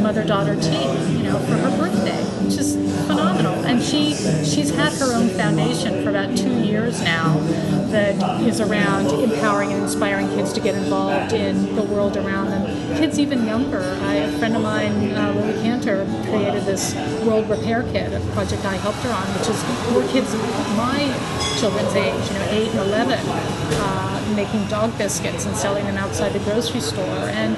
mother 0.00 0.24
daughter 0.24 0.54
tea, 0.56 0.84
you 1.16 1.22
know, 1.22 1.38
for 1.40 1.54
her 1.54 1.76
birthday, 1.78 2.22
which 2.44 2.56
is 2.58 2.74
phenomenal. 3.06 3.54
And 3.64 3.82
she 3.82 4.14
she's 4.44 4.70
had 4.70 4.92
her 4.94 5.14
own 5.14 5.28
foundation 5.30 6.02
for 6.02 6.10
about 6.10 6.36
two 6.36 6.62
years 6.62 7.00
now 7.02 7.38
that 7.90 8.40
is 8.42 8.60
around 8.60 9.06
empowering 9.20 9.72
and 9.72 9.82
inspiring 9.82 10.28
kids 10.30 10.52
to 10.54 10.60
get 10.60 10.74
involved 10.74 11.32
in 11.32 11.74
the 11.76 11.82
world 11.82 12.16
around 12.16 12.50
them. 12.50 12.61
Kids 12.96 13.18
even 13.18 13.44
younger. 13.46 13.82
I, 14.02 14.14
a 14.14 14.38
friend 14.38 14.54
of 14.54 14.62
mine, 14.62 15.12
uh, 15.12 15.32
Lily 15.34 15.54
Cantor, 15.62 16.04
created 16.24 16.64
this 16.64 16.94
World 17.24 17.50
Repair 17.50 17.82
Kit, 17.84 18.12
a 18.12 18.20
project 18.32 18.64
I 18.64 18.76
helped 18.76 18.98
her 18.98 19.10
on, 19.10 19.26
which 19.38 19.48
is 19.48 19.60
for 19.90 20.06
kids 20.12 20.32
my 20.76 21.12
children's 21.58 21.94
age, 21.94 22.30
you 22.30 22.38
know, 22.38 22.46
eight 22.50 22.68
and 22.70 22.78
eleven, 22.78 23.18
uh, 23.18 24.32
making 24.36 24.66
dog 24.68 24.96
biscuits 24.98 25.46
and 25.46 25.56
selling 25.56 25.84
them 25.84 25.96
outside 25.96 26.32
the 26.32 26.38
grocery 26.40 26.80
store 26.80 27.02
and 27.02 27.56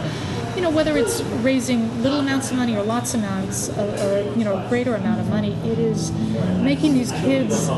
you 0.57 0.63
know, 0.63 0.71
whether 0.71 0.97
it's 0.97 1.21
raising 1.43 2.03
little 2.03 2.21
amounts 2.21 2.53
of 2.53 2.57
money 2.57 2.77
or 2.77 2.83
lots 2.85 3.13
of 3.13 3.21
amounts, 3.21 3.71
or, 3.71 3.89
or, 4.07 4.21
you 4.37 4.45
know, 4.45 4.57
a 4.57 4.69
greater 4.69 4.95
amount 4.95 5.21
of 5.21 5.29
money, 5.29 5.53
it 5.65 5.81
is 5.81 6.13
making 6.63 6.95
these 6.95 7.11
kids 7.11 7.69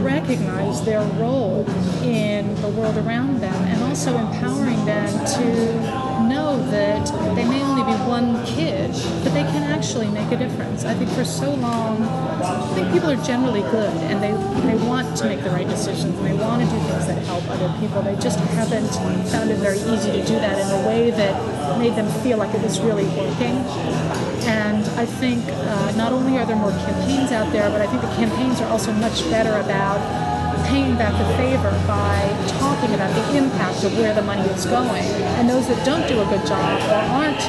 recognize 0.00 0.84
their 0.84 1.02
role 1.18 1.68
in 2.04 2.54
the 2.62 2.68
world 2.68 2.96
around 2.98 3.40
them, 3.40 3.54
and 3.64 3.82
also 3.82 4.16
empowering 4.16 4.84
them 4.84 5.10
to 5.26 6.03
know 6.28 6.58
that 6.70 7.06
they 7.34 7.44
may 7.44 7.62
only 7.62 7.82
be 7.84 7.96
one 8.08 8.44
kid, 8.44 8.90
but 9.22 9.32
they 9.32 9.44
can 9.52 9.62
actually 9.62 10.08
make 10.08 10.30
a 10.32 10.36
difference. 10.36 10.84
I 10.84 10.94
think 10.94 11.10
for 11.10 11.24
so 11.24 11.54
long, 11.54 12.02
I 12.02 12.74
think 12.74 12.92
people 12.92 13.10
are 13.10 13.22
generally 13.24 13.62
good, 13.62 13.90
and 14.10 14.22
they 14.22 14.32
they 14.66 14.76
want 14.86 15.16
to 15.18 15.24
make 15.26 15.42
the 15.42 15.50
right 15.50 15.68
decisions, 15.68 16.14
and 16.16 16.26
they 16.26 16.34
want 16.34 16.62
to 16.62 16.68
do 16.68 16.78
things 16.88 17.06
that 17.06 17.18
help 17.26 17.48
other 17.48 17.72
people. 17.80 18.02
They 18.02 18.16
just 18.16 18.38
haven't 18.58 18.90
found 19.30 19.50
it 19.50 19.58
very 19.58 19.78
easy 19.78 20.12
to 20.12 20.22
do 20.24 20.36
that 20.36 20.58
in 20.58 20.84
a 20.84 20.88
way 20.88 21.10
that 21.10 21.78
made 21.78 21.94
them 21.94 22.08
feel 22.22 22.38
like 22.38 22.54
it 22.54 22.62
was 22.62 22.80
really 22.80 23.06
working. 23.16 23.56
And 24.46 24.84
I 24.98 25.06
think 25.06 25.44
uh, 25.48 25.92
not 25.96 26.12
only 26.12 26.36
are 26.38 26.46
there 26.46 26.56
more 26.56 26.70
campaigns 26.70 27.32
out 27.32 27.50
there, 27.52 27.68
but 27.70 27.80
I 27.80 27.86
think 27.86 28.02
the 28.02 28.14
campaigns 28.16 28.60
are 28.60 28.68
also 28.68 28.92
much 28.92 29.22
better 29.30 29.54
about 29.56 30.33
paying 30.66 30.96
back 30.96 31.12
the 31.12 31.36
favor 31.36 31.70
by 31.86 32.18
talking 32.58 32.94
about 32.94 33.14
the 33.14 33.36
impact 33.36 33.84
of 33.84 33.96
where 33.98 34.14
the 34.14 34.22
money 34.22 34.48
is 34.50 34.66
going. 34.66 35.04
And 35.38 35.48
those 35.48 35.68
that 35.68 35.84
don't 35.84 36.06
do 36.08 36.20
a 36.20 36.24
good 36.26 36.46
job 36.46 36.80
or 36.90 37.00
aren't 37.14 37.42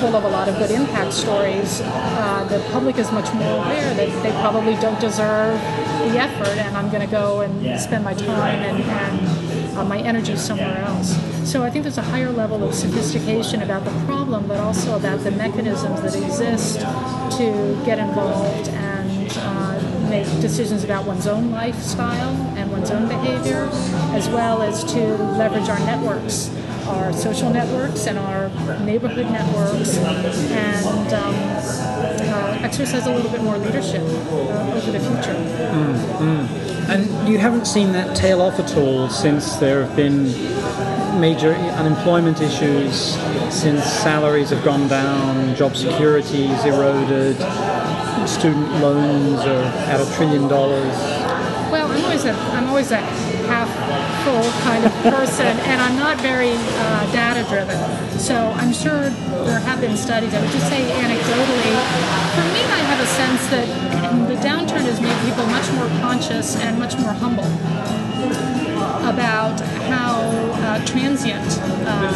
full 0.00 0.16
of 0.16 0.24
a 0.24 0.28
lot 0.28 0.48
of 0.48 0.56
good 0.56 0.70
impact 0.70 1.12
stories, 1.12 1.80
uh, 1.82 2.44
the 2.48 2.60
public 2.72 2.96
is 2.98 3.10
much 3.12 3.32
more 3.34 3.64
aware 3.64 3.94
that 3.94 4.22
they 4.22 4.30
probably 4.40 4.74
don't 4.76 4.98
deserve 5.00 5.60
the 6.08 6.18
effort, 6.18 6.56
and 6.58 6.76
I'm 6.76 6.88
going 6.90 7.02
to 7.02 7.10
go 7.10 7.40
and 7.40 7.80
spend 7.80 8.04
my 8.04 8.14
time 8.14 8.60
and, 8.62 8.82
and 8.82 9.78
uh, 9.78 9.84
my 9.84 9.98
energy 9.98 10.36
somewhere 10.36 10.78
else. 10.78 11.16
So 11.44 11.62
I 11.62 11.70
think 11.70 11.82
there's 11.84 11.98
a 11.98 12.02
higher 12.02 12.30
level 12.30 12.64
of 12.66 12.74
sophistication 12.74 13.62
about 13.62 13.84
the 13.84 13.90
problem, 14.06 14.46
but 14.46 14.58
also 14.58 14.96
about 14.96 15.20
the 15.20 15.30
mechanisms 15.32 16.00
that 16.02 16.14
exist 16.14 16.80
to 17.38 17.82
get 17.84 17.98
involved 17.98 18.68
make 20.14 20.40
decisions 20.40 20.84
about 20.84 21.04
one's 21.06 21.26
own 21.26 21.50
lifestyle 21.50 22.34
and 22.56 22.70
one's 22.70 22.90
own 22.90 23.08
behavior, 23.08 23.68
as 24.12 24.28
well 24.28 24.62
as 24.62 24.84
to 24.84 25.00
leverage 25.40 25.68
our 25.68 25.78
networks 25.80 26.50
our 26.86 27.12
social 27.14 27.48
networks 27.48 28.06
and 28.06 28.18
our 28.18 28.50
neighborhood 28.80 29.24
networks 29.30 29.96
and 29.96 31.14
um, 31.14 31.34
uh, 31.34 32.58
exercise 32.60 33.06
a 33.06 33.10
little 33.10 33.30
bit 33.30 33.42
more 33.42 33.56
leadership 33.56 34.02
uh, 34.02 34.76
over 34.76 34.90
the 34.92 35.00
future. 35.00 35.32
Mm, 35.32 36.90
And 36.90 37.28
you 37.28 37.38
haven't 37.38 37.66
seen 37.66 37.92
that 37.92 38.14
tail 38.14 38.42
off 38.42 38.58
at 38.60 38.76
all 38.76 39.08
since 39.08 39.56
there 39.56 39.86
have 39.86 39.96
been 39.96 40.24
major 41.18 41.54
unemployment 41.54 42.42
issues, 42.42 43.14
since 43.50 43.82
salaries 43.82 44.50
have 44.50 44.62
gone 44.62 44.86
down, 44.86 45.56
job 45.56 45.76
security 45.76 46.44
is 46.44 46.64
eroded, 46.66 47.36
student 48.26 48.70
loans 48.80 49.40
are 49.40 49.64
at 49.92 50.00
a 50.00 50.06
trillion 50.16 50.48
dollars. 50.48 50.94
Well, 51.70 51.90
I'm 51.90 52.04
always 52.04 52.24
a 52.24 52.32
I'm 52.32 52.68
always 52.68 52.90
a 52.90 53.00
half 53.50 53.68
full 54.24 54.46
kind 54.62 54.84
of 54.84 54.92
person, 55.12 55.52
and 55.68 55.80
I'm 55.80 55.96
not 55.98 56.20
very 56.20 56.52
uh, 56.54 57.12
data 57.12 57.44
driven. 57.48 57.78
So 58.18 58.34
I'm 58.56 58.72
sure 58.72 59.10
there 59.44 59.60
have 59.60 59.80
been 59.80 59.96
studies. 59.96 60.32
I 60.32 60.40
would 60.40 60.50
just 60.50 60.68
say 60.68 60.80
anecdotally, 60.80 61.74
for 62.34 62.46
me, 62.54 62.62
I 62.64 62.80
have 62.88 63.00
a 63.00 63.06
sense 63.06 63.46
that 63.48 63.66
the 64.28 64.36
downturn 64.36 64.84
has 64.88 65.00
made 65.00 65.18
people 65.28 65.46
much 65.46 65.70
more 65.72 65.88
conscious 66.00 66.56
and 66.56 66.78
much 66.78 66.96
more 66.98 67.12
humble 67.12 67.48
about 69.08 69.60
how 69.90 70.20
uh, 70.64 70.84
transient 70.86 71.44
uh, 71.86 72.08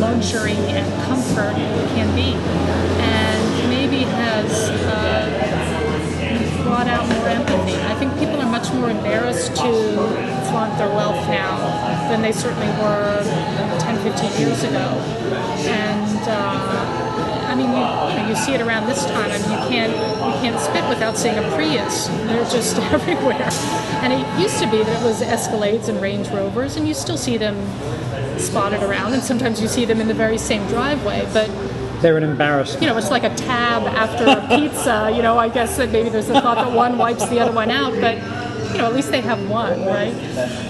luxury 0.00 0.56
and 0.74 0.86
comfort 1.04 1.54
can 1.94 2.08
be, 2.16 2.34
and 2.98 3.39
maybe 3.90 4.04
has 4.04 4.70
uh, 4.86 5.26
brought 6.62 6.86
out 6.86 7.08
more 7.08 7.28
empathy. 7.28 7.74
I 7.74 7.94
think 7.96 8.16
people 8.18 8.40
are 8.40 8.50
much 8.50 8.72
more 8.72 8.88
embarrassed 8.90 9.56
to 9.56 9.72
flaunt 10.48 10.78
their 10.78 10.88
wealth 10.88 11.26
now 11.28 11.58
than 12.08 12.22
they 12.22 12.30
certainly 12.32 12.68
were 12.78 13.22
10, 13.80 14.02
15 14.02 14.40
years 14.40 14.62
ago. 14.62 14.86
And 15.66 16.28
uh, 16.28 17.10
I 17.48 17.54
mean, 17.56 17.70
you, 17.70 18.28
you, 18.28 18.36
see 18.36 18.54
it 18.54 18.60
around 18.60 18.86
this 18.86 19.04
time. 19.06 19.30
I 19.32 19.38
mean, 19.38 19.50
you 19.50 19.68
can't 19.68 19.92
you 19.92 20.40
can't 20.40 20.60
spit 20.60 20.88
without 20.88 21.16
seeing 21.16 21.36
a 21.38 21.42
Prius. 21.50 22.06
They're 22.06 22.44
just 22.44 22.78
everywhere. 22.92 23.48
And 24.02 24.12
it 24.12 24.40
used 24.40 24.60
to 24.60 24.70
be 24.70 24.84
that 24.84 25.02
it 25.02 25.04
was 25.04 25.20
Escalades 25.20 25.88
and 25.88 26.00
Range 26.00 26.28
Rovers, 26.28 26.76
and 26.76 26.86
you 26.86 26.94
still 26.94 27.18
see 27.18 27.38
them 27.38 27.56
spotted 28.38 28.82
around, 28.84 29.14
and 29.14 29.22
sometimes 29.22 29.60
you 29.60 29.66
see 29.66 29.84
them 29.84 30.00
in 30.00 30.06
the 30.06 30.14
very 30.14 30.38
same 30.38 30.66
driveway. 30.68 31.28
But 31.32 31.50
they're 32.00 32.16
an 32.16 32.24
embarrassment. 32.24 32.82
You 32.82 32.88
know, 32.88 32.96
it's 32.96 33.10
like 33.10 33.24
a 33.24 33.34
tab 33.34 33.82
after 33.84 34.24
a 34.24 34.48
pizza. 34.56 35.10
You 35.14 35.22
know, 35.22 35.38
I 35.38 35.48
guess 35.48 35.76
that 35.76 35.90
maybe 35.90 36.08
there's 36.08 36.28
a 36.28 36.40
thought 36.40 36.56
that 36.56 36.72
one 36.72 36.98
wipes 36.98 37.28
the 37.28 37.40
other 37.40 37.52
one 37.52 37.70
out, 37.70 37.92
but 38.00 38.16
you 38.72 38.78
know, 38.78 38.86
at 38.86 38.94
least 38.94 39.10
they 39.10 39.20
have 39.20 39.50
one, 39.50 39.84
right? 39.84 40.14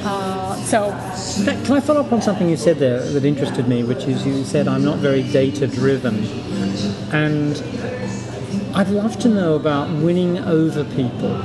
Uh, 0.05 0.57
so, 0.65 0.91
can 1.45 1.73
I 1.73 1.81
follow 1.81 2.01
up 2.01 2.13
on 2.13 2.23
something 2.23 2.49
you 2.49 2.57
said 2.57 2.79
there 2.79 3.01
that 3.01 3.25
interested 3.25 3.69
me, 3.69 3.85
which 3.85 4.05
is 4.05 4.27
you 4.27 4.45
said 4.45 4.69
I'm 4.69 4.85
not 4.85 4.99
very 4.99 5.23
data 5.23 5.67
driven, 5.67 6.25
and 7.13 7.57
I'd 8.75 8.89
love 8.89 9.19
to 9.21 9.29
know 9.29 9.55
about 9.55 9.91
winning 10.03 10.39
over 10.39 10.85
people 10.85 11.41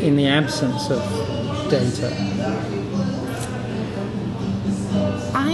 in 0.00 0.16
the 0.16 0.26
absence 0.26 0.90
of 0.90 1.00
data. 1.70 2.77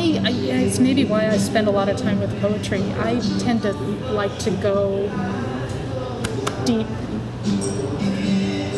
I, 0.05 0.21
I, 0.27 0.31
it's 0.31 0.79
maybe 0.79 1.05
why 1.05 1.29
I 1.29 1.37
spend 1.39 1.67
a 1.67 1.71
lot 1.71 1.89
of 1.89 1.97
time 1.97 2.21
with 2.21 2.39
poetry. 2.41 2.83
I 2.99 3.21
tend 3.39 3.63
to 3.63 3.73
like 3.73 4.39
to 4.41 4.51
go 4.51 5.09
deep 6.65 6.87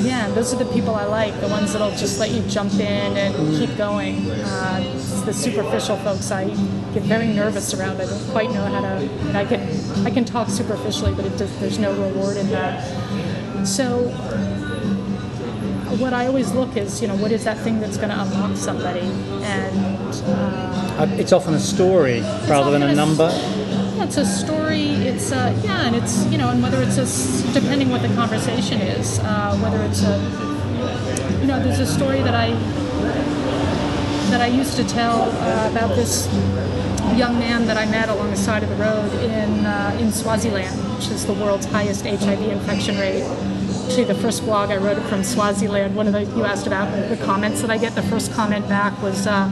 yeah, 0.07 0.29
those 0.31 0.55
are 0.55 0.57
the 0.57 0.73
people 0.73 0.95
I 0.95 1.05
like, 1.05 1.39
the 1.41 1.49
ones 1.49 1.73
that'll 1.73 1.91
just 1.91 2.21
let 2.21 2.31
you 2.31 2.43
jump 2.43 2.73
in 2.75 3.17
and 3.17 3.35
keep 3.57 3.77
going. 3.77 4.31
Uh, 4.31 4.81
the 5.25 5.33
superficial 5.33 5.97
folks 5.97 6.31
I 6.31 6.45
get 6.95 7.03
very 7.03 7.27
nervous 7.27 7.75
around. 7.75 8.01
I 8.01 8.07
don't 8.07 8.31
quite 8.31 8.51
know 8.53 8.65
how 8.65 8.81
to. 8.81 9.39
I 9.39 9.45
can 9.45 10.07
I 10.07 10.11
can 10.11 10.25
talk 10.25 10.49
superficially, 10.49 11.13
but 11.15 11.25
it 11.25 11.37
does, 11.37 11.59
there's 11.59 11.81
no 11.81 11.93
reward 11.93 12.37
in 12.37 12.49
that. 12.51 13.67
So 13.67 14.05
what 15.99 16.13
I 16.13 16.27
always 16.27 16.53
look 16.53 16.77
is, 16.77 17.03
you 17.03 17.09
know, 17.09 17.17
what 17.17 17.33
is 17.33 17.45
that 17.45 17.59
thing 17.59 17.81
that's 17.81 17.97
going 17.97 18.11
to 18.11 18.21
unlock 18.21 18.57
somebody? 18.57 19.01
And 19.01 20.06
it's 20.99 21.33
often 21.33 21.55
a 21.55 21.61
story 21.61 22.21
rather 22.49 22.71
than 22.71 22.83
a 22.83 22.87
a 22.87 22.95
number. 22.95 23.29
Yeah, 23.29 24.05
it's 24.05 24.17
a 24.17 24.25
story. 24.25 24.91
It's 25.07 25.33
uh, 25.33 25.59
yeah, 25.65 25.87
and 25.87 25.95
it's 25.95 26.27
you 26.27 26.39
know, 26.39 26.51
and 26.51 26.63
whether 26.63 26.83
it's 26.83 26.99
a 26.99 27.53
depending 27.53 27.91
what 27.91 28.03
the 28.03 28.09
conversation 28.15 28.81
is, 28.81 29.19
uh, 29.21 29.57
whether 29.59 29.83
it's 29.83 30.03
a 30.03 30.47
you 31.41 31.47
know, 31.47 31.63
there's 31.63 31.79
a 31.79 31.87
story 31.87 32.23
that 32.23 32.35
I 32.35 32.49
that 34.31 34.41
I 34.41 34.49
used 34.49 34.77
to 34.77 34.85
tell 34.85 35.23
uh, 35.23 35.71
about 35.71 35.95
this 35.95 36.27
young 37.17 37.39
man 37.39 37.67
that 37.67 37.77
I 37.77 37.87
met 37.87 38.09
along 38.09 38.31
the 38.31 38.37
side 38.37 38.63
of 38.63 38.69
the 38.69 38.77
road 38.77 39.13
in 39.23 39.67
uh, 39.67 39.99
in 40.01 40.11
Swaziland, 40.11 40.77
which 40.95 41.09
is 41.09 41.27
the 41.27 41.35
world's 41.35 41.67
highest 41.67 42.05
HIV 42.05 42.41
infection 42.41 42.99
rate. 42.99 43.23
Actually, 43.85 44.05
the 44.05 44.17
first 44.17 44.45
blog 44.45 44.71
I 44.71 44.77
wrote 44.79 44.99
it 44.99 45.05
from 45.09 45.23
Swaziland. 45.23 45.95
One 45.95 46.07
of 46.07 46.13
the 46.13 46.25
you 46.25 46.45
asked 46.45 46.67
about 46.67 46.91
the 47.09 47.17
comments 47.25 47.61
that 47.61 47.71
I 47.71 47.79
get. 47.79 47.95
The 47.95 48.03
first 48.03 48.33
comment 48.33 48.69
back 48.69 49.01
was. 49.03 49.27
Uh, 49.27 49.51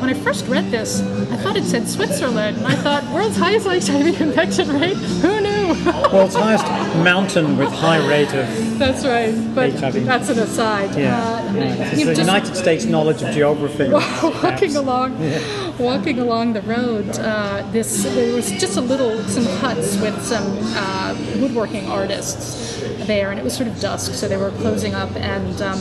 when 0.00 0.10
I 0.10 0.14
first 0.14 0.46
read 0.46 0.70
this, 0.70 1.00
I 1.00 1.36
thought 1.36 1.56
it 1.56 1.64
said 1.64 1.86
Switzerland, 1.88 2.56
and 2.58 2.66
I 2.66 2.74
thought, 2.74 3.04
world's 3.12 3.36
highest 3.36 3.66
HIV 3.66 4.20
infection 4.28 4.68
rate? 4.80 4.96
Who 4.96 5.40
knew? 5.40 5.60
World's 6.12 6.34
highest 6.34 6.66
mountain 7.04 7.56
with 7.56 7.70
high 7.70 8.04
rate 8.08 8.32
of 8.34 8.78
That's 8.78 9.04
right, 9.06 9.32
but 9.54 9.72
HIV. 9.72 10.04
that's 10.04 10.28
an 10.28 10.40
aside. 10.40 10.96
yeah. 10.98 11.16
Uh, 11.22 11.52
yeah. 11.54 11.62
It's 11.92 12.04
the 12.04 12.04
just- 12.06 12.20
United 12.20 12.56
States 12.56 12.84
knowledge 12.86 13.22
of 13.22 13.32
geography. 13.32 13.88
walking 14.42 14.74
along, 14.76 15.16
walking 15.78 16.18
along 16.18 16.54
the 16.54 16.62
road, 16.62 17.08
uh, 17.20 17.64
this 17.70 18.02
there 18.02 18.34
was 18.34 18.50
just 18.50 18.76
a 18.78 18.80
little 18.80 19.22
some 19.28 19.44
huts 19.60 19.96
with 20.00 20.20
some 20.22 20.44
uh, 20.74 21.14
woodworking 21.40 21.86
artists 21.88 22.80
there, 23.06 23.30
and 23.30 23.38
it 23.38 23.44
was 23.44 23.54
sort 23.56 23.68
of 23.68 23.78
dusk, 23.80 24.14
so 24.14 24.26
they 24.26 24.36
were 24.36 24.50
closing 24.62 24.94
up, 24.94 25.14
and 25.14 25.62
um, 25.62 25.78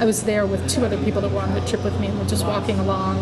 I 0.00 0.04
was 0.04 0.22
there 0.24 0.46
with 0.46 0.68
two 0.68 0.84
other 0.84 0.98
people 1.04 1.20
that 1.22 1.30
were 1.30 1.40
on 1.40 1.54
the 1.54 1.60
trip 1.62 1.84
with 1.84 1.98
me, 2.00 2.08
and 2.08 2.18
we're 2.18 2.26
just 2.26 2.44
walking 2.44 2.78
along, 2.78 3.18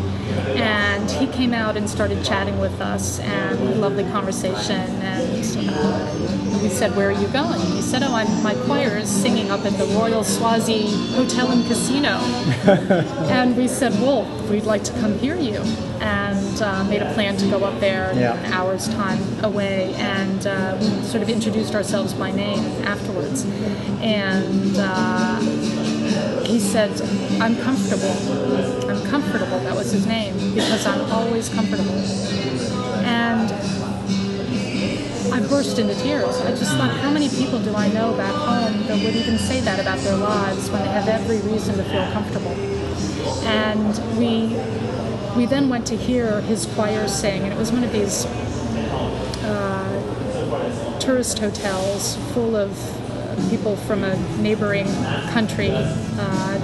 and 0.57 1.11
he 1.11 1.27
came 1.27 1.53
out 1.55 1.77
and 1.77 1.89
started 1.89 2.25
chatting 2.25 2.59
with 2.59 2.81
us, 2.81 3.21
and 3.21 3.61
we 3.61 3.67
had 3.69 3.77
a 3.77 3.81
lovely 3.81 4.05
conversation, 4.05 4.77
and. 5.03 5.69
Uh, 5.69 6.39
we 6.63 6.69
said, 6.69 6.95
"Where 6.97 7.09
are 7.09 7.21
you 7.21 7.27
going?" 7.29 7.61
And 7.61 7.75
he 7.75 7.83
said, 7.83 8.05
"Oh, 8.05 8.15
I'm 8.15 8.41
my 8.43 8.55
choir 8.55 8.97
is 8.97 9.09
singing 9.11 9.51
up 9.51 9.65
at 9.65 9.73
the 9.79 9.85
Royal 9.99 10.23
Swazi 10.23 10.87
Hotel 11.17 11.51
and 11.51 11.67
Casino." 11.67 12.11
and 13.29 13.57
we 13.57 13.67
said, 13.67 13.93
well, 13.95 14.23
we'd 14.49 14.63
like 14.65 14.85
to 14.85 14.93
come 15.01 15.19
hear 15.19 15.35
you. 15.37 15.59
And 16.01 16.63
uh, 16.63 16.85
made 16.85 17.03
a 17.03 17.13
plan 17.15 17.37
to 17.39 17.47
go 17.51 17.65
up 17.65 17.81
there 17.81 18.13
Yeah. 18.15 18.35
an 18.37 18.53
hour's 18.53 18.89
time 18.89 19.21
away 19.45 19.95
and 19.95 20.47
uh, 20.47 20.77
we 20.81 20.87
sort 21.05 21.23
of 21.23 21.29
introduced 21.29 21.75
ourselves 21.75 22.13
by 22.15 22.31
name 22.33 22.61
afterwards. 22.85 23.45
And 24.01 24.77
uh, 24.77 25.39
he 26.47 26.59
said, 26.59 26.91
I'm 27.41 27.57
comfortable. 27.63 28.13
I'm 28.89 29.03
comfortable. 29.09 29.59
That 29.61 29.75
was 29.75 29.93
his 29.93 30.07
name 30.07 30.55
because 30.55 30.87
I'm 30.87 31.11
always 31.11 31.49
comfortable. 31.49 31.95
And 33.05 33.51
I 35.33 35.41
burst 35.49 35.79
into 35.79 35.95
tears. 35.95 36.37
I 36.41 36.51
just 36.51 36.77
thought, 36.77 36.91
how 36.99 37.11
many 37.11 37.29
people 37.29 37.59
do 37.59 37.75
I 37.75 37.89
know 37.89 38.15
back 38.17 38.35
home 38.35 38.87
that 38.87 39.03
would 39.03 39.15
even 39.15 39.39
say 39.39 39.61
that 39.61 39.81
about 39.81 39.99
their 40.01 40.17
lives 40.17 40.71
when 40.71 40.83
they 40.83 40.89
have 40.89 41.09
every 41.09 41.41
reason 41.51 41.77
to 41.77 41.85
feel 41.85 42.11
comfortable? 42.13 42.53
And 43.45 44.19
we 44.19 44.57
we 45.37 45.47
then 45.47 45.69
went 45.71 45.87
to 45.87 45.97
hear 45.97 46.43
his 46.43 46.67
choir 46.67 47.09
sing, 47.09 47.43
and 47.43 47.53
it 47.53 47.59
was 47.59 47.73
one 47.73 47.83
of 47.83 47.93
these 47.93 48.27
uh, 49.45 50.99
tourist 51.01 51.39
hotels 51.39 52.17
full 52.35 52.55
of 52.55 52.71
people 53.51 53.77
from 53.77 54.05
a 54.05 54.17
neighboring 54.39 54.87
country 55.31 55.71
uh, 55.73 56.59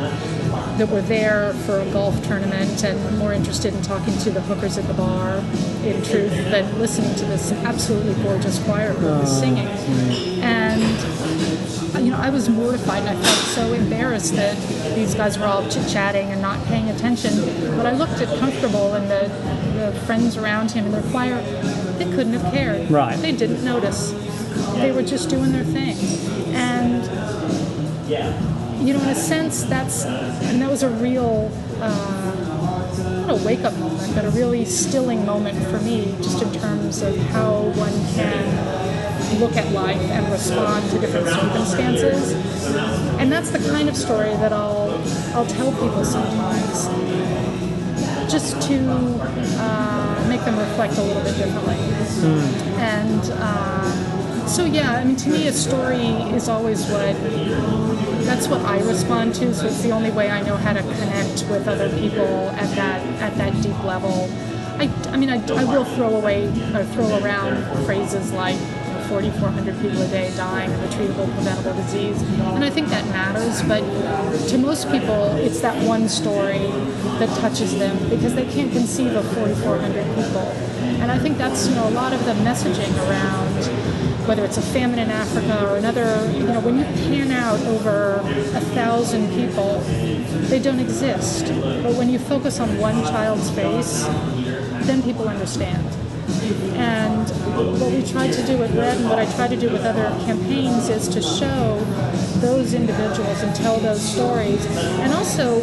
that 0.79 0.89
were 0.89 1.03
there 1.03 1.53
for 1.67 1.81
a 1.81 1.91
golf 1.93 2.23
tournament 2.27 2.85
and 2.85 3.19
more 3.19 3.33
interested 3.33 3.75
in 3.75 3.83
talking 3.83 4.17
to 4.19 4.31
the 4.31 4.41
hookers 4.41 4.79
at 4.79 4.87
the 4.87 4.95
bar, 4.95 5.39
in 5.85 6.03
truth, 6.05 6.33
than 6.51 6.79
listening 6.79 7.15
to 7.17 7.25
this 7.27 7.53
absolutely 7.65 8.15
gorgeous 8.23 8.63
choir 8.65 8.93
who 8.93 9.07
was 9.07 9.39
singing. 9.39 9.67
And 10.43 10.83
you 12.05 12.11
know, 12.13 12.19
I 12.19 12.31
was 12.31 12.49
mortified 12.49 13.01
and 13.03 13.11
I 13.11 13.15
felt 13.21 13.37
so 13.55 13.73
embarrassed 13.73 14.35
that 14.35 14.57
these 14.95 15.15
guys 15.15 15.39
were 15.39 15.47
all 15.47 15.69
chit 15.69 15.89
chatting 15.89 16.29
and 16.31 16.41
not 16.41 16.65
paying 16.67 16.89
attention. 16.91 17.35
But 17.77 17.87
I 17.87 17.93
looked 17.93 18.21
at 18.21 18.39
Comfortable 18.39 18.95
and 18.95 19.11
the, 19.11 19.29
the 19.79 19.99
friends 20.07 20.37
around 20.37 20.71
him 20.71 20.85
and 20.87 20.95
their 20.95 21.11
choir, 21.11 21.41
they 21.99 22.05
couldn't 22.05 22.35
have 22.35 22.53
cared. 22.53 22.91
Right. 22.91 23.17
They 23.17 23.33
didn't 23.33 23.65
notice. 23.65 24.13
They 24.75 24.93
were 24.93 25.03
just 25.03 25.29
doing 25.29 25.53
their 25.53 25.65
thing. 25.65 25.97
And, 26.59 27.03
you 28.87 28.93
know, 28.95 29.01
in 29.03 29.09
a 29.09 29.15
sense, 29.15 29.63
that's, 29.65 30.05
and 30.05 30.61
that 30.61 30.71
was 30.71 30.83
a 30.83 30.91
real, 30.91 31.51
uh, 31.81 33.25
not 33.27 33.31
a 33.41 33.45
wake 33.45 33.65
up 33.65 33.77
moment, 33.79 34.15
but 34.15 34.25
a 34.25 34.31
really 34.31 34.65
stilling 34.65 35.25
moment 35.25 35.59
for 35.69 35.79
me, 35.81 36.15
just 36.23 36.43
in 36.43 36.53
terms 36.53 37.03
of 37.03 37.17
how 37.31 37.71
one 37.77 37.93
can 38.15 39.41
look 39.41 39.57
at 39.57 39.71
life 39.73 40.01
and 40.01 40.31
respond 40.33 40.91
to 40.91 40.99
different 40.99 41.29
circumstances. 41.29 42.33
And 43.19 43.31
that's 43.31 43.51
the 43.51 43.59
kind 43.71 43.89
of 43.89 43.97
story 43.97 44.31
that 44.37 44.53
I'll 44.53 44.91
I'll 45.35 45.47
tell 45.47 45.71
people 45.73 46.05
sometimes, 46.05 46.89
just 48.33 48.61
to 48.69 48.77
uh, 49.59 50.27
make 50.29 50.41
them 50.45 50.59
reflect 50.59 50.97
a 50.99 51.03
little 51.03 51.23
bit 51.23 51.37
differently. 51.37 51.77
And 52.79 53.21
uh, 53.35 54.08
so 54.49 54.65
yeah, 54.65 54.93
I 54.93 55.05
mean, 55.05 55.17
to 55.17 55.29
me, 55.29 55.47
a 55.49 55.53
story 55.53 56.07
is 56.35 56.49
always 56.49 56.87
what 56.87 57.15
that's 58.25 58.49
what 58.49 58.61
I 58.63 58.81
respond 58.81 59.35
to. 59.37 59.55
So 59.55 59.67
it's 59.67 59.83
the 59.83 59.91
only 59.91 60.11
way 60.11 60.31
I 60.31 60.43
know 60.43 60.57
how 60.57 60.73
to 60.73 60.81
connect 60.81 61.47
with 61.51 61.69
other 61.69 61.89
people 61.99 62.51
at 62.51 62.75
that 62.77 63.03
at 63.21 63.37
that 63.37 63.63
deep 63.63 63.83
level. 63.85 64.29
I, 64.79 64.91
I 65.09 65.17
mean, 65.17 65.29
I, 65.29 65.45
I 65.55 65.65
will 65.65 65.85
throw 65.85 66.17
away 66.17 66.47
or 66.75 66.85
throw 66.85 67.19
around 67.19 67.85
phrases 67.85 68.33
like 68.33 68.59
4,400 69.09 69.75
people 69.81 70.03
a 70.03 70.09
day 70.09 70.33
dying 70.37 70.73
of 70.73 70.83
a 70.85 70.89
treatable, 70.89 71.33
preventable 71.35 71.75
disease, 71.75 72.21
and 72.23 72.65
I 72.65 72.71
think 72.71 72.89
that 72.89 73.05
matters. 73.07 73.63
But 73.63 73.81
to 74.49 74.59
most 74.59 74.91
people, 74.91 75.35
it's 75.37 75.61
that 75.61 75.83
one 75.85 76.09
story 76.09 76.69
that 77.19 77.29
touches 77.39 77.79
them 77.79 77.97
because 78.09 78.35
they 78.35 78.47
can't 78.47 78.71
conceive 78.73 79.15
of 79.15 79.25
4,400 79.35 80.05
people. 80.15 80.47
And 81.01 81.11
I 81.11 81.19
think 81.19 81.39
that's 81.39 81.69
you 81.69 81.75
know 81.75 81.89
a 81.89 81.91
lot 81.91 82.13
of 82.13 82.25
the 82.25 82.33
messaging 82.33 82.95
around 83.09 83.88
whether 84.29 84.45
it's 84.45 84.59
a 84.59 84.63
famine 84.63 84.99
in 84.99 85.11
Africa 85.11 85.67
or 85.67 85.79
another, 85.79 86.31
you 86.33 86.43
know, 86.43 86.61
when 86.61 86.79
you 86.79 86.85
pan 86.85 87.31
out 87.33 87.59
over 87.61 88.17
a 88.17 88.61
thousand 88.77 89.27
people, 89.31 89.81
they 90.51 90.59
don't 90.59 90.81
exist. 90.81 91.47
But 91.83 91.95
when 91.95 92.11
you 92.11 92.19
focus 92.19 92.61
on 92.61 92.77
one 92.77 93.03
child's 93.05 93.51
face, 93.53 94.05
then 94.85 95.03
people 95.03 95.27
understand. 95.27 95.83
And 96.77 97.27
what 97.81 97.91
we 97.91 98.05
try 98.05 98.31
to 98.31 98.47
do 98.47 98.63
at 98.63 98.71
Red 98.75 98.99
and 98.99 99.09
what 99.09 99.19
I 99.19 99.25
try 99.35 99.49
to 99.49 99.57
do 99.57 99.71
with 99.71 99.83
other 99.87 100.11
campaigns 100.27 100.91
is 100.91 101.09
to 101.09 101.23
show 101.23 101.83
those 102.41 102.75
individuals 102.75 103.43
and 103.43 103.57
tell 103.57 103.79
those 103.79 104.03
stories 104.03 104.65
and 105.01 105.11
also 105.15 105.61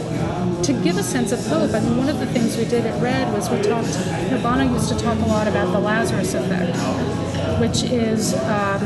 to 0.64 0.74
give 0.82 0.98
a 0.98 1.04
sense 1.04 1.32
of 1.32 1.46
hope. 1.46 1.72
I 1.72 1.82
mean, 1.82 1.98
one 1.98 2.10
of 2.10 2.20
the 2.20 2.26
things 2.26 2.58
we 2.58 2.66
did 2.66 2.88
at 2.88 3.00
Red 3.00 3.32
was 3.32 3.48
we 3.48 3.62
talked, 3.62 3.96
Nirvana 4.32 4.66
used 4.74 4.90
to 4.90 4.98
talk 4.98 5.20
a 5.20 5.28
lot 5.28 5.48
about 5.48 5.72
the 5.72 5.80
Lazarus 5.80 6.34
effect 6.34 6.76
which 7.60 7.84
is 7.84 8.34
um, 8.34 8.82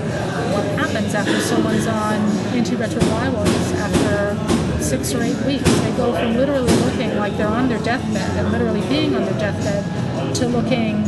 what 0.53 0.65
happens 0.77 1.15
after 1.15 1.39
someone's 1.39 1.87
on 1.87 2.19
antiretrovirals 2.53 3.73
after 3.75 4.81
six 4.81 5.13
or 5.13 5.21
eight 5.23 5.37
weeks. 5.45 5.69
They 5.81 5.91
go 5.97 6.13
from 6.13 6.35
literally 6.35 6.73
looking 6.85 7.15
like 7.17 7.35
they're 7.37 7.47
on 7.47 7.69
their 7.69 7.79
deathbed 7.79 8.37
and 8.37 8.51
literally 8.51 8.81
being 8.89 9.15
on 9.15 9.23
their 9.25 9.39
deathbed 9.39 10.35
to 10.35 10.47
looking 10.47 11.03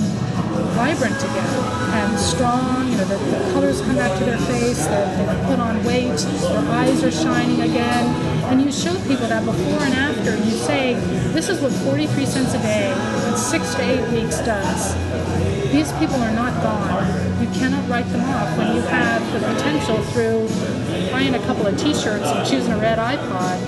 vibrant 0.76 1.18
again 1.18 1.82
and 1.94 2.20
strong. 2.20 2.90
You 2.90 2.98
know, 2.98 3.06
the, 3.06 3.18
the 3.18 3.52
colors 3.54 3.82
come 3.82 3.96
back 3.96 4.18
to 4.20 4.26
their 4.26 4.38
face, 4.40 4.86
they 4.86 5.26
they 5.26 5.46
put 5.48 5.60
on 5.60 5.84
weight, 5.84 6.18
their 6.18 6.72
eyes 6.72 7.04
are 7.04 7.12
shining 7.12 7.62
again. 7.62 8.06
And 8.52 8.62
you 8.62 8.72
show 8.72 8.94
people 9.08 9.28
that 9.28 9.46
before 9.46 9.84
and 9.84 9.94
after, 9.94 10.32
and 10.32 10.46
you 10.46 10.52
say, 10.52 10.96
this 11.32 11.48
is 11.48 11.62
what 11.62 11.72
43 11.72 12.26
cents 12.26 12.54
a 12.54 12.58
day 12.60 12.92
in 13.30 13.38
six 13.38 13.76
to 13.76 13.82
eight 13.82 14.06
weeks 14.12 14.40
does. 14.40 14.94
These 15.72 15.92
people 15.94 16.18
are 16.18 16.34
not 16.34 16.52
gone. 16.62 17.21
You 17.42 17.48
cannot 17.54 17.90
write 17.90 18.06
them 18.06 18.22
off 18.22 18.56
when 18.56 18.76
you 18.76 18.82
have 18.84 19.34
the 19.34 19.40
potential 19.40 19.98
through 20.14 20.48
buying 21.12 21.34
a 21.34 21.40
couple 21.40 21.66
of 21.66 21.76
T-shirts 21.76 22.28
and 22.28 22.48
choosing 22.48 22.72
a 22.72 22.78
red 22.78 23.00
iPod. 23.00 23.60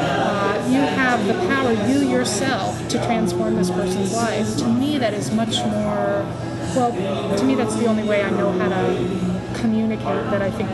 Uh, 0.00 0.66
you 0.70 0.78
have 0.78 1.26
the 1.26 1.34
power, 1.46 1.72
you 1.88 2.08
yourself, 2.08 2.88
to 2.88 2.96
transform 3.04 3.56
this 3.56 3.70
person's 3.70 4.14
life. 4.14 4.56
To 4.56 4.66
me, 4.66 4.96
that 4.96 5.12
is 5.12 5.30
much 5.30 5.58
more. 5.58 6.24
Well, 6.74 7.36
to 7.36 7.44
me, 7.44 7.54
that's 7.54 7.76
the 7.76 7.86
only 7.86 8.04
way 8.04 8.22
I 8.22 8.30
know 8.30 8.50
how 8.52 8.70
to 8.70 9.60
communicate 9.60 10.30
that 10.30 10.40
I 10.40 10.50
think 10.50 10.70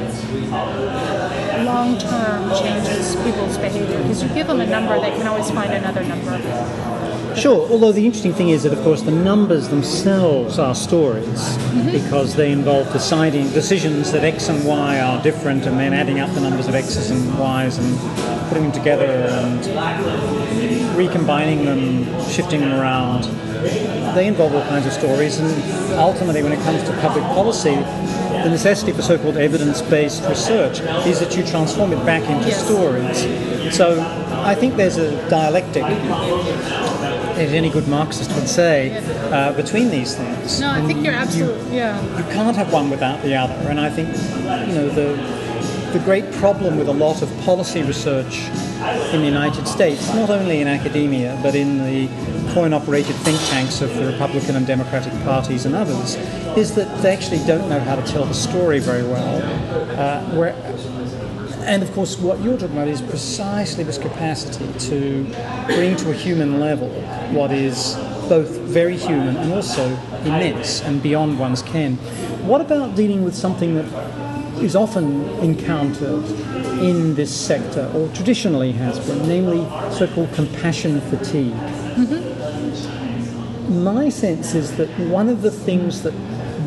long 1.66 1.98
term 1.98 2.50
changes 2.54 3.16
people's 3.16 3.58
behavior. 3.58 3.98
Because 4.02 4.22
you 4.22 4.28
give 4.28 4.46
them 4.46 4.60
a 4.60 4.66
number, 4.66 5.00
they 5.00 5.10
can 5.10 5.26
always 5.26 5.50
find 5.50 5.72
another 5.72 6.04
number. 6.04 6.93
Sure, 7.36 7.68
although 7.70 7.92
the 7.92 8.04
interesting 8.06 8.32
thing 8.32 8.50
is 8.50 8.62
that, 8.62 8.72
of 8.72 8.82
course, 8.82 9.02
the 9.02 9.10
numbers 9.10 9.68
themselves 9.68 10.58
are 10.58 10.74
stories 10.74 11.26
mm-hmm. 11.26 11.90
because 11.90 12.34
they 12.36 12.52
involve 12.52 12.90
deciding 12.92 13.50
decisions 13.50 14.12
that 14.12 14.24
X 14.24 14.48
and 14.48 14.64
Y 14.64 15.00
are 15.00 15.22
different 15.22 15.66
and 15.66 15.78
then 15.78 15.92
adding 15.92 16.20
up 16.20 16.32
the 16.34 16.40
numbers 16.40 16.68
of 16.68 16.74
X's 16.74 17.10
and 17.10 17.38
Y's 17.38 17.78
and 17.78 18.48
putting 18.48 18.64
them 18.64 18.72
together 18.72 19.06
and 19.06 19.66
recombining 20.96 21.64
them, 21.64 22.04
shifting 22.28 22.60
them 22.60 22.72
around, 22.72 23.24
they 24.14 24.26
involve 24.26 24.54
all 24.54 24.62
kinds 24.68 24.86
of 24.86 24.92
stories. 24.92 25.38
And 25.38 25.94
ultimately, 25.94 26.42
when 26.42 26.52
it 26.52 26.60
comes 26.60 26.82
to 26.84 26.92
public 27.00 27.24
policy, 27.24 27.74
the 27.74 28.50
necessity 28.50 28.92
for 28.92 29.02
so-called 29.02 29.36
evidence-based 29.36 30.24
research 30.28 30.80
is 31.06 31.18
that 31.20 31.36
you 31.36 31.44
transform 31.44 31.92
it 31.92 32.04
back 32.04 32.22
into 32.28 32.48
Yes. 32.48 32.64
stories. 32.64 33.74
So 33.74 34.00
I 34.44 34.54
think 34.54 34.76
there's 34.76 34.98
a 34.98 35.10
dialectic, 35.30 35.82
as 37.36 37.52
any 37.52 37.70
good 37.70 37.86
Marxist 37.88 38.32
would 38.34 38.48
say, 38.48 38.96
uh, 39.32 39.52
between 39.52 39.90
these 39.90 40.14
things. 40.14 40.60
No, 40.60 40.70
I 40.70 40.80
think 40.82 40.98
you- 40.98 41.04
you're 41.04 41.12
you- 41.14 41.18
absolutely 41.18 41.76
yeah. 41.76 42.00
you 42.18 42.24
can't 42.32 42.56
have 42.56 42.72
one 42.72 42.90
without 42.90 43.22
the 43.22 43.34
other. 43.34 43.54
And 43.68 43.80
I 43.80 43.90
think, 43.90 44.08
you 44.68 44.74
know, 44.74 44.88
the 44.88 45.18
the 45.92 45.98
great 46.00 46.28
problem 46.32 46.76
with 46.76 46.88
a 46.88 46.92
lot 46.92 47.22
of 47.22 47.28
policy 47.44 47.80
research 47.84 48.40
in 49.12 49.20
the 49.20 49.26
United 49.26 49.68
States, 49.68 50.12
not 50.12 50.28
only 50.28 50.60
in 50.60 50.66
academia 50.66 51.38
but 51.40 51.54
in 51.54 51.84
the 51.84 52.08
coin-operated 52.52 53.14
think 53.16 53.38
tanks 53.48 53.80
of 53.80 53.94
the 53.94 54.04
Republican 54.06 54.56
and 54.56 54.66
Democratic 54.66 55.12
parties 55.22 55.66
and 55.66 55.74
others, 55.76 56.16
is 56.56 56.74
that 56.74 56.88
they 57.00 57.12
actually 57.12 57.40
don't 57.46 57.68
know 57.68 57.78
how 57.78 57.94
to 57.94 58.02
tell 58.02 58.24
the 58.24 58.34
story 58.34 58.80
very 58.80 59.04
well. 59.04 59.36
Uh, 59.96 60.20
where, 60.36 60.54
and 61.64 61.82
of 61.82 61.92
course, 61.92 62.18
what 62.18 62.40
you're 62.42 62.58
talking 62.58 62.76
about 62.76 62.88
is 62.88 63.00
precisely 63.02 63.84
this 63.84 63.98
capacity 63.98 64.66
to 64.90 65.24
bring 65.66 65.96
to 65.96 66.10
a 66.10 66.14
human 66.14 66.60
level 66.60 66.88
what 67.32 67.50
is 67.52 67.96
both 68.28 68.50
very 68.50 68.96
human 68.96 69.36
and 69.36 69.52
also 69.52 69.86
immense 70.24 70.82
and 70.82 71.02
beyond 71.02 71.38
one's 71.38 71.62
ken. 71.62 71.96
What 72.46 72.60
about 72.60 72.94
dealing 72.94 73.24
with 73.24 73.34
something 73.34 73.74
that 73.74 73.86
is 74.62 74.76
often 74.76 75.28
encountered 75.40 76.24
in 76.80 77.14
this 77.14 77.34
sector, 77.34 77.90
or 77.94 78.08
traditionally 78.08 78.72
has 78.72 78.98
been, 79.06 79.26
namely 79.28 79.64
so 79.92 80.06
called 80.08 80.32
compassion 80.32 81.00
fatigue? 81.02 81.52
Mm-hmm. 81.96 83.84
My 83.84 84.08
sense 84.08 84.54
is 84.54 84.76
that 84.76 84.88
one 85.08 85.28
of 85.28 85.42
the 85.42 85.50
things 85.50 86.02
that 86.02 86.14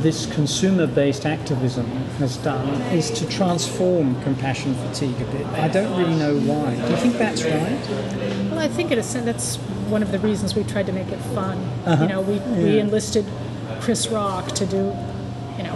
this 0.01 0.25
consumer 0.33 0.87
based 0.87 1.25
activism 1.25 1.85
has 2.17 2.37
done 2.37 2.67
is 2.91 3.11
to 3.11 3.27
transform 3.27 4.21
compassion 4.23 4.73
fatigue 4.75 5.19
a 5.21 5.25
bit. 5.25 5.45
I 5.47 5.67
don't 5.67 5.97
really 5.97 6.15
know 6.15 6.37
why. 6.39 6.75
Do 6.75 6.91
you 6.91 6.97
think 6.97 7.13
that's 7.17 7.43
right? 7.43 8.49
Well, 8.49 8.59
I 8.59 8.67
think 8.67 8.91
in 8.91 8.99
a 8.99 9.03
sense 9.03 9.25
that's 9.25 9.55
one 9.89 10.01
of 10.01 10.11
the 10.11 10.19
reasons 10.19 10.55
we 10.55 10.63
tried 10.63 10.85
to 10.87 10.91
make 10.93 11.09
it 11.09 11.19
fun. 11.35 11.57
Uh-huh. 11.85 12.03
You 12.03 12.09
know, 12.09 12.21
we, 12.21 12.39
we 12.61 12.79
enlisted 12.79 13.25
Chris 13.79 14.07
Rock 14.07 14.47
to 14.53 14.65
do, 14.65 14.95
you 15.57 15.63
know, 15.63 15.75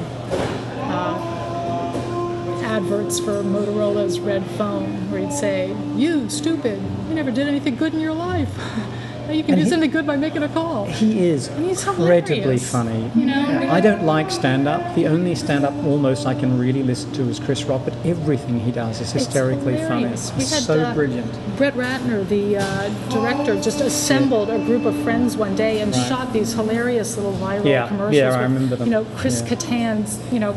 uh, 0.82 2.62
adverts 2.64 3.20
for 3.20 3.44
Motorola's 3.44 4.20
red 4.20 4.46
phone, 4.58 5.12
where 5.12 5.22
he'd 5.22 5.34
say, 5.34 5.76
"You 5.96 6.30
stupid, 6.30 6.82
you 7.08 7.16
never 7.16 7.32
did 7.32 7.48
anything 7.48 7.76
good 7.76 7.94
in 7.94 8.00
your 8.00 8.14
life. 8.14 8.50
you 9.32 9.44
can 9.44 9.54
And 9.54 9.60
do 9.62 9.64
he- 9.66 9.70
something 9.70 9.90
good 9.92 10.06
by 10.06 10.16
making 10.18 10.44
a 10.44 10.50
call." 10.50 10.86
He 10.86 11.28
is 11.30 11.48
And 11.48 11.66
he's 11.66 11.86
incredibly 11.88 12.40
hilarious, 12.42 12.72
funny. 12.72 13.12
you 13.16 13.26
know? 13.26 13.68
I 13.72 13.80
don't 13.82 14.04
like 14.06 14.30
stand 14.32 14.68
up. 14.68 14.96
The 14.96 15.08
only 15.08 15.36
stand 15.36 15.66
up 15.66 15.74
almost 15.86 16.28
I 16.28 16.34
can 16.34 16.58
really 16.60 16.84
listen 16.84 17.12
to 17.14 17.24
is 17.30 17.40
Chris 17.40 17.64
Rock, 17.64 17.82
but 17.86 17.94
everything 18.06 18.60
he 18.60 18.72
does 18.72 18.96
is 19.02 19.02
It's 19.02 19.26
hysterically 19.26 19.76
funny. 19.78 20.02
hilarious. 20.02 20.32
We 20.38 20.44
had, 20.44 20.64
so 20.64 20.80
uh, 20.80 20.94
brilliant. 20.94 21.32
Brett 21.58 21.76
Ratner, 21.76 22.28
the 22.28 22.58
uh, 22.58 22.90
director, 23.10 23.60
just 23.62 23.82
assembled 23.82 24.50
a 24.50 24.60
group 24.60 24.86
of 24.86 24.96
friends 25.04 25.38
one 25.38 25.56
day 25.56 25.82
and 25.82 25.94
Right. 25.96 26.08
shot 26.08 26.34
these 26.34 26.54
hilarious 26.54 27.16
little 27.18 27.34
viral 27.34 27.66
Yeah, 27.66 27.88
commercials. 27.88 28.16
yeah, 28.16 28.32
I 28.40 28.44
remember 28.44 28.76
them. 28.76 28.88
You 28.88 28.92
know, 28.92 29.06
Chris 29.18 29.42
Yeah. 29.42 29.50
Kattan's, 29.56 30.20
you 30.32 30.40
know, 30.40 30.54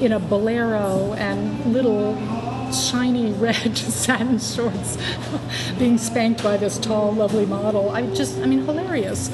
in 0.00 0.12
a 0.12 0.18
bolero 0.18 1.14
and 1.16 1.72
little 1.72 2.16
shiny 2.72 3.32
red 3.32 3.76
satin 4.02 4.38
shorts 4.38 4.98
being 5.78 5.98
spanked 5.98 6.42
by 6.42 6.56
this 6.56 6.78
tall, 6.78 7.12
lovely 7.12 7.46
model. 7.46 7.90
I 7.90 8.02
just, 8.14 8.38
I 8.38 8.46
mean, 8.46 8.64
hilarious. 8.64 9.30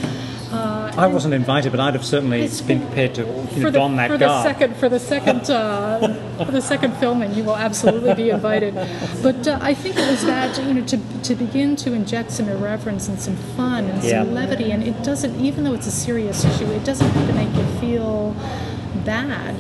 Uh, 0.51 0.91
I 0.97 1.07
wasn't 1.07 1.35
invited, 1.35 1.73
but 1.73 1.81
I'd 1.81 1.93
have 1.93 2.05
certainly 2.05 2.49
been 2.67 2.81
prepared 2.81 3.15
to 3.17 3.23
you 3.23 3.63
know, 3.63 3.71
the, 3.71 3.71
don 3.71 3.97
that 3.97 4.11
for 4.11 4.17
the 4.17 4.43
second 4.43 4.77
for 4.77 4.89
the 4.89 4.99
second 4.99 5.41
uh, 5.51 6.45
for 6.45 6.51
the 6.51 6.63
second 6.63 6.97
filming, 6.97 7.35
you 7.35 7.45
will 7.45 7.57
absolutely 7.57 8.15
be 8.15 8.31
invited. 8.31 8.75
But 9.23 9.47
uh, 9.47 9.59
I 9.61 9.75
think 9.75 9.97
it 9.99 10.09
was 10.11 10.25
that 10.25 10.59
you 10.65 10.73
know 10.73 10.87
to 10.87 10.97
to 11.25 11.35
begin 11.35 11.77
to 11.77 11.93
inject 11.93 12.31
some 12.31 12.49
irreverence 12.49 13.09
and 13.09 13.21
some 13.21 13.37
fun 13.37 13.85
and 13.85 14.03
Yeah. 14.03 14.25
some 14.25 14.33
levity, 14.33 14.73
and 14.73 14.83
it 14.83 15.03
doesn't 15.03 15.39
even 15.39 15.65
though 15.65 15.75
it's 15.75 15.87
a 15.87 15.91
serious 15.93 16.43
issue, 16.47 16.65
it 16.71 16.85
doesn't 16.85 17.07
have 17.11 17.27
to 17.29 17.35
make 17.35 17.55
you 17.55 17.67
feel 17.79 18.35
bad. 19.05 19.55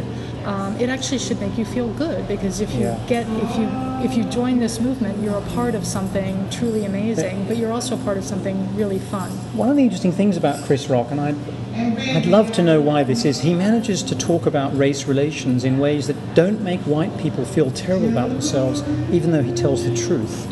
Um, 0.48 0.74
it 0.80 0.88
actually 0.88 1.18
should 1.18 1.38
make 1.42 1.58
you 1.58 1.66
feel 1.66 1.88
good 1.88 2.26
because 2.26 2.60
if 2.62 2.72
you 2.74 2.80
Yeah. 2.80 2.98
get 3.06 3.26
if 3.28 3.58
you 3.58 3.68
if 4.02 4.16
you 4.16 4.24
join 4.24 4.58
this 4.60 4.80
movement, 4.80 5.22
you're 5.22 5.36
a 5.36 5.48
part 5.58 5.74
of 5.74 5.84
something 5.86 6.46
truly 6.50 6.84
amazing, 6.86 7.44
but 7.46 7.56
you're 7.58 7.72
also 7.72 7.96
a 7.96 7.98
part 7.98 8.16
of 8.16 8.24
something 8.24 8.56
really 8.74 8.98
fun. 8.98 9.28
One 9.54 9.68
of 9.68 9.76
the 9.76 9.82
interesting 9.82 10.12
things 10.12 10.36
about 10.38 10.64
Chris 10.64 10.88
Rock, 10.88 11.08
and 11.10 11.20
I'd, 11.20 11.34
I'd 12.16 12.24
love 12.26 12.52
to 12.52 12.62
know 12.62 12.80
why 12.80 13.02
this 13.02 13.24
is, 13.26 13.40
he 13.40 13.54
manages 13.54 14.02
to 14.04 14.14
talk 14.16 14.46
about 14.46 14.74
race 14.78 15.06
relations 15.06 15.64
in 15.64 15.78
ways 15.80 16.06
that 16.06 16.16
don't 16.34 16.62
make 16.62 16.80
white 16.82 17.18
people 17.18 17.44
feel 17.44 17.70
terrible 17.72 18.08
about 18.08 18.28
themselves, 18.30 18.82
even 19.10 19.32
though 19.32 19.42
he 19.42 19.52
tells 19.52 19.84
the 19.84 19.94
truth, 19.94 20.46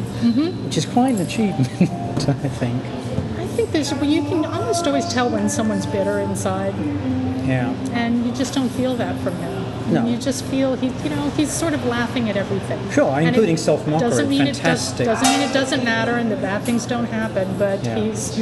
which 0.64 0.76
is 0.76 0.84
quite 0.84 1.14
an 1.14 1.20
achievement, 1.22 1.70
I 2.28 2.48
think. 2.60 2.82
I 3.38 3.46
think 3.56 3.70
there's 3.72 3.94
well, 3.94 4.04
you 4.04 4.22
can 4.24 4.44
almost 4.44 4.86
always 4.88 5.06
tell 5.10 5.30
when 5.30 5.48
someone's 5.48 5.86
bitter 5.86 6.18
inside. 6.18 6.74
Yeah. 7.46 7.72
and 7.92 8.26
you 8.26 8.32
just 8.32 8.52
don't 8.54 8.68
feel 8.70 8.96
that 8.96 9.16
from 9.20 9.34
him. 9.36 9.65
No. 9.90 10.06
You 10.06 10.16
just 10.16 10.44
feel 10.46 10.74
he, 10.74 10.88
you 11.04 11.10
know, 11.10 11.30
he's 11.30 11.50
sort 11.50 11.72
of 11.72 11.84
laughing 11.86 12.28
at 12.28 12.36
everything. 12.36 12.90
Sure, 12.90 13.10
And 13.12 13.28
including 13.28 13.56
self-mockery. 13.56 14.08
Doesn't 14.08 14.28
mean 14.28 14.46
Fantastic. 14.46 15.00
it 15.02 15.04
does, 15.04 15.20
doesn't 15.20 15.38
mean 15.38 15.48
it 15.48 15.52
doesn't 15.52 15.84
matter 15.84 16.12
and 16.12 16.30
the 16.30 16.36
bad 16.36 16.62
things 16.62 16.86
don't 16.86 17.06
happen, 17.06 17.48
but 17.58 17.84
Yeah. 17.84 17.96
he's 17.96 18.32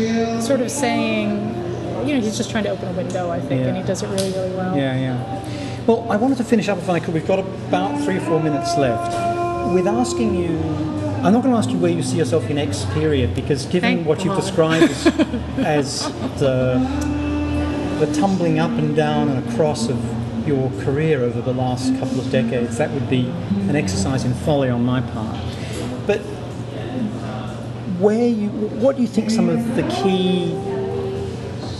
sort 0.47 0.61
of 0.61 0.71
saying, 0.71 1.31
you 2.07 2.15
know, 2.15 2.21
he's 2.21 2.37
just 2.37 2.51
trying 2.51 2.65
to 2.65 2.71
open 2.71 2.89
a 2.89 2.93
window, 2.93 3.31
I 3.31 3.41
think, 3.41 3.63
and 3.67 3.77
he 3.77 3.83
does 3.83 4.03
it 4.03 4.09
really, 4.09 4.31
really 4.33 4.55
well. 4.57 4.77
Yeah, 4.77 4.97
yeah. 4.99 5.41
Well, 5.87 6.07
I 6.11 6.17
wanted 6.17 6.39
to 6.39 6.45
finish 6.45 6.69
up 6.71 6.79
if 6.79 6.89
I 6.89 6.99
could. 6.99 7.13
We've 7.13 7.27
got 7.27 7.39
about 7.41 8.01
three 8.05 8.17
or 8.17 8.21
four 8.21 8.41
minutes 8.43 8.77
left. 8.79 9.13
With 9.75 9.87
asking 9.87 10.35
you, 10.35 10.59
I'm 11.23 11.33
not 11.33 11.43
going 11.43 11.53
to 11.53 11.59
ask 11.59 11.71
you 11.71 11.79
where 11.79 11.91
you 11.91 12.03
see 12.03 12.17
yourself 12.17 12.49
in 12.49 12.57
X 12.59 12.87
period 12.95 13.35
because 13.35 13.67
given 13.67 13.97
Thank 13.97 14.07
what 14.07 14.25
you've 14.25 14.37
described 14.37 14.85
as, 14.91 15.07
as 15.59 16.03
the 16.39 16.79
the 18.01 18.13
tumbling 18.13 18.59
up 18.59 18.71
and 18.73 18.95
down 18.97 19.29
and 19.29 19.49
across 19.49 19.89
of 19.89 19.97
your 20.47 20.71
career 20.83 21.23
over 21.23 21.41
the 21.41 21.53
last 21.53 21.97
couple 21.99 22.21
of 22.21 22.31
decades, 22.31 22.79
that 22.79 22.91
would 22.91 23.09
be 23.09 23.27
an 23.69 23.77
exercise 23.77 24.25
in 24.25 24.35
folly 24.35 24.69
on 24.69 24.85
my 24.85 25.01
part. 25.01 25.41
But 26.07 26.19
where 27.99 28.29
you, 28.29 28.49
what 28.49 28.97
do 28.97 29.03
you 29.03 29.09
think 29.09 29.31
some 29.31 29.49
of 29.49 29.77
the 29.77 29.83
key 30.03 30.53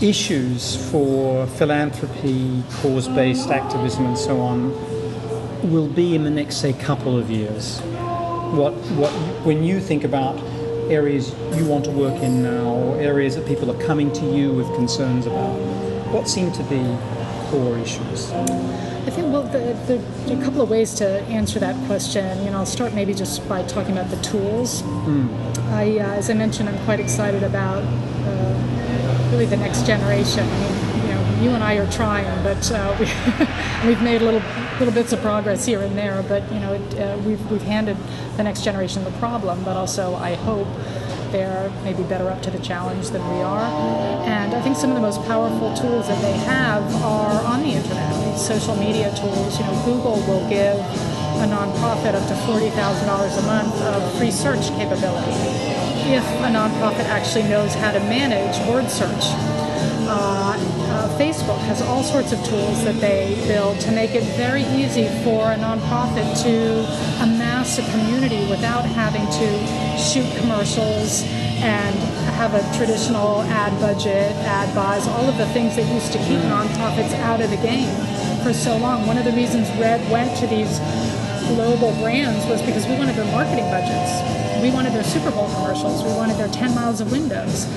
issues 0.01 0.89
for 0.91 1.47
philanthropy, 1.47 2.63
cause-based 2.81 3.49
activism, 3.49 4.05
and 4.07 4.17
so 4.17 4.41
on 4.41 4.71
will 5.71 5.87
be 5.87 6.15
in 6.15 6.23
the 6.23 6.29
next, 6.29 6.57
say, 6.57 6.73
couple 6.73 7.17
of 7.17 7.29
years? 7.29 7.79
What, 7.79 8.73
what, 8.73 9.11
when 9.45 9.63
you 9.63 9.79
think 9.79 10.03
about 10.03 10.39
areas 10.89 11.33
you 11.55 11.65
want 11.65 11.85
to 11.85 11.91
work 11.91 12.21
in 12.21 12.43
now, 12.43 12.73
or 12.73 12.99
areas 12.99 13.35
that 13.35 13.47
people 13.47 13.71
are 13.71 13.83
coming 13.85 14.11
to 14.13 14.25
you 14.25 14.51
with 14.53 14.67
concerns 14.75 15.25
about, 15.25 15.53
what 16.11 16.27
seem 16.29 16.51
to 16.53 16.63
be 16.63 16.81
core 17.55 17.77
issues? 17.77 18.31
I 18.31 19.11
think 19.11 19.31
well, 19.31 19.43
the, 19.43 19.59
the, 19.87 19.97
there 20.25 20.37
are 20.37 20.41
a 20.41 20.43
couple 20.43 20.61
of 20.61 20.69
ways 20.69 20.93
to 20.95 21.07
answer 21.23 21.59
that 21.59 21.75
question. 21.85 22.43
You 22.43 22.51
know, 22.51 22.57
I'll 22.57 22.65
start 22.65 22.93
maybe 22.93 23.13
just 23.13 23.47
by 23.47 23.63
talking 23.63 23.91
about 23.91 24.09
the 24.09 24.21
tools. 24.21 24.83
I, 25.71 25.99
uh, 25.99 26.19
as 26.19 26.29
I 26.29 26.33
mentioned, 26.33 26.69
I'm 26.69 26.83
quite 26.85 26.99
excited 26.99 27.43
about 27.43 27.83
uh, 27.83 29.29
really 29.31 29.45
the 29.45 29.57
next 29.57 29.85
generation. 29.85 30.47
I 30.47 30.59
mean, 30.59 31.01
you 31.01 31.07
know, 31.13 31.43
you 31.43 31.49
and 31.51 31.63
I 31.63 31.75
are 31.75 31.89
trying, 31.91 32.43
but 32.43 32.71
uh, 32.71 32.95
we, 33.83 33.87
we've 33.87 34.01
made 34.01 34.21
little 34.21 34.41
little 34.79 34.93
bits 34.93 35.13
of 35.13 35.21
progress 35.21 35.65
here 35.65 35.81
and 35.81 35.97
there. 35.97 36.23
But 36.27 36.51
you 36.51 36.59
know, 36.59 36.73
it, 36.73 36.99
uh, 36.99 37.17
we've 37.25 37.51
we've 37.51 37.61
handed 37.61 37.97
the 38.37 38.43
next 38.43 38.63
generation 38.63 39.03
the 39.03 39.11
problem, 39.11 39.63
but 39.63 39.77
also 39.77 40.15
I 40.15 40.33
hope 40.33 40.67
they're 41.35 41.69
maybe 41.83 42.03
better 42.03 42.29
up 42.29 42.41
to 42.43 42.49
the 42.49 42.59
challenge 42.59 43.09
than 43.09 43.21
we 43.35 43.43
are. 43.43 43.67
And 44.23 44.55
I 44.55 44.61
think 44.61 44.77
some 44.77 44.89
of 44.91 44.95
the 44.95 45.01
most 45.01 45.19
powerful 45.27 45.75
tools 45.75 46.07
that 46.07 46.21
they 46.21 46.37
have 46.47 46.83
are 47.03 47.43
on 47.43 47.61
the 47.61 47.75
internet. 47.75 48.39
Social 48.39 48.75
media 48.75 49.13
tools. 49.15 49.59
You 49.59 49.65
know, 49.65 49.75
Google 49.83 50.15
will 50.27 50.47
give 50.47 50.79
a 51.43 51.47
nonprofit 51.51 52.15
up 52.15 52.25
to 52.31 52.35
$40,000 52.47 52.71
a 52.71 53.41
month 53.43 53.75
of 53.81 54.17
free 54.17 54.31
search 54.31 54.67
capability 54.79 55.35
if 56.07 56.23
a 56.47 56.49
nonprofit 56.53 57.05
actually 57.11 57.43
knows 57.43 57.73
how 57.73 57.91
to 57.91 57.99
manage 57.99 58.55
word 58.69 58.89
search. 58.89 59.25
Uh, 60.07 60.53
Facebook 61.17 61.59
has 61.59 61.81
all 61.81 62.03
sorts 62.03 62.33
of 62.33 62.43
tools 62.43 62.83
that 62.83 62.99
they 62.99 63.35
build 63.47 63.79
to 63.79 63.91
make 63.91 64.15
it 64.15 64.23
very 64.35 64.63
easy 64.75 65.07
for 65.23 65.51
a 65.51 65.55
nonprofit 65.55 66.27
to 66.43 66.83
amass 67.23 67.79
a 67.79 67.83
community 67.91 68.45
without 68.49 68.83
having 68.83 69.23
to 69.23 69.47
shoot 69.97 70.27
commercials 70.37 71.23
and 71.63 71.95
have 72.35 72.53
a 72.53 72.59
traditional 72.77 73.41
ad 73.43 73.71
budget, 73.79 74.35
ad 74.43 74.67
buys, 74.75 75.07
all 75.07 75.23
of 75.29 75.37
the 75.37 75.47
things 75.47 75.77
that 75.77 75.87
used 75.93 76.11
to 76.11 76.17
keep 76.19 76.39
nonprofits 76.51 77.13
out 77.23 77.39
of 77.39 77.49
the 77.49 77.57
game 77.57 77.95
for 78.43 78.51
so 78.51 78.75
long. 78.77 79.07
One 79.07 79.17
of 79.17 79.23
the 79.23 79.31
reasons 79.31 79.69
Red 79.79 80.03
went 80.11 80.35
to 80.39 80.47
these 80.47 80.79
global 81.47 81.95
brands 82.03 82.45
was 82.47 82.61
because 82.61 82.85
we 82.87 82.97
wanted 82.97 83.15
their 83.15 83.31
marketing 83.31 83.65
budgets. 83.71 84.19
we 84.61 84.71
wanted 84.71 84.93
their 84.93 85.03
Super 85.03 85.31
Bowl 85.31 85.47
commercials. 85.55 86.03
We 86.03 86.11
wanted 86.13 86.37
their 86.37 86.49
10 86.49 86.75
miles 86.75 86.99
of 86.99 87.11
windows. 87.11 87.67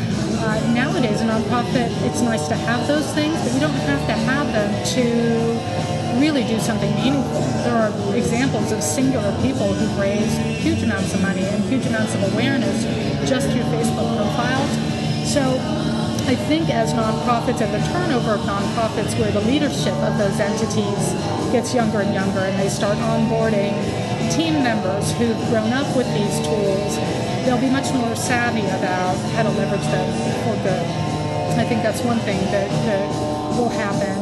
Uh, 0.40 0.72
nowadays, 0.72 1.20
a 1.20 1.24
nonprofit, 1.24 1.90
it's 2.06 2.22
nice 2.22 2.46
to 2.48 2.54
have 2.54 2.86
those 2.86 3.12
things, 3.12 3.34
but 3.42 3.52
you 3.52 3.60
don't 3.60 3.74
have 3.90 4.06
to 4.06 4.12
have 4.12 4.46
them 4.52 4.70
to 4.94 6.20
really 6.20 6.44
do 6.44 6.58
something 6.60 6.94
meaningful. 6.94 7.42
There 7.66 7.74
are 7.74 7.90
examples 8.16 8.70
of 8.70 8.82
singular 8.82 9.30
people 9.42 9.72
who've 9.74 9.98
raised 9.98 10.38
huge 10.62 10.82
amounts 10.82 11.14
of 11.14 11.22
money 11.22 11.42
and 11.42 11.62
huge 11.64 11.86
amounts 11.86 12.14
of 12.14 12.32
awareness 12.32 12.84
just 13.28 13.50
through 13.50 13.66
Facebook 13.74 14.16
profiles. 14.16 14.70
So 15.26 15.42
I 16.28 16.34
think 16.46 16.68
as 16.70 16.92
nonprofits 16.92 17.60
and 17.60 17.72
the 17.74 17.82
turnover 17.90 18.32
of 18.34 18.40
nonprofits 18.40 19.18
where 19.18 19.30
the 19.30 19.40
leadership 19.42 19.94
of 20.06 20.18
those 20.18 20.38
entities 20.38 21.14
gets 21.52 21.74
younger 21.74 22.00
and 22.00 22.14
younger 22.14 22.40
and 22.40 22.58
they 22.60 22.68
start 22.68 22.96
onboarding 22.98 23.74
team 24.30 24.62
members 24.62 25.10
who've 25.12 25.38
grown 25.48 25.72
up 25.72 25.88
with 25.96 26.06
these 26.14 26.36
tools, 26.44 26.98
they'll 27.48 27.58
be 27.58 27.70
much 27.70 27.90
more 27.94 28.14
savvy 28.14 28.60
about 28.76 29.16
how 29.32 29.42
to 29.42 29.48
leverage 29.48 29.80
them 29.88 30.04
for 30.44 30.52
good. 30.62 30.84
I 31.56 31.64
think 31.64 31.82
that's 31.82 32.02
one 32.02 32.18
thing 32.18 32.38
that, 32.52 32.68
that 32.84 33.08
will 33.56 33.70
happen. 33.70 34.20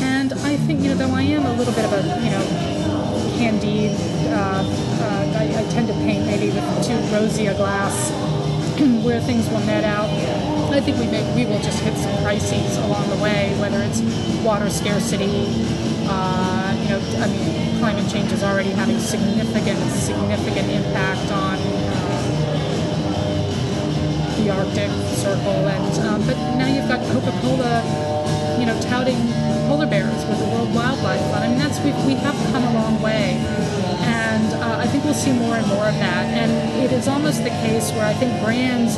And 0.00 0.32
I 0.46 0.56
think, 0.56 0.80
you 0.80 0.90
know, 0.90 0.94
though 0.94 1.12
I 1.12 1.22
am 1.22 1.46
a 1.46 1.52
little 1.54 1.74
bit 1.74 1.84
of 1.84 1.92
a, 1.92 2.02
you 2.22 2.30
know, 2.30 2.46
candide, 3.42 3.90
uh, 4.30 4.62
uh, 5.02 5.38
I, 5.42 5.66
I, 5.66 5.70
tend 5.74 5.88
to 5.88 5.94
paint 5.94 6.26
maybe 6.26 6.54
with 6.54 6.86
too 6.86 6.94
rosy 7.12 7.46
a 7.46 7.54
glass 7.56 8.12
where 9.04 9.20
things 9.20 9.50
will 9.50 9.66
net 9.66 9.82
out. 9.82 10.08
I 10.70 10.80
think 10.80 10.96
we 10.98 11.06
may, 11.06 11.26
we 11.34 11.50
will 11.50 11.60
just 11.60 11.82
hit 11.82 11.96
some 11.96 12.16
crises 12.22 12.76
along 12.86 13.10
the 13.10 13.20
way, 13.20 13.52
whether 13.58 13.82
it's 13.82 14.00
water 14.44 14.70
scarcity, 14.70 15.48
uh, 16.06 16.78
you 16.82 16.88
know, 16.90 17.02
I 17.18 17.26
mean, 17.26 17.78
climate 17.80 18.08
change 18.12 18.30
is 18.30 18.44
already 18.44 18.70
having 18.70 19.00
significant, 19.00 19.80
significant 19.90 20.70
impact 20.70 21.32
on 21.32 21.89
Arctic 24.50 24.90
Circle, 25.16 25.68
and 25.68 25.94
um, 26.06 26.26
but 26.26 26.36
now 26.58 26.66
you've 26.66 26.88
got 26.88 27.00
Coca-Cola, 27.12 27.82
you 28.58 28.66
know, 28.66 28.78
touting 28.82 29.18
polar 29.68 29.86
bears 29.86 30.24
with 30.26 30.38
the 30.38 30.48
World 30.52 30.74
Wildlife 30.74 31.20
Fund. 31.30 31.44
I 31.44 31.48
mean, 31.48 31.58
that's 31.58 31.78
we 31.80 31.92
we 32.06 32.14
have 32.20 32.34
come 32.52 32.64
a 32.64 32.74
long 32.74 33.00
way, 33.00 33.38
and 34.02 34.52
uh, 34.54 34.82
I 34.82 34.86
think 34.86 35.04
we'll 35.04 35.14
see 35.14 35.32
more 35.32 35.56
and 35.56 35.66
more 35.68 35.86
of 35.86 35.94
that. 36.02 36.26
And 36.34 36.50
it 36.82 36.92
is 36.92 37.06
almost 37.08 37.44
the 37.44 37.54
case 37.64 37.92
where 37.92 38.04
I 38.04 38.14
think 38.14 38.32
brands 38.42 38.96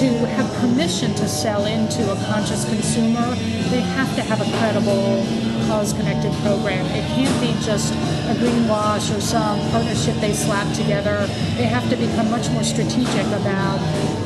to 0.00 0.08
have 0.36 0.48
permission 0.60 1.14
to 1.14 1.28
sell 1.28 1.66
into 1.66 2.10
a 2.10 2.16
conscious 2.26 2.64
consumer, 2.64 3.34
they 3.70 3.80
have 3.80 4.14
to 4.16 4.22
have 4.22 4.40
a 4.40 4.48
credible 4.58 5.24
cause 5.66 5.92
connected 5.92 6.32
program. 6.42 6.84
It 6.86 7.04
can't 7.14 7.40
be 7.40 7.52
just 7.64 7.92
a 8.26 8.34
greenwash 8.38 9.14
or 9.14 9.20
some 9.20 9.58
partnership 9.70 10.16
they 10.16 10.32
slap 10.32 10.66
together. 10.74 11.26
They 11.56 11.66
have 11.66 11.88
to 11.90 11.96
become 11.96 12.30
much 12.30 12.50
more 12.50 12.64
strategic 12.64 13.26
about 13.38 13.78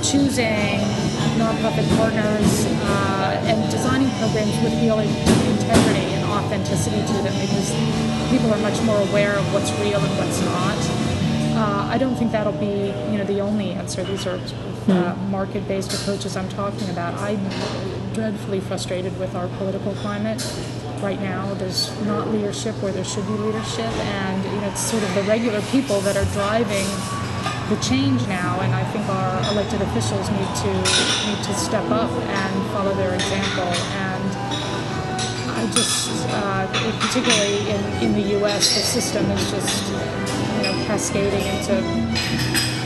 choosing 0.05 0.84
nonprofit 1.40 1.88
partners 1.96 2.66
uh, 2.66 3.40
and 3.48 3.70
designing 3.70 4.11
programs 4.18 4.52
with 4.62 4.72
real 4.82 4.98
integrity 4.98 6.12
and 6.12 6.24
authenticity 6.28 7.00
to 7.07 7.12
them 7.24 7.32
because 7.40 7.72
people 8.30 8.52
are 8.52 8.61
much 8.61 8.80
more 8.82 9.00
aware 9.09 9.32
of 9.32 9.55
what's 9.55 9.72
real 9.80 9.98
and 9.98 10.18
what's 10.18 10.40
not. 10.42 10.76
Uh, 11.57 11.88
I 11.90 11.96
don't 11.96 12.16
think 12.16 12.32
that'll 12.32 12.52
be, 12.52 12.92
you 13.11 13.16
know, 13.16 13.24
the 13.24 13.40
only 13.40 13.70
answer. 13.70 14.05
These 14.05 14.26
are 14.26 14.36
uh, 14.36 15.14
hmm. 15.14 15.30
market-based 15.30 15.94
approaches 15.94 16.36
I'm 16.36 16.50
talking 16.50 16.90
about. 16.90 17.14
I'm 17.14 17.40
dreadfully 18.12 18.61
frustrated 18.61 19.18
with 19.18 19.34
our 19.34 19.48
political 19.57 19.94
climate 19.94 20.44
right 21.00 21.20
now. 21.20 21.55
There's 21.55 21.98
not 22.02 22.28
leadership 22.28 22.74
where 22.82 22.92
there 22.92 23.05
should 23.05 23.26
be 23.26 23.32
leadership, 23.32 23.86
and 23.86 24.44
you 24.44 24.61
know, 24.61 24.68
it's 24.68 24.80
sort 24.82 25.02
of 25.02 25.14
the 25.14 25.22
regular 25.22 25.62
people 25.62 26.00
that 26.02 26.16
are 26.16 26.30
driving 26.34 27.23
the 27.68 27.76
change 27.76 28.26
now. 28.28 28.60
And 28.60 28.74
I 28.74 28.84
think 28.92 29.08
our 29.08 29.52
elected 29.52 29.80
officials 29.82 30.30
need 30.30 30.52
to 30.64 30.72
need 31.26 31.40
to 31.44 31.54
step 31.54 31.88
up 31.90 32.10
and 32.10 32.70
follow 32.72 32.94
their 32.94 33.14
example. 33.14 33.70
And 34.08 34.30
I 35.54 35.66
just, 35.72 36.10
uh, 36.28 36.66
particularly 37.00 37.70
in, 37.70 37.82
in 38.04 38.12
the 38.12 38.28
U.S., 38.38 38.74
the 38.74 38.82
system 38.82 39.30
is 39.30 39.50
just 39.50 39.90
you 39.90 40.62
know 40.64 40.84
cascading 40.86 41.46
into 41.46 41.74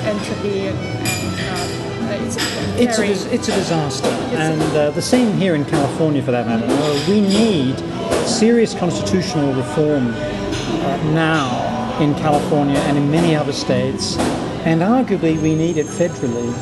entropy 0.07 0.67
and, 0.69 0.79
and 0.79 1.39
uh, 1.41 2.25
it's, 2.25 2.37
it's, 2.79 2.99
a, 2.99 3.35
it's 3.35 3.49
a 3.49 3.55
disaster. 3.55 4.09
It's 4.09 4.35
and 4.35 4.63
uh, 4.77 4.91
the 4.91 5.03
same 5.03 5.37
here 5.37 5.55
in 5.55 5.65
California 5.65 6.23
for 6.23 6.31
that 6.31 6.47
matter. 6.47 6.67
Uh, 6.69 7.05
we 7.09 7.21
need 7.21 7.79
serious 8.27 8.75
constitutional 8.75 9.53
reform 9.55 10.09
uh, 10.09 10.97
now 11.13 12.01
in 12.01 12.15
California 12.15 12.79
and 12.79 12.97
in 12.97 13.11
many 13.11 13.35
other 13.35 13.53
states, 13.53 14.17
and 14.65 14.83
arguably 14.83 15.41
we 15.41 15.55
need 15.55 15.77
it 15.77 15.87
federally 15.87 16.53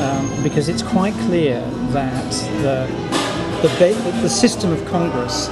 um, 0.00 0.42
because 0.42 0.68
it's 0.68 0.82
quite 0.82 1.14
clear 1.26 1.60
that 1.92 2.30
the, 2.62 2.88
the, 3.62 4.20
the 4.22 4.28
system 4.28 4.72
of 4.72 4.84
Congress 4.86 5.48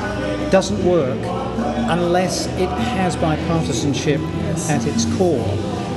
doesn't 0.51 0.85
work 0.85 1.19
unless 1.91 2.47
it 2.59 2.69
has 2.69 3.17
bipartisanship 3.17 4.21
yes. 4.21 4.71
at 4.71 4.87
its 4.87 5.05
core 5.17 5.47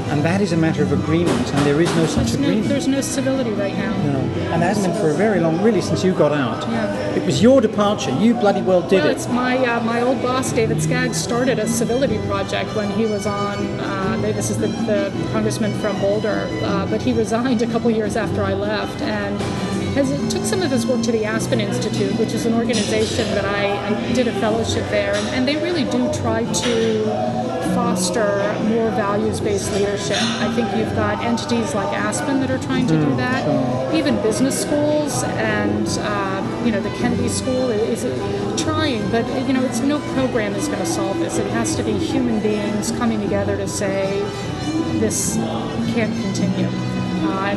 and 0.08 0.24
that 0.24 0.40
is 0.40 0.52
a 0.52 0.58
matter 0.58 0.84
of 0.84 0.92
agreement, 0.92 1.52
and 1.54 1.66
there 1.66 1.82
is 1.82 1.94
no 1.96 2.06
such 2.06 2.28
there's 2.28 2.36
agreement. 2.36 2.62
No, 2.64 2.68
there's 2.68 2.88
no 2.88 3.02
civility 3.02 3.50
right 3.52 3.74
now. 3.74 3.92
No, 4.04 4.20
and 4.20 4.62
there 4.62 4.70
hasn't 4.70 4.94
been 4.94 5.02
for 5.02 5.10
a 5.10 5.14
very 5.16 5.40
long, 5.40 5.62
really, 5.64 5.82
since 5.82 6.04
you 6.04 6.14
got 6.14 6.32
out. 6.32 6.62
Yeah. 6.70 7.16
It 7.16 7.26
was 7.26 7.42
your 7.42 7.60
departure. 7.60 8.12
You 8.20 8.36
bloody 8.36 8.62
well 8.62 8.88
did 8.88 9.00
well, 9.00 9.10
it. 9.10 9.14
it's 9.14 9.28
my 9.28 9.58
uh, 9.58 9.80
my 9.82 10.02
old 10.02 10.22
boss, 10.22 10.52
David 10.52 10.82
Skaggs, 10.82 11.18
started 11.18 11.58
a 11.58 11.68
civility 11.68 12.20
project 12.28 12.76
when 12.76 12.92
he 12.92 13.06
was 13.06 13.26
on. 13.26 13.58
Uh, 13.80 14.05
this 14.32 14.50
is 14.50 14.58
the, 14.58 14.68
the 14.68 15.12
congressman 15.32 15.74
from 15.80 16.00
Boulder, 16.00 16.48
uh, 16.64 16.86
but 16.88 17.02
he 17.02 17.14
resigned 17.14 17.62
a 17.62 17.68
couple 17.68 17.90
years 17.92 18.16
after 18.16 18.44
I 18.44 18.54
left, 18.54 19.02
and 19.02 19.40
has 19.96 20.34
took 20.34 20.44
some 20.44 20.62
of 20.62 20.72
his 20.72 20.86
work 20.86 21.02
to 21.04 21.12
the 21.12 21.24
Aspen 21.24 21.62
Institute, 21.62 22.18
which 22.20 22.34
is 22.34 22.46
an 22.46 22.54
organization 22.54 23.26
that 23.30 23.46
I, 23.46 23.88
I 23.88 24.14
did 24.14 24.28
a 24.28 24.34
fellowship 24.40 24.88
there, 24.90 25.16
and, 25.16 25.28
and 25.30 25.48
they 25.48 25.56
really 25.56 25.86
do 25.86 26.12
try 26.14 26.44
to 26.44 27.46
foster 27.74 28.54
more 28.70 28.90
values-based 28.92 29.72
leadership. 29.74 30.18
I 30.18 30.52
think 30.54 30.76
you've 30.78 30.96
got 30.96 31.24
entities 31.24 31.74
like 31.74 31.88
Aspen 31.98 32.40
that 32.42 32.50
are 32.52 32.58
trying 32.60 32.88
to 32.88 32.94
do 32.94 33.06
hmm. 33.06 33.18
that. 33.18 33.94
Even 33.94 34.22
business 34.22 34.60
schools 34.62 35.24
and 35.24 35.88
uh, 36.02 36.45
you 36.66 36.72
know 36.72 36.82
the 36.82 36.90
Kennedy 36.98 37.30
School 37.30 37.70
is, 37.70 38.04
trying, 38.62 39.10
but 39.12 39.26
you 39.48 39.54
know 39.54 39.64
it's 39.64 39.80
no 39.82 40.00
program 40.14 40.56
is 40.56 40.68
going 40.68 40.80
to 40.80 40.86
solve 40.86 41.20
this. 41.20 41.38
It 41.38 41.46
has 41.52 41.76
to 41.76 41.84
be 41.84 41.94
human 41.94 42.42
beings 42.42 42.92
coming 42.92 43.22
together 43.22 43.56
to 43.58 43.68
say 43.68 44.20
this 45.00 45.36
can't 45.94 46.14
continue. 46.24 46.68
Uh, 47.28 47.52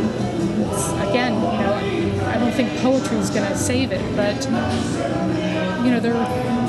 again, 1.08 1.34
you 1.34 2.20
know, 2.20 2.26
I 2.26 2.38
don't 2.38 2.52
think 2.52 2.68
poetry 2.80 3.16
is 3.16 3.30
going 3.30 3.48
to 3.50 3.56
save 3.56 3.92
it, 3.92 4.04
but 4.14 4.44
you 5.84 5.90
know 5.90 6.00
there 6.00 6.12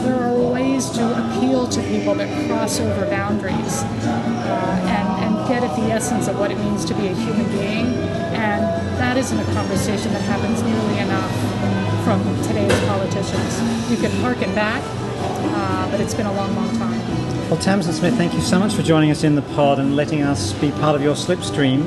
there 0.03 0.15
are 0.15 0.33
ways 0.51 0.89
to 0.91 1.03
appeal 1.03 1.67
to 1.67 1.81
people 1.83 2.15
that 2.15 2.47
cross 2.47 2.79
over 2.79 3.05
boundaries 3.07 3.83
uh, 3.83 4.85
and, 4.87 5.35
and 5.35 5.47
get 5.49 5.63
at 5.63 5.75
the 5.75 5.91
essence 5.91 6.29
of 6.29 6.39
what 6.39 6.51
it 6.51 6.57
means 6.57 6.85
to 6.85 6.93
be 6.93 7.07
a 7.07 7.13
human 7.13 7.51
being. 7.51 8.28
And 8.39 8.63
that 8.97 9.17
isn't 9.17 9.37
a 9.37 9.53
conversation 9.53 10.13
that 10.13 10.21
happens 10.21 10.63
nearly 10.63 10.99
enough 10.99 11.31
from 12.03 12.23
today's 12.43 12.79
politicians. 12.87 13.91
You 13.91 13.97
can 13.97 14.11
harken 14.21 14.55
back, 14.55 14.81
uh, 14.83 15.91
but 15.91 15.99
it's 15.99 16.13
been 16.13 16.25
a 16.25 16.33
long, 16.33 16.55
long 16.55 16.69
time. 16.77 16.99
Well, 17.49 17.59
Tamsin 17.59 17.93
Smith, 17.93 18.15
thank 18.15 18.33
you 18.33 18.41
so 18.41 18.59
much 18.59 18.73
for 18.73 18.83
joining 18.83 19.11
us 19.11 19.23
in 19.23 19.35
the 19.35 19.41
pod 19.41 19.79
and 19.79 19.95
letting 19.95 20.21
us 20.21 20.53
be 20.53 20.71
part 20.71 20.95
of 20.95 21.01
your 21.01 21.15
slipstream 21.15 21.83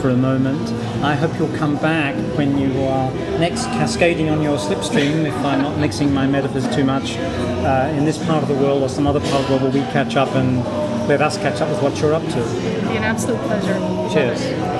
for 0.00 0.10
a 0.10 0.16
moment. 0.16 0.70
I 1.02 1.14
hope 1.14 1.36
you'll 1.38 1.56
come 1.56 1.76
back 1.76 2.14
when 2.36 2.58
you 2.58 2.82
are 2.82 3.10
next 3.38 3.64
cascading 3.64 4.28
on 4.28 4.42
your 4.42 4.58
slipstream, 4.58 5.24
if 5.26 5.34
I'm 5.36 5.62
not 5.62 5.78
mixing 5.78 6.12
my 6.12 6.26
metaphors 6.26 6.72
too 6.74 6.84
much, 6.84 7.16
uh, 7.16 7.92
in 7.96 8.04
this 8.04 8.18
part 8.26 8.42
of 8.42 8.48
the 8.48 8.54
world 8.54 8.82
or 8.82 8.88
some 8.88 9.06
other 9.06 9.20
part 9.20 9.34
of 9.34 9.46
the 9.46 9.56
world 9.56 9.62
where 9.62 9.82
we 9.82 9.92
catch 9.92 10.16
up 10.16 10.34
and 10.34 10.62
let 11.08 11.22
us 11.22 11.38
catch 11.38 11.60
up 11.60 11.68
with 11.70 11.82
what 11.82 11.98
you're 12.00 12.14
up 12.14 12.22
to. 12.22 12.38
It'd 12.38 12.88
be 12.88 12.96
an 12.96 13.04
absolute 13.04 13.40
pleasure. 13.42 13.74
Cheers. 14.12 14.75